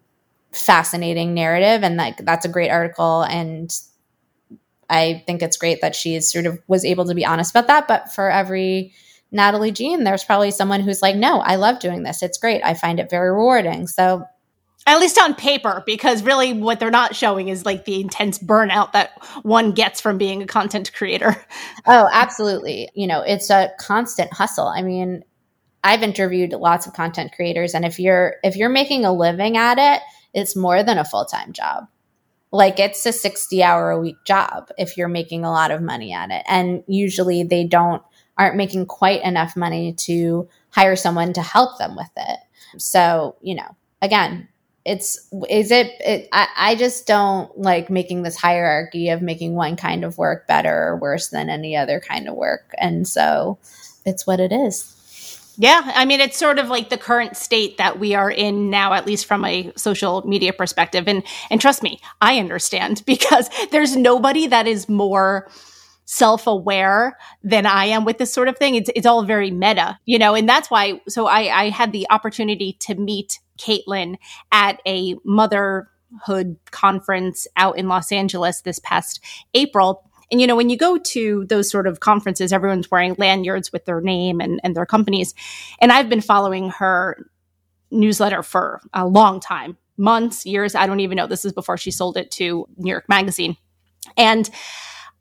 fascinating 0.54 1.34
narrative 1.34 1.82
and 1.82 1.96
like 1.96 2.16
that's 2.18 2.44
a 2.44 2.48
great 2.48 2.70
article 2.70 3.22
and 3.22 3.70
I 4.88 5.22
think 5.26 5.42
it's 5.42 5.56
great 5.56 5.80
that 5.80 5.94
she 5.94 6.20
sort 6.20 6.46
of 6.46 6.60
was 6.66 6.84
able 6.84 7.06
to 7.06 7.14
be 7.14 7.24
honest 7.24 7.50
about 7.52 7.66
that. 7.68 7.88
But 7.88 8.12
for 8.12 8.30
every 8.30 8.92
Natalie 9.32 9.72
Jean, 9.72 10.04
there's 10.04 10.24
probably 10.24 10.50
someone 10.50 10.80
who's 10.80 11.02
like, 11.02 11.16
no, 11.16 11.40
I 11.40 11.56
love 11.56 11.80
doing 11.80 12.02
this. 12.02 12.22
It's 12.22 12.38
great. 12.38 12.62
I 12.64 12.74
find 12.74 13.00
it 13.00 13.10
very 13.10 13.30
rewarding. 13.30 13.86
So 13.86 14.24
at 14.86 15.00
least 15.00 15.18
on 15.18 15.34
paper, 15.34 15.82
because 15.86 16.22
really 16.22 16.52
what 16.52 16.78
they're 16.78 16.90
not 16.90 17.16
showing 17.16 17.48
is 17.48 17.64
like 17.64 17.86
the 17.86 18.00
intense 18.00 18.38
burnout 18.38 18.92
that 18.92 19.12
one 19.42 19.72
gets 19.72 20.00
from 20.00 20.18
being 20.18 20.42
a 20.42 20.46
content 20.46 20.92
creator. 20.94 21.36
Oh, 21.86 22.08
absolutely. 22.10 22.88
You 22.94 23.06
know, 23.06 23.20
it's 23.20 23.50
a 23.50 23.70
constant 23.78 24.32
hustle. 24.32 24.66
I 24.66 24.80
mean, 24.80 25.22
I've 25.82 26.02
interviewed 26.02 26.52
lots 26.52 26.86
of 26.86 26.94
content 26.94 27.32
creators 27.36 27.74
and 27.74 27.84
if 27.84 27.98
you're 27.98 28.36
if 28.42 28.56
you're 28.56 28.70
making 28.70 29.04
a 29.04 29.12
living 29.12 29.58
at 29.58 29.78
it, 29.78 30.02
it's 30.34 30.56
more 30.56 30.82
than 30.82 30.98
a 30.98 31.04
full 31.04 31.24
time 31.24 31.52
job. 31.52 31.86
Like 32.50 32.78
it's 32.78 33.04
a 33.06 33.12
60 33.12 33.62
hour 33.62 33.90
a 33.90 34.00
week 34.00 34.16
job 34.24 34.70
if 34.78 34.96
you're 34.96 35.08
making 35.08 35.44
a 35.44 35.50
lot 35.50 35.70
of 35.70 35.82
money 35.82 36.12
at 36.12 36.30
it. 36.30 36.44
And 36.46 36.84
usually 36.86 37.42
they 37.42 37.64
don't, 37.64 38.02
aren't 38.36 38.56
making 38.56 38.86
quite 38.86 39.22
enough 39.22 39.56
money 39.56 39.92
to 39.92 40.48
hire 40.70 40.96
someone 40.96 41.32
to 41.32 41.42
help 41.42 41.78
them 41.78 41.96
with 41.96 42.10
it. 42.16 42.38
So, 42.78 43.36
you 43.40 43.54
know, 43.54 43.76
again, 44.02 44.48
it's 44.84 45.30
is 45.48 45.70
it, 45.70 45.92
it 46.00 46.28
I, 46.32 46.48
I 46.56 46.74
just 46.74 47.06
don't 47.06 47.56
like 47.58 47.88
making 47.88 48.22
this 48.22 48.36
hierarchy 48.36 49.08
of 49.08 49.22
making 49.22 49.54
one 49.54 49.76
kind 49.76 50.04
of 50.04 50.18
work 50.18 50.46
better 50.46 50.88
or 50.88 50.96
worse 50.96 51.28
than 51.28 51.48
any 51.48 51.76
other 51.76 52.00
kind 52.00 52.28
of 52.28 52.34
work 52.34 52.74
and 52.76 53.08
so 53.08 53.58
it's 54.04 54.26
what 54.26 54.40
it 54.40 54.52
is 54.52 54.94
yeah, 55.56 55.92
I 55.94 56.04
mean 56.04 56.20
it's 56.20 56.36
sort 56.36 56.58
of 56.58 56.68
like 56.68 56.88
the 56.88 56.98
current 56.98 57.36
state 57.36 57.78
that 57.78 57.98
we 57.98 58.14
are 58.14 58.30
in 58.30 58.70
now 58.70 58.92
at 58.92 59.06
least 59.06 59.26
from 59.26 59.44
a 59.44 59.72
social 59.76 60.26
media 60.26 60.52
perspective 60.52 61.06
and 61.06 61.22
and 61.50 61.60
trust 61.60 61.82
me, 61.82 62.00
I 62.20 62.38
understand 62.38 63.02
because 63.06 63.48
there's 63.70 63.96
nobody 63.96 64.46
that 64.46 64.66
is 64.66 64.88
more 64.88 65.48
self-aware 66.06 67.16
than 67.42 67.64
I 67.64 67.86
am 67.86 68.04
with 68.04 68.18
this 68.18 68.32
sort 68.32 68.48
of 68.48 68.58
thing. 68.58 68.74
It's 68.74 68.90
it's 68.94 69.06
all 69.06 69.24
very 69.24 69.50
meta, 69.50 69.98
you 70.04 70.18
know, 70.18 70.34
and 70.34 70.48
that's 70.48 70.70
why 70.70 71.00
so 71.08 71.26
I 71.26 71.62
I 71.62 71.68
had 71.70 71.92
the 71.92 72.06
opportunity 72.10 72.76
to 72.80 72.94
meet 72.94 73.38
Caitlin 73.58 74.16
at 74.52 74.80
a 74.86 75.16
motherhood 75.24 76.56
conference 76.70 77.46
out 77.56 77.78
in 77.78 77.88
Los 77.88 78.12
Angeles 78.12 78.62
this 78.62 78.78
past 78.80 79.20
April 79.54 80.10
and 80.30 80.40
you 80.40 80.46
know, 80.46 80.56
when 80.56 80.70
you 80.70 80.76
go 80.76 80.98
to 80.98 81.44
those 81.46 81.70
sort 81.70 81.86
of 81.86 82.00
conferences, 82.00 82.52
everyone's 82.52 82.90
wearing 82.90 83.14
lanyards 83.18 83.72
with 83.72 83.84
their 83.84 84.00
name 84.00 84.40
and, 84.40 84.60
and 84.64 84.74
their 84.74 84.86
companies. 84.86 85.34
And 85.80 85.92
I've 85.92 86.08
been 86.08 86.20
following 86.20 86.70
her 86.70 87.26
newsletter 87.90 88.42
for 88.42 88.80
a 88.92 89.06
long 89.06 89.40
time 89.40 89.76
months, 89.96 90.44
years. 90.44 90.74
I 90.74 90.86
don't 90.86 91.00
even 91.00 91.16
know. 91.16 91.26
This 91.26 91.44
is 91.44 91.52
before 91.52 91.76
she 91.76 91.90
sold 91.90 92.16
it 92.16 92.30
to 92.32 92.66
New 92.76 92.90
York 92.90 93.08
Magazine. 93.08 93.56
And 94.16 94.48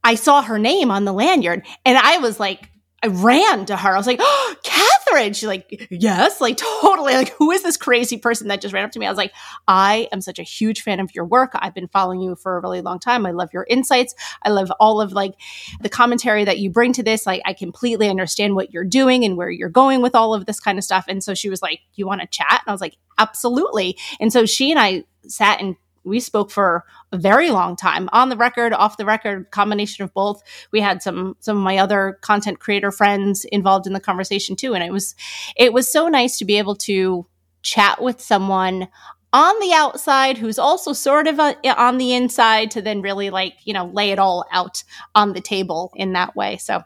I 0.04 0.16
saw 0.16 0.42
her 0.42 0.60
name 0.60 0.92
on 0.92 1.06
the 1.06 1.13
lanyard 1.13 1.66
and 1.86 1.98
I 1.98 2.18
was 2.18 2.39
like, 2.39 2.70
I 3.02 3.08
ran 3.08 3.66
to 3.68 3.78
her. 3.78 3.94
I 3.94 3.98
was 3.98 4.08
like, 4.08 4.20
oh, 4.22 4.56
Kathryn. 5.04 5.36
She's 5.36 5.48
like, 5.48 5.88
yes, 5.89 6.42
like 6.42 6.58
totally. 6.58 7.13
Like, 7.13 7.30
who 7.34 7.52
is 7.52 7.63
this 7.63 7.78
crazy 7.78 8.18
person 8.18 8.48
that 8.48 8.62
just 8.62 8.74
ran 8.74 8.86
up 8.86 8.92
to 8.92 9.00
me? 9.00 9.06
I 9.06 9.10
was 9.10 9.18
like, 9.18 9.34
I 9.68 10.08
am 10.12 10.22
such 10.22 10.39
a 10.39 10.44
huge 10.44 10.82
fan 10.82 11.00
of 11.00 11.13
your 11.13 11.26
work. 11.26 11.52
I've 11.56 11.74
been 11.74 11.88
following 11.88 12.22
you 12.22 12.36
for 12.36 12.58
a 12.58 12.62
really 12.62 12.82
long 12.82 13.00
time. 13.00 13.26
I 13.26 13.32
love 13.32 13.50
your 13.54 13.66
insights. 13.70 14.16
I 14.42 14.50
love 14.50 14.72
all 14.80 15.02
of 15.02 15.13
like 15.13 15.34
the 15.82 15.89
commentary 15.89 16.46
that 16.46 16.60
you 16.60 16.70
bring 16.70 16.94
to 16.94 17.04
this. 17.04 17.26
Like, 17.26 17.42
I 17.46 17.54
completely 17.54 18.10
understand 18.10 18.56
what 18.56 18.74
you're 18.74 18.84
doing 18.84 19.24
and 19.24 19.38
where 19.38 19.50
you're 19.50 19.70
going 19.70 20.02
with 20.02 20.16
all 20.16 20.34
of 20.34 20.46
this 20.46 20.60
kind 20.60 20.78
of 20.78 20.84
stuff. 20.84 21.06
And 21.08 21.24
so 21.24 21.34
she 21.34 21.50
was 21.50 21.62
like, 21.62 21.80
you 21.96 22.08
want 22.08 22.22
to 22.22 22.28
chat? 22.28 22.62
And 22.66 22.68
I 22.68 22.72
was 22.72 22.82
like, 22.82 22.98
absolutely. 23.18 23.98
And 24.20 24.32
so 24.32 24.46
she 24.46 24.72
and 24.72 24.80
I 24.80 25.04
sat 25.28 25.62
and 25.62 25.76
we 26.04 26.20
spoke 26.20 26.52
for 26.52 26.84
a 27.12 27.18
very 27.18 27.50
long 27.50 27.76
time. 27.76 28.10
On 28.12 28.30
the 28.30 28.38
record 28.38 28.74
off 28.74 28.98
the 28.98 29.06
record 29.06 29.52
combination 29.52 30.04
of 30.04 30.13
both. 30.13 30.42
We 30.72 30.82
had 30.82 31.02
some 31.02 31.36
some 31.39 31.58
of 31.58 31.63
my 31.63 31.78
other 31.78 32.20
content 32.22 32.60
creator 32.60 32.92
friends 32.92 33.46
involved 33.46 33.88
in 33.88 33.94
the 33.94 34.00
conversation 34.00 34.56
too 34.56 34.74
and 34.74 34.84
it 34.84 34.92
was 34.92 35.16
it 35.56 35.74
was 35.74 35.92
so 35.92 36.08
nice 36.08 36.38
to 36.38 36.46
be 36.46 36.58
able 36.58 36.76
to 36.76 37.26
chat 37.62 38.02
with 38.02 38.20
someone 38.20 38.88
on 39.32 39.60
the 39.60 39.74
outside 39.74 40.38
who's 40.38 40.60
also 40.60 40.94
sort 40.94 41.28
of 41.28 41.39
a, 41.39 41.58
uh, 41.66 41.76
on 41.78 41.98
the 41.98 42.13
inside 42.13 42.70
to 42.72 42.82
then 42.82 43.02
really 43.02 43.30
like 43.30 43.56
you 43.63 43.74
know 43.74 43.86
lay 43.86 44.12
it 44.12 44.20
all 44.20 44.46
out 44.52 44.84
on 45.16 45.34
the 45.34 45.42
table 45.42 45.92
in 45.96 46.13
that 46.13 46.36
way. 46.36 46.58
So 46.58 46.84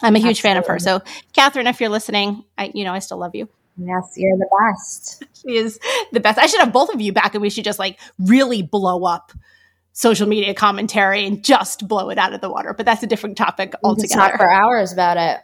i'm 0.00 0.14
a 0.14 0.18
huge 0.18 0.38
Absolutely. 0.38 0.42
fan 0.42 0.56
of 0.58 0.66
her. 0.66 0.78
So 0.78 1.00
Kathryn 1.32 1.68
if 1.68 1.80
you're 1.80 1.90
listening 1.90 2.44
i 2.56 2.70
you 2.74 2.84
know 2.84 2.92
i 2.92 2.98
still 2.98 3.18
love 3.18 3.34
you 3.34 3.48
Yes, 3.78 4.14
you're 4.16 4.36
the 4.36 4.48
best. 4.60 5.22
she 5.42 5.56
is 5.56 5.78
the 6.12 6.20
best. 6.20 6.38
I 6.38 6.46
should 6.46 6.60
have 6.60 6.72
both 6.72 6.92
of 6.92 7.00
you 7.00 7.12
back 7.12 7.34
and 7.34 7.42
we 7.42 7.50
should 7.50 7.64
just 7.64 7.78
like 7.78 7.98
really 8.18 8.62
blow 8.62 9.04
up 9.04 9.32
social 9.92 10.28
media 10.28 10.54
commentary 10.54 11.26
and 11.26 11.42
just 11.42 11.88
blow 11.88 12.08
it 12.08 12.18
out 12.18 12.32
of 12.32 12.40
the 12.40 12.48
water. 12.48 12.72
But 12.72 12.86
that's 12.86 13.02
a 13.02 13.06
different 13.06 13.36
topic 13.36 13.74
altogether. 13.82 14.30
talk 14.30 14.36
for 14.36 14.50
hours 14.50 14.92
about 14.92 15.16
it. 15.16 15.40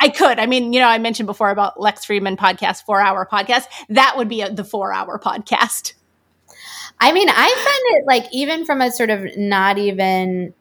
I 0.00 0.08
could. 0.08 0.38
I 0.38 0.46
mean, 0.46 0.72
you 0.72 0.80
know, 0.80 0.88
I 0.88 0.98
mentioned 0.98 1.26
before 1.26 1.50
about 1.50 1.78
Lex 1.78 2.06
Fridman 2.06 2.36
podcast, 2.36 2.84
four 2.84 3.00
hour 3.00 3.28
podcast. 3.30 3.64
That 3.90 4.14
would 4.16 4.28
be 4.28 4.40
a, 4.40 4.50
the 4.50 4.64
four 4.64 4.92
hour 4.92 5.18
podcast. 5.18 5.92
I 7.00 7.12
mean, 7.12 7.28
I 7.28 7.34
find 7.34 7.98
it 7.98 8.06
like 8.06 8.24
even 8.32 8.64
from 8.64 8.80
a 8.80 8.90
sort 8.90 9.10
of 9.10 9.24
not 9.36 9.78
even 9.78 10.54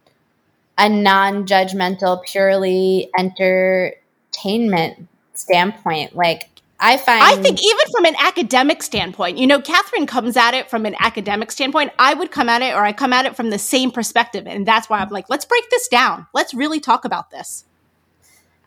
a 0.78 0.90
non 0.90 1.46
judgmental, 1.46 2.22
purely 2.24 3.10
entertainment 3.18 5.08
standpoint, 5.34 6.16
like 6.16 6.50
I 6.80 6.98
find 6.98 7.24
I 7.24 7.36
think 7.38 7.60
even 7.62 7.86
from 7.92 8.06
an 8.06 8.16
academic 8.20 8.84
standpoint, 8.84 9.38
you 9.38 9.48
know, 9.48 9.60
Kathryn 9.60 10.08
comes 10.08 10.38
at 10.38 10.54
it 10.54 10.70
from 10.70 10.86
an 10.86 10.96
academic 11.00 11.52
standpoint. 11.52 11.92
I 11.98 12.14
would 12.14 12.32
come 12.32 12.50
at 12.50 12.62
it 12.62 12.76
or 12.76 12.84
I 12.84 12.94
come 12.94 13.14
at 13.14 13.26
it 13.26 13.36
from 13.36 13.50
the 13.50 13.58
same 13.58 13.90
perspective. 13.90 14.46
And 14.46 14.66
that's 14.66 14.90
why 14.90 15.00
I'm 15.00 15.10
like, 15.10 15.26
let's 15.30 15.46
break 15.46 15.68
this 15.72 15.88
down. 15.88 16.28
Let's 16.34 16.54
really 16.54 16.80
talk 16.80 17.04
about 17.04 17.32
this. 17.32 17.66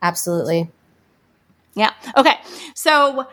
Absolutely. 0.01 0.69
Yeah. 1.73 1.93
Okay. 2.17 2.35
So 2.75 3.27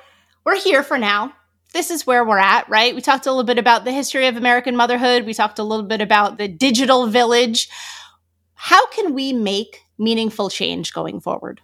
we're 0.45 0.61
here 0.61 0.85
for 0.85 0.97
now. 0.97 1.33
This 1.73 1.91
is 1.91 2.07
where 2.07 2.25
we're 2.25 2.39
at, 2.39 2.69
right? 2.69 2.95
We 2.95 3.01
talked 3.01 3.27
a 3.27 3.31
little 3.31 3.45
bit 3.45 3.59
about 3.59 3.85
the 3.85 3.93
history 3.93 4.27
of 4.27 4.37
American 4.37 4.77
motherhood. 4.77 5.27
We 5.27 5.35
talked 5.35 5.59
a 5.59 5.65
little 5.65 5.87
bit 5.87 6.01
about 6.01 6.39
the 6.39 6.49
digital 6.49 7.09
village. 7.09 7.69
How 8.55 8.87
can 8.89 9.13
we 9.13 9.33
make 9.33 9.83
meaningful 9.99 10.51
change 10.51 10.93
going 10.93 11.21
forward? 11.21 11.61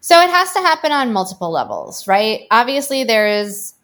So 0.00 0.20
it 0.20 0.30
has 0.30 0.52
to 0.54 0.60
happen 0.60 0.92
on 0.92 1.12
multiple 1.12 1.50
levels, 1.50 2.06
right? 2.08 2.46
Obviously, 2.50 3.04
there 3.04 3.28
is 3.28 3.74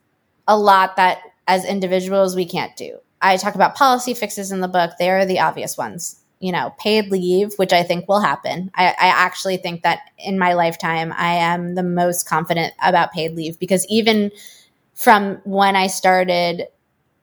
a 0.48 0.58
lot 0.58 0.96
that 0.96 1.20
as 1.46 1.64
individuals 1.64 2.34
we 2.34 2.46
can't 2.46 2.74
do. 2.76 2.98
I 3.20 3.36
talk 3.36 3.54
about 3.54 3.74
policy 3.74 4.14
fixes 4.14 4.50
in 4.50 4.60
the 4.60 4.68
book. 4.68 4.92
They 4.98 5.10
are 5.10 5.26
the 5.26 5.40
obvious 5.40 5.76
ones. 5.76 6.20
You 6.38 6.52
know, 6.52 6.74
paid 6.78 7.10
leave, 7.10 7.54
which 7.56 7.72
I 7.72 7.82
think 7.82 8.08
will 8.08 8.20
happen. 8.20 8.70
I, 8.74 8.88
I 8.88 9.06
actually 9.08 9.56
think 9.56 9.82
that 9.82 10.00
in 10.18 10.38
my 10.38 10.52
lifetime, 10.52 11.12
I 11.16 11.34
am 11.34 11.74
the 11.74 11.82
most 11.82 12.28
confident 12.28 12.74
about 12.82 13.12
paid 13.12 13.34
leave 13.34 13.58
because 13.58 13.86
even 13.88 14.30
from 14.94 15.40
when 15.44 15.76
I 15.76 15.86
started 15.86 16.64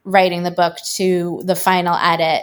writing 0.02 0.42
the 0.42 0.50
book 0.50 0.78
to 0.96 1.40
the 1.44 1.54
final 1.54 1.94
edit, 1.94 2.42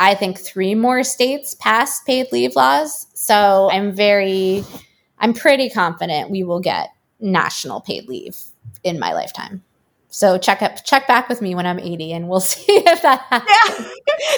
I 0.00 0.14
think 0.14 0.38
three 0.38 0.74
more 0.74 1.04
states 1.04 1.54
passed 1.54 2.06
paid 2.06 2.32
leave 2.32 2.56
laws. 2.56 3.06
So 3.14 3.70
I'm 3.70 3.92
very 3.92 4.64
I'm 5.20 5.34
pretty 5.34 5.70
confident 5.70 6.30
we 6.30 6.42
will 6.42 6.60
get 6.60 6.90
national 7.20 7.80
paid 7.80 8.08
leave 8.08 8.36
in 8.84 8.98
my 8.98 9.12
lifetime. 9.12 9.62
So 10.10 10.38
check 10.38 10.62
up, 10.62 10.84
check 10.84 11.06
back 11.06 11.28
with 11.28 11.42
me 11.42 11.54
when 11.54 11.66
I'm 11.66 11.78
80, 11.78 12.12
and 12.12 12.28
we'll 12.28 12.40
see 12.40 12.64
if 12.68 13.02
that 13.02 13.20
happens. 13.28 13.50
Yeah, 13.50 13.84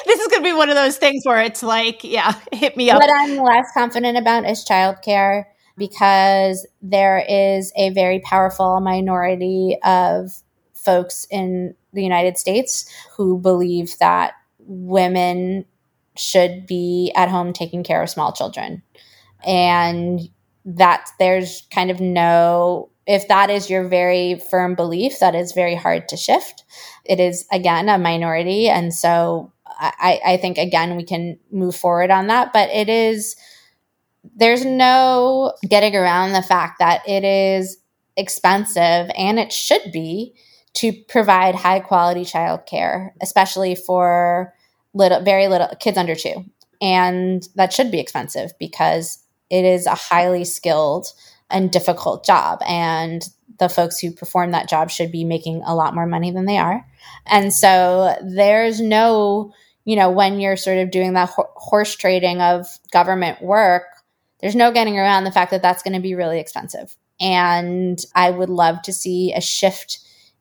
this 0.06 0.20
is 0.20 0.28
going 0.28 0.42
to 0.42 0.48
be 0.48 0.52
one 0.52 0.68
of 0.68 0.74
those 0.74 0.96
things 0.96 1.24
where 1.24 1.40
it's 1.40 1.62
like, 1.62 2.02
yeah, 2.02 2.34
hit 2.52 2.76
me 2.76 2.90
up. 2.90 3.00
What 3.00 3.10
I'm 3.12 3.36
less 3.36 3.66
confident 3.72 4.18
about 4.18 4.48
is 4.48 4.64
childcare 4.68 5.44
because 5.76 6.66
there 6.82 7.24
is 7.28 7.72
a 7.76 7.90
very 7.90 8.20
powerful 8.20 8.80
minority 8.80 9.78
of 9.84 10.32
folks 10.74 11.26
in 11.30 11.74
the 11.92 12.02
United 12.02 12.36
States 12.36 12.90
who 13.16 13.38
believe 13.38 13.96
that 13.98 14.34
women 14.58 15.64
should 16.16 16.66
be 16.66 17.12
at 17.14 17.28
home 17.28 17.52
taking 17.52 17.82
care 17.82 18.02
of 18.02 18.10
small 18.10 18.32
children. 18.32 18.82
And 19.46 20.20
that 20.64 21.08
there's 21.18 21.66
kind 21.72 21.90
of 21.90 22.00
no, 22.00 22.90
if 23.06 23.28
that 23.28 23.50
is 23.50 23.70
your 23.70 23.88
very 23.88 24.40
firm 24.50 24.74
belief, 24.74 25.18
that 25.20 25.34
is 25.34 25.52
very 25.52 25.74
hard 25.74 26.08
to 26.08 26.16
shift. 26.16 26.64
It 27.04 27.18
is, 27.18 27.46
again, 27.50 27.88
a 27.88 27.98
minority. 27.98 28.68
And 28.68 28.92
so 28.92 29.52
I, 29.66 30.20
I 30.24 30.36
think, 30.36 30.58
again, 30.58 30.96
we 30.96 31.04
can 31.04 31.38
move 31.50 31.74
forward 31.74 32.10
on 32.10 32.26
that. 32.26 32.52
But 32.52 32.68
it 32.70 32.88
is, 32.88 33.36
there's 34.36 34.64
no 34.64 35.54
getting 35.68 35.96
around 35.96 36.32
the 36.32 36.42
fact 36.42 36.78
that 36.78 37.08
it 37.08 37.24
is 37.24 37.78
expensive 38.16 39.10
and 39.16 39.38
it 39.38 39.52
should 39.52 39.90
be 39.92 40.34
to 40.74 40.92
provide 41.08 41.54
high 41.54 41.80
quality 41.80 42.24
childcare, 42.24 43.10
especially 43.22 43.74
for 43.74 44.52
little, 44.92 45.20
very 45.22 45.48
little 45.48 45.68
kids 45.80 45.96
under 45.96 46.14
two. 46.14 46.44
And 46.82 47.46
that 47.56 47.72
should 47.72 47.90
be 47.90 47.98
expensive 47.98 48.52
because 48.58 49.18
it 49.50 49.64
is 49.64 49.86
a 49.86 49.94
highly 49.94 50.44
skilled 50.44 51.12
and 51.50 51.70
difficult 51.70 52.24
job. 52.24 52.60
And 52.66 53.28
the 53.58 53.68
folks 53.68 53.98
who 53.98 54.12
perform 54.12 54.52
that 54.52 54.68
job 54.68 54.90
should 54.90 55.12
be 55.12 55.24
making 55.24 55.62
a 55.66 55.74
lot 55.74 55.94
more 55.94 56.06
money 56.06 56.30
than 56.30 56.46
they 56.46 56.58
are. 56.58 56.86
And 57.26 57.52
so 57.52 58.16
there's 58.22 58.80
no, 58.80 59.52
you 59.84 59.96
know, 59.96 60.10
when 60.10 60.40
you're 60.40 60.56
sort 60.56 60.78
of 60.78 60.90
doing 60.90 61.12
that 61.14 61.28
ho- 61.28 61.50
horse 61.54 61.94
trading 61.94 62.40
of 62.40 62.66
government 62.90 63.42
work, 63.42 63.84
there's 64.40 64.56
no 64.56 64.72
getting 64.72 64.98
around 64.98 65.24
the 65.24 65.32
fact 65.32 65.50
that 65.50 65.62
that's 65.62 65.82
going 65.82 65.94
to 65.94 66.00
be 66.00 66.14
really 66.14 66.40
expensive. 66.40 66.96
And 67.20 68.02
I 68.14 68.30
would 68.30 68.48
love 68.48 68.80
to 68.82 68.92
see 68.92 69.34
a 69.34 69.40
shift 69.40 69.98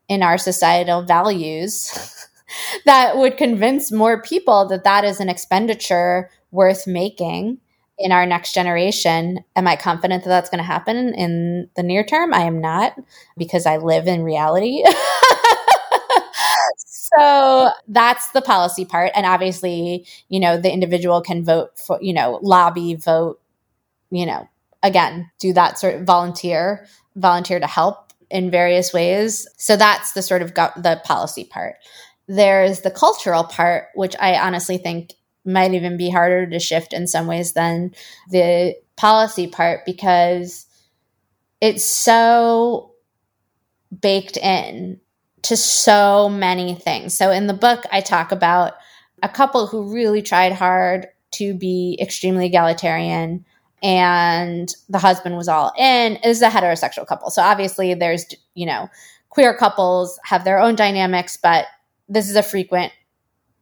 in 0.07 0.23
our 0.23 0.37
societal 0.37 1.03
values 1.03 2.27
that 2.85 3.17
would 3.17 3.37
convince 3.37 3.91
more 3.91 4.21
people 4.21 4.67
that 4.69 4.85
that 4.85 5.03
is 5.03 5.19
an 5.19 5.27
expenditure 5.27 6.29
worth 6.51 6.87
making 6.87 7.59
in 7.99 8.11
our 8.13 8.25
next 8.25 8.53
generation. 8.53 9.43
Am 9.55 9.67
I 9.67 9.75
confident 9.75 10.23
that 10.23 10.29
that's 10.29 10.49
going 10.49 10.59
to 10.59 10.63
happen 10.63 11.13
in 11.13 11.69
the 11.75 11.83
near 11.83 12.03
term? 12.03 12.33
I 12.33 12.41
am 12.41 12.61
not 12.61 12.95
because 13.37 13.65
I 13.65 13.77
live 13.77 14.07
in 14.07 14.23
reality. 14.23 14.83
so 16.87 17.69
that's 17.87 18.31
the 18.31 18.41
policy 18.41 18.85
part. 18.85 19.11
And 19.13 19.25
obviously, 19.25 20.07
you 20.29 20.39
know, 20.39 20.57
the 20.57 20.71
individual 20.71 21.21
can 21.21 21.43
vote 21.43 21.77
for, 21.77 21.99
you 22.01 22.13
know, 22.13 22.39
lobby, 22.41 22.95
vote, 22.95 23.41
you 24.09 24.25
know, 24.25 24.47
again, 24.81 25.29
do 25.39 25.51
that 25.53 25.77
sort 25.77 25.95
of 25.95 26.03
volunteer, 26.03 26.87
volunteer 27.15 27.59
to 27.59 27.67
help 27.67 28.13
in 28.29 28.49
various 28.49 28.93
ways. 28.93 29.47
So 29.57 29.75
that's 29.75 30.13
the 30.13 30.21
sort 30.21 30.41
of 30.41 30.53
go- 30.53 30.71
the 30.77 31.01
policy 31.03 31.43
part. 31.43 31.75
There's 32.27 32.81
the 32.81 32.91
cultural 32.91 33.43
part, 33.43 33.87
which 33.95 34.15
I 34.19 34.37
honestly 34.37 34.77
think 34.77 35.15
might 35.45 35.73
even 35.73 35.97
be 35.97 36.09
harder 36.09 36.47
to 36.47 36.59
shift 36.59 36.93
in 36.93 37.07
some 37.07 37.27
ways 37.27 37.53
than 37.53 37.93
the 38.29 38.75
policy 38.95 39.47
part 39.47 39.85
because 39.85 40.65
it's 41.61 41.85
so 41.85 42.91
baked 44.01 44.37
in 44.37 44.99
to 45.43 45.55
so 45.55 46.29
many 46.29 46.75
things. 46.75 47.17
So 47.17 47.31
in 47.31 47.47
the 47.47 47.53
book, 47.53 47.85
I 47.91 48.01
talk 48.01 48.31
about 48.31 48.73
a 49.23 49.29
couple 49.29 49.67
who 49.67 49.93
really 49.93 50.21
tried 50.21 50.53
hard 50.53 51.07
to 51.31 51.53
be 51.53 51.97
extremely 52.01 52.47
egalitarian 52.47 53.45
and 53.81 54.73
the 54.89 54.99
husband 54.99 55.37
was 55.37 55.47
all 55.47 55.71
in 55.77 56.17
is 56.17 56.41
a 56.41 56.49
heterosexual 56.49 57.07
couple. 57.07 57.29
So 57.29 57.41
obviously 57.41 57.93
there's, 57.93 58.25
you 58.53 58.65
know, 58.65 58.89
queer 59.29 59.55
couples 59.55 60.19
have 60.25 60.43
their 60.43 60.59
own 60.59 60.75
dynamics, 60.75 61.37
but 61.41 61.65
this 62.09 62.29
is 62.29 62.35
a 62.35 62.43
frequent 62.43 62.91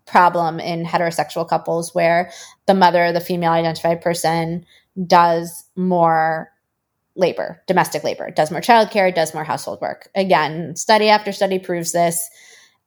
problem 0.08 0.60
in 0.60 0.86
heterosexual 0.86 1.48
couples 1.48 1.94
where 1.94 2.32
the 2.66 2.74
mother, 2.74 3.12
the 3.12 3.20
female 3.20 3.52
identified 3.52 4.02
person, 4.02 4.66
does 5.06 5.66
more 5.76 6.52
labor, 7.16 7.62
domestic 7.68 8.04
labor, 8.04 8.32
does 8.32 8.52
more 8.52 8.62
childcare, 8.62 9.14
does 9.14 9.34
more 9.34 9.44
household 9.44 9.82
work. 9.82 10.10
Again, 10.16 10.76
study 10.76 11.10
after 11.10 11.32
study 11.32 11.60
proves 11.60 11.92
this. 11.92 12.30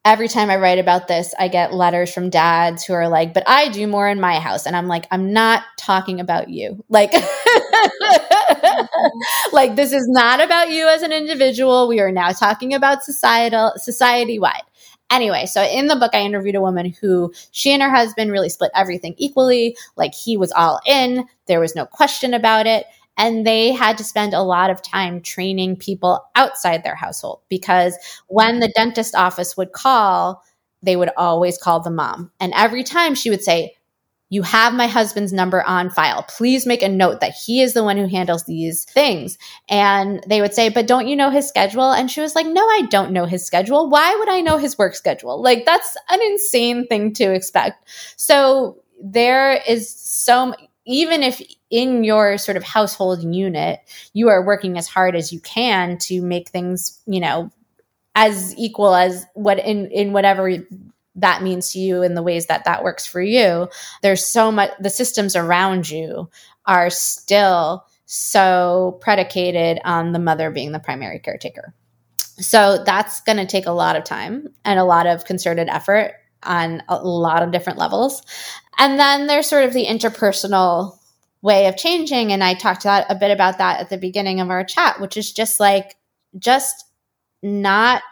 Every 0.03 0.27
time 0.27 0.49
I 0.49 0.55
write 0.55 0.79
about 0.79 1.07
this, 1.07 1.35
I 1.37 1.47
get 1.47 1.75
letters 1.75 2.11
from 2.11 2.31
dads 2.31 2.83
who 2.83 2.93
are 2.93 3.07
like, 3.07 3.35
but 3.35 3.43
I 3.45 3.69
do 3.69 3.85
more 3.85 4.09
in 4.09 4.19
my 4.19 4.39
house. 4.39 4.65
And 4.65 4.75
I'm 4.75 4.87
like, 4.87 5.05
I'm 5.11 5.31
not 5.31 5.61
talking 5.77 6.19
about 6.19 6.49
you. 6.49 6.83
Like, 6.89 7.13
like 9.51 9.75
this 9.75 9.93
is 9.93 10.07
not 10.09 10.41
about 10.41 10.71
you 10.71 10.87
as 10.87 11.03
an 11.03 11.11
individual. 11.11 11.87
We 11.87 11.99
are 11.99 12.11
now 12.11 12.31
talking 12.31 12.73
about 12.73 13.03
societal, 13.03 13.73
society 13.75 14.39
wide. 14.39 14.63
Anyway, 15.11 15.45
so 15.45 15.61
in 15.61 15.87
the 15.87 15.97
book, 15.97 16.11
I 16.13 16.21
interviewed 16.21 16.55
a 16.55 16.61
woman 16.61 16.93
who 17.01 17.33
she 17.51 17.71
and 17.73 17.83
her 17.83 17.89
husband 17.89 18.31
really 18.31 18.49
split 18.49 18.71
everything 18.73 19.13
equally. 19.17 19.75
Like 19.97 20.15
he 20.15 20.37
was 20.37 20.53
all 20.53 20.79
in, 20.87 21.25
there 21.47 21.59
was 21.59 21.75
no 21.75 21.85
question 21.85 22.33
about 22.33 22.65
it. 22.65 22.85
And 23.17 23.45
they 23.45 23.73
had 23.73 23.97
to 23.97 24.05
spend 24.05 24.33
a 24.33 24.41
lot 24.41 24.69
of 24.69 24.81
time 24.81 25.21
training 25.21 25.75
people 25.75 26.23
outside 26.35 26.83
their 26.83 26.95
household 26.95 27.41
because 27.49 27.97
when 28.27 28.59
the 28.61 28.71
dentist 28.73 29.13
office 29.13 29.57
would 29.57 29.73
call, 29.73 30.41
they 30.81 30.95
would 30.95 31.11
always 31.17 31.57
call 31.57 31.81
the 31.81 31.91
mom. 31.91 32.31
And 32.39 32.53
every 32.55 32.83
time 32.83 33.13
she 33.13 33.29
would 33.29 33.43
say, 33.43 33.75
you 34.31 34.43
have 34.43 34.73
my 34.73 34.87
husband's 34.87 35.33
number 35.33 35.61
on 35.63 35.89
file. 35.89 36.23
Please 36.23 36.65
make 36.65 36.81
a 36.81 36.87
note 36.87 37.19
that 37.19 37.33
he 37.33 37.61
is 37.61 37.73
the 37.73 37.83
one 37.83 37.97
who 37.97 38.07
handles 38.07 38.45
these 38.45 38.85
things. 38.85 39.37
And 39.67 40.23
they 40.25 40.39
would 40.39 40.53
say, 40.53 40.69
But 40.69 40.87
don't 40.87 41.09
you 41.09 41.17
know 41.17 41.29
his 41.29 41.47
schedule? 41.47 41.91
And 41.91 42.09
she 42.09 42.21
was 42.21 42.33
like, 42.33 42.47
No, 42.47 42.61
I 42.61 42.87
don't 42.89 43.11
know 43.11 43.25
his 43.25 43.45
schedule. 43.45 43.89
Why 43.89 44.15
would 44.15 44.29
I 44.29 44.39
know 44.39 44.55
his 44.55 44.77
work 44.77 44.95
schedule? 44.95 45.41
Like, 45.41 45.65
that's 45.65 45.97
an 46.09 46.21
insane 46.21 46.87
thing 46.87 47.13
to 47.15 47.33
expect. 47.33 47.89
So 48.15 48.77
there 49.03 49.61
is 49.67 49.93
so, 49.93 50.55
even 50.85 51.23
if 51.23 51.41
in 51.69 52.05
your 52.05 52.37
sort 52.37 52.55
of 52.55 52.63
household 52.63 53.21
unit, 53.23 53.81
you 54.13 54.29
are 54.29 54.45
working 54.45 54.77
as 54.77 54.87
hard 54.87 55.13
as 55.13 55.33
you 55.33 55.41
can 55.41 55.97
to 55.97 56.21
make 56.21 56.49
things, 56.49 57.01
you 57.05 57.19
know, 57.19 57.51
as 58.15 58.55
equal 58.57 58.95
as 58.95 59.25
what 59.33 59.59
in 59.59 59.87
in 59.87 60.13
whatever 60.13 60.49
that 61.15 61.43
means 61.43 61.71
to 61.71 61.79
you 61.79 62.01
in 62.03 62.15
the 62.15 62.23
ways 62.23 62.47
that 62.47 62.63
that 62.65 62.83
works 62.83 63.05
for 63.05 63.21
you 63.21 63.67
there's 64.01 64.25
so 64.25 64.51
much 64.51 64.71
the 64.79 64.89
systems 64.89 65.35
around 65.35 65.89
you 65.89 66.29
are 66.65 66.89
still 66.89 67.85
so 68.13 68.97
predicated 68.99 69.79
on 69.85 70.11
the 70.11 70.19
mother 70.19 70.51
being 70.51 70.73
the 70.73 70.79
primary 70.79 71.17
caretaker. 71.17 71.73
So 72.41 72.83
that's 72.83 73.21
going 73.21 73.37
to 73.37 73.45
take 73.45 73.67
a 73.67 73.71
lot 73.71 73.95
of 73.95 74.03
time 74.03 74.49
and 74.65 74.77
a 74.77 74.83
lot 74.83 75.07
of 75.07 75.23
concerted 75.23 75.69
effort 75.69 76.15
on 76.43 76.83
a 76.89 77.01
lot 77.01 77.41
of 77.41 77.53
different 77.53 77.79
levels. 77.79 78.21
And 78.77 78.99
then 78.99 79.27
there's 79.27 79.47
sort 79.47 79.63
of 79.63 79.71
the 79.71 79.85
interpersonal 79.85 80.97
way 81.41 81.65
of 81.65 81.75
changing 81.75 82.31
and 82.31 82.43
i 82.43 82.53
talked 82.53 82.85
a 82.85 83.17
bit 83.19 83.31
about 83.31 83.57
that 83.57 83.79
at 83.79 83.89
the 83.89 83.97
beginning 83.97 84.39
of 84.39 84.51
our 84.51 84.63
chat 84.63 85.01
which 85.01 85.17
is 85.17 85.33
just 85.33 85.59
like 85.59 85.95
just 86.37 86.85
not 87.41 88.03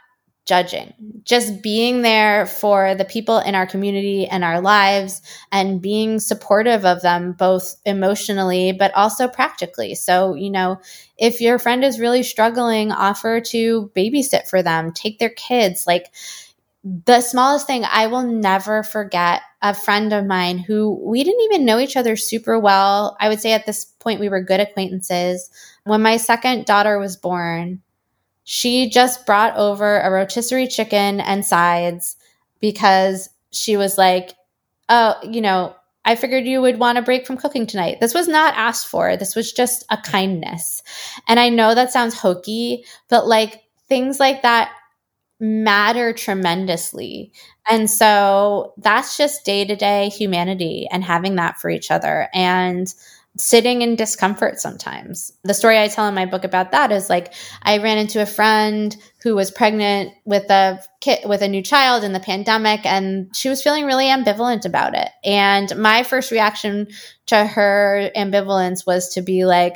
judging, 0.46 0.94
just 1.24 1.62
being 1.62 2.02
there 2.02 2.48
for 2.48 2.96
the 2.96 3.06
people 3.06 3.38
in 3.38 3.54
our 3.54 3.68
community 3.68 4.26
and 4.26 4.44
our 4.44 4.62
lives 4.62 5.22
and 5.52 5.82
being 5.82 6.20
supportive 6.20 6.86
of 6.86 7.02
them, 7.02 7.34
both 7.34 7.76
emotionally, 7.86 8.72
but 8.72 8.92
also 8.96 9.28
practically. 9.28 9.94
So, 9.94 10.34
you 10.34 10.50
know, 10.50 10.80
if 11.18 11.40
your 11.40 11.60
friend 11.60 11.84
is 11.84 12.00
really 12.00 12.24
struggling, 12.24 12.92
offer 12.92 13.42
to 13.42 13.92
babysit 13.96 14.48
for 14.48 14.64
them, 14.64 14.92
take 14.92 15.20
their 15.20 15.30
kids. 15.30 15.86
Like 15.86 16.12
the 16.84 17.22
smallest 17.22 17.68
thing, 17.68 17.84
I 17.86 18.08
will 18.08 18.24
never 18.24 18.84
forget 18.84 19.42
a 19.62 19.74
friend 19.74 20.14
of 20.14 20.26
mine 20.26 20.58
who 20.58 21.00
we 21.04 21.24
didn't 21.24 21.44
even 21.44 21.66
know 21.66 21.80
each 21.80 21.98
other 21.98 22.16
super 22.16 22.58
well. 22.58 23.18
I 23.20 23.30
would 23.30 23.42
say 23.42 23.52
at 23.52 23.66
this 23.66 23.86
point, 23.86 24.20
we 24.20 24.30
were 24.30 24.42
good 24.42 24.62
acquaintances. 24.62 25.52
When 25.84 26.02
my 26.02 26.18
second 26.18 26.66
daughter 26.66 26.98
was 26.98 27.18
born, 27.18 27.82
she 28.44 28.90
just 28.90 29.26
brought 29.26 29.56
over 29.58 30.00
a 30.00 30.10
rotisserie 30.10 30.68
chicken 30.68 31.20
and 31.20 31.46
sides 31.46 32.18
because 32.60 33.30
she 33.52 33.78
was 33.78 33.98
like, 33.98 34.34
oh, 34.90 35.16
you 35.24 35.42
know, 35.42 35.76
I 36.06 36.16
figured 36.16 36.46
you 36.46 36.62
would 36.62 36.80
want 36.80 36.98
a 36.98 37.04
break 37.04 37.28
from 37.28 37.38
cooking 37.38 37.68
tonight. 37.68 38.00
This 38.00 38.14
was 38.14 38.28
not 38.28 38.56
asked 38.56 38.88
for. 38.88 39.16
This 39.16 39.36
was 39.36 39.52
just 39.52 39.86
a 39.92 39.98
kindness. 39.98 40.82
And 41.28 41.40
I 41.40 41.50
know 41.50 41.76
that 41.76 41.92
sounds 41.92 42.18
hokey, 42.18 42.86
but 43.10 43.28
like 43.28 43.62
things 43.88 44.20
like 44.20 44.42
that 44.42 44.72
matter 45.40 46.14
tremendously. 46.14 47.32
And 47.70 47.90
so 47.90 48.74
that's 48.78 49.18
just 49.18 49.46
day 49.46 49.66
to 49.66 49.76
day 49.76 50.10
humanity 50.10 50.88
and 50.92 51.04
having 51.04 51.36
that 51.36 51.60
for 51.60 51.70
each 51.70 51.92
other. 51.92 52.28
And 52.34 52.94
sitting 53.38 53.82
in 53.82 53.96
discomfort 53.96 54.60
sometimes. 54.60 55.32
The 55.44 55.54
story 55.54 55.80
I 55.80 55.88
tell 55.88 56.08
in 56.08 56.16
my 56.16 56.26
book 56.26 56.44
about 56.44 56.72
that 56.72 56.92
is 56.92 57.10
like 57.10 57.34
I 57.62 57.78
ran 57.78 57.98
into 57.98 58.22
a 58.22 58.26
friend 58.26 58.96
who 59.24 59.36
was 59.36 59.52
pregnant 59.52 60.14
with 60.26 60.50
a 60.50 60.82
kid 61.00 61.20
with 61.26 61.42
a 61.42 61.48
new 61.48 61.62
child 61.62 62.04
in 62.04 62.14
the 62.14 62.20
pandemic 62.20 62.86
and 62.86 63.34
she 63.36 63.50
was 63.50 63.62
feeling 63.62 63.86
really 63.86 64.06
ambivalent 64.06 64.66
about 64.66 64.96
it. 64.96 65.10
And 65.24 65.76
my 65.78 66.04
first 66.04 66.32
reaction 66.32 66.88
to 67.28 67.46
her 67.46 68.12
ambivalence 68.16 68.86
was 68.86 69.14
to 69.14 69.22
be 69.22 69.46
like 69.46 69.76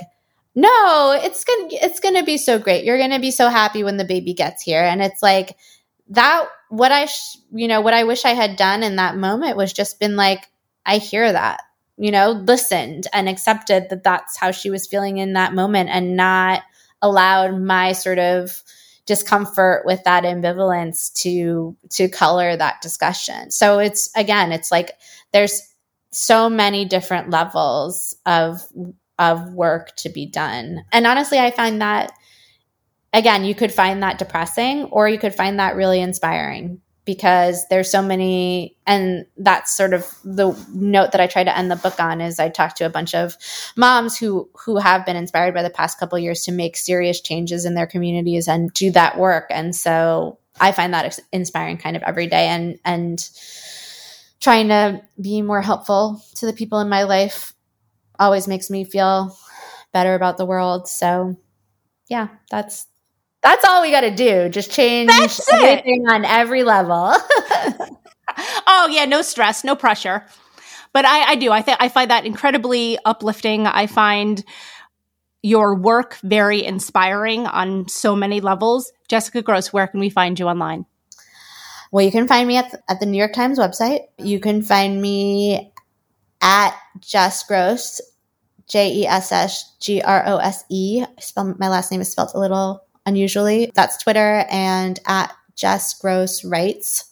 no, 0.55 1.19
it's 1.19 1.43
going 1.43 1.69
to 1.69 1.75
it's 1.77 1.99
going 1.99 2.15
to 2.15 2.23
be 2.23 2.37
so 2.37 2.59
great. 2.59 2.83
You're 2.83 2.99
going 2.99 3.11
to 3.11 3.19
be 3.19 3.31
so 3.31 3.49
happy 3.49 3.83
when 3.83 3.97
the 3.97 4.05
baby 4.05 4.33
gets 4.33 4.61
here. 4.61 4.83
And 4.83 5.01
it's 5.01 5.23
like 5.23 5.57
that 6.09 6.47
what 6.69 6.91
I 6.91 7.05
sh- 7.05 7.37
you 7.51 7.67
know 7.67 7.81
what 7.81 7.93
I 7.93 8.03
wish 8.03 8.25
I 8.25 8.33
had 8.33 8.55
done 8.55 8.83
in 8.83 8.97
that 8.97 9.15
moment 9.15 9.57
was 9.57 9.73
just 9.73 9.99
been 9.99 10.15
like 10.15 10.49
I 10.85 10.97
hear 10.97 11.31
that 11.31 11.61
you 11.97 12.11
know 12.11 12.31
listened 12.31 13.07
and 13.13 13.29
accepted 13.29 13.87
that 13.89 14.03
that's 14.03 14.37
how 14.37 14.51
she 14.51 14.69
was 14.69 14.87
feeling 14.87 15.17
in 15.17 15.33
that 15.33 15.53
moment 15.53 15.89
and 15.89 16.15
not 16.15 16.63
allowed 17.01 17.59
my 17.59 17.91
sort 17.91 18.19
of 18.19 18.63
discomfort 19.05 19.85
with 19.85 20.03
that 20.05 20.23
ambivalence 20.23 21.13
to 21.13 21.75
to 21.89 22.07
color 22.07 22.55
that 22.55 22.81
discussion. 22.81 23.51
So 23.51 23.79
it's 23.79 24.09
again 24.15 24.51
it's 24.51 24.71
like 24.71 24.91
there's 25.31 25.61
so 26.11 26.49
many 26.49 26.85
different 26.85 27.29
levels 27.29 28.15
of 28.25 28.61
of 29.19 29.53
work 29.53 29.95
to 29.97 30.09
be 30.09 30.25
done. 30.25 30.83
And 30.91 31.05
honestly 31.05 31.37
i 31.37 31.51
find 31.51 31.81
that 31.81 32.11
again 33.11 33.43
you 33.43 33.53
could 33.53 33.71
find 33.71 34.01
that 34.01 34.19
depressing 34.19 34.85
or 34.85 35.07
you 35.09 35.19
could 35.19 35.35
find 35.35 35.59
that 35.59 35.75
really 35.75 35.99
inspiring 35.99 36.81
because 37.05 37.67
there's 37.69 37.91
so 37.91 38.01
many 38.01 38.75
and 38.87 39.25
that's 39.37 39.75
sort 39.75 39.93
of 39.93 40.05
the 40.23 40.53
note 40.73 41.11
that 41.11 41.21
i 41.21 41.27
try 41.27 41.43
to 41.43 41.57
end 41.57 41.69
the 41.69 41.75
book 41.75 41.99
on 41.99 42.21
is 42.21 42.39
i 42.39 42.49
talked 42.49 42.77
to 42.77 42.85
a 42.85 42.89
bunch 42.89 43.13
of 43.13 43.35
moms 43.75 44.17
who 44.17 44.49
who 44.65 44.77
have 44.77 45.05
been 45.05 45.15
inspired 45.15 45.53
by 45.53 45.63
the 45.63 45.69
past 45.69 45.99
couple 45.99 46.17
years 46.17 46.43
to 46.43 46.51
make 46.51 46.77
serious 46.77 47.19
changes 47.19 47.65
in 47.65 47.73
their 47.75 47.87
communities 47.87 48.47
and 48.47 48.71
do 48.73 48.91
that 48.91 49.17
work. 49.17 49.47
And 49.49 49.75
so 49.75 50.39
i 50.59 50.71
find 50.71 50.93
that 50.93 51.19
inspiring 51.31 51.77
kind 51.77 51.95
of 51.95 52.03
every 52.03 52.27
day 52.27 52.47
and 52.47 52.79
and 52.85 53.29
trying 54.39 54.67
to 54.67 55.01
be 55.19 55.41
more 55.41 55.61
helpful 55.61 56.21
to 56.35 56.45
the 56.45 56.53
people 56.53 56.79
in 56.79 56.89
my 56.89 57.03
life 57.03 57.53
always 58.19 58.47
makes 58.47 58.69
me 58.69 58.83
feel 58.83 59.35
better 59.93 60.15
about 60.15 60.37
the 60.37 60.45
world. 60.45 60.87
So 60.87 61.37
yeah 62.07 62.27
that's 62.49 62.87
that's 63.43 63.65
all 63.65 63.81
we 63.81 63.91
got 63.91 64.01
to 64.01 64.15
do. 64.15 64.49
Just 64.49 64.71
change 64.71 65.09
That's 65.09 65.51
everything 65.51 66.05
it. 66.05 66.11
on 66.11 66.25
every 66.25 66.63
level. 66.63 67.13
oh 68.67 68.87
yeah, 68.89 69.05
no 69.05 69.21
stress, 69.21 69.63
no 69.63 69.75
pressure. 69.75 70.25
But 70.93 71.05
I, 71.05 71.31
I 71.31 71.35
do. 71.35 71.51
I 71.51 71.61
think 71.61 71.77
I 71.81 71.89
find 71.89 72.09
that 72.09 72.25
incredibly 72.25 72.97
uplifting. 73.03 73.67
I 73.67 73.87
find 73.87 74.43
your 75.41 75.75
work 75.75 76.17
very 76.23 76.63
inspiring 76.63 77.45
on 77.45 77.89
so 77.89 78.15
many 78.15 78.39
levels. 78.39 78.93
Jessica 79.09 79.41
Grose, 79.41 79.73
where 79.73 79.87
can 79.87 79.99
we 79.99 80.09
find 80.09 80.39
you 80.39 80.47
online? 80.47 80.85
Well, 81.91 82.05
you 82.05 82.11
can 82.11 82.27
find 82.27 82.47
me 82.47 82.57
at 82.57 82.71
the, 82.71 82.81
at 82.89 82.99
the 82.99 83.05
New 83.05 83.17
York 83.17 83.33
Times 83.33 83.59
website. 83.59 84.05
You 84.17 84.39
can 84.39 84.61
find 84.61 85.01
me 85.01 85.73
at 86.41 86.75
Jess 86.99 87.43
Grose, 87.43 88.01
J 88.69 88.93
E 88.93 89.05
S 89.05 89.31
S 89.31 89.75
G 89.81 90.01
R 90.01 90.23
O 90.27 90.37
S 90.37 90.63
E. 90.69 91.03
My 91.35 91.67
last 91.67 91.91
name 91.91 92.01
is 92.01 92.09
spelled 92.09 92.31
a 92.33 92.39
little 92.39 92.83
unusually. 93.05 93.71
That's 93.73 94.01
Twitter 94.01 94.45
and 94.49 94.99
at 95.07 95.33
Jess 95.55 95.93
Grose 95.99 96.43
Writes 96.43 97.05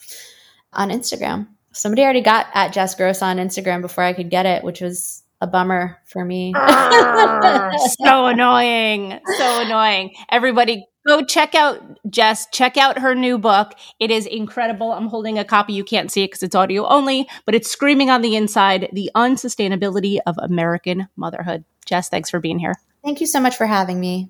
on 0.74 0.90
Instagram. 0.90 1.48
Somebody 1.74 2.04
already 2.04 2.22
got 2.22 2.48
at 2.54 2.74
Jess 2.74 2.96
Grose 2.96 3.22
on 3.22 3.38
Instagram 3.38 3.82
before 3.82 4.04
I 4.04 4.14
could 4.14 4.30
get 4.30 4.46
it, 4.46 4.64
which 4.64 4.82
was 4.82 5.24
a 5.40 5.48
bummer 5.48 5.98
for 6.06 6.24
me. 6.24 6.54
Ah, 6.56 7.72
so 8.04 8.28
annoying. 8.28 9.20
So 9.38 9.62
annoying. 9.62 10.14
Everybody 10.30 10.86
go 11.08 11.24
check 11.24 11.56
out 11.56 11.82
Jess, 12.10 12.48
check 12.52 12.78
out 12.78 13.00
her 13.00 13.16
new 13.16 13.38
book. 13.38 13.74
It 14.00 14.12
is 14.12 14.26
incredible. 14.26 14.92
I'm 14.92 15.08
holding 15.08 15.40
a 15.40 15.46
copy. 15.46 15.74
You 15.74 15.84
can't 15.84 16.12
see 16.12 16.24
it 16.24 16.28
because 16.28 16.44
it's 16.44 16.56
audio 16.56 16.88
only, 16.88 17.28
but 17.46 17.56
it's 17.56 17.70
screaming 17.70 18.10
on 18.10 18.22
the 18.22 18.36
inside 18.36 18.90
the 18.94 19.10
unsustainability 19.16 20.20
of 20.26 20.38
American 20.38 21.08
motherhood. 21.16 21.64
Jess, 21.86 22.10
thanks 22.10 22.30
for 22.30 22.40
being 22.40 22.60
here. 22.60 22.76
Thank 23.04 23.20
you 23.20 23.28
so 23.28 23.40
much 23.40 23.56
for 23.56 23.66
having 23.66 24.00
me. 24.00 24.30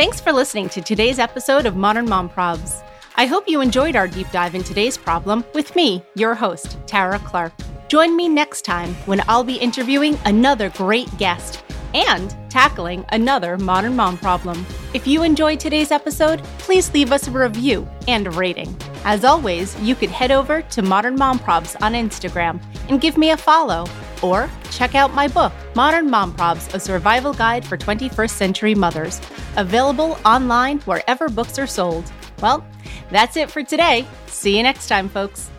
Thanks 0.00 0.18
for 0.18 0.32
listening 0.32 0.70
to 0.70 0.80
today's 0.80 1.18
episode 1.18 1.66
of 1.66 1.76
Modern 1.76 2.08
Mom 2.08 2.30
Probs. 2.30 2.82
I 3.16 3.26
hope 3.26 3.46
you 3.46 3.60
enjoyed 3.60 3.96
our 3.96 4.08
deep 4.08 4.30
dive 4.30 4.54
in 4.54 4.62
today's 4.64 4.96
problem 4.96 5.44
with 5.52 5.76
me, 5.76 6.02
your 6.14 6.34
host, 6.34 6.78
Tara 6.86 7.18
Clark. 7.18 7.52
Join 7.88 8.16
me 8.16 8.26
next 8.26 8.62
time 8.62 8.94
when 9.04 9.22
I'll 9.28 9.44
be 9.44 9.56
interviewing 9.56 10.18
another 10.24 10.70
great 10.70 11.14
guest 11.18 11.62
and 11.92 12.34
tackling 12.48 13.04
another 13.10 13.58
modern 13.58 13.94
mom 13.94 14.16
problem. 14.16 14.64
If 14.94 15.06
you 15.06 15.22
enjoyed 15.22 15.60
today's 15.60 15.90
episode, 15.90 16.42
please 16.60 16.90
leave 16.94 17.12
us 17.12 17.28
a 17.28 17.30
review 17.30 17.86
and 18.08 18.26
a 18.26 18.30
rating. 18.30 18.74
As 19.04 19.22
always, 19.22 19.78
you 19.82 19.94
could 19.94 20.08
head 20.08 20.30
over 20.30 20.62
to 20.62 20.80
Modern 20.80 21.16
Mom 21.16 21.38
Probs 21.40 21.76
on 21.82 21.92
Instagram 21.92 22.58
and 22.88 23.02
give 23.02 23.18
me 23.18 23.32
a 23.32 23.36
follow. 23.36 23.84
Or 24.22 24.50
check 24.70 24.94
out 24.94 25.14
my 25.14 25.28
book, 25.28 25.52
Modern 25.74 26.10
Mom 26.10 26.34
Probs 26.34 26.72
A 26.74 26.80
Survival 26.80 27.32
Guide 27.32 27.64
for 27.64 27.76
21st 27.76 28.30
Century 28.30 28.74
Mothers, 28.74 29.20
available 29.56 30.18
online 30.24 30.80
wherever 30.80 31.28
books 31.28 31.58
are 31.58 31.66
sold. 31.66 32.10
Well, 32.42 32.64
that's 33.10 33.36
it 33.36 33.50
for 33.50 33.62
today. 33.62 34.06
See 34.26 34.56
you 34.56 34.62
next 34.62 34.88
time, 34.88 35.08
folks. 35.08 35.50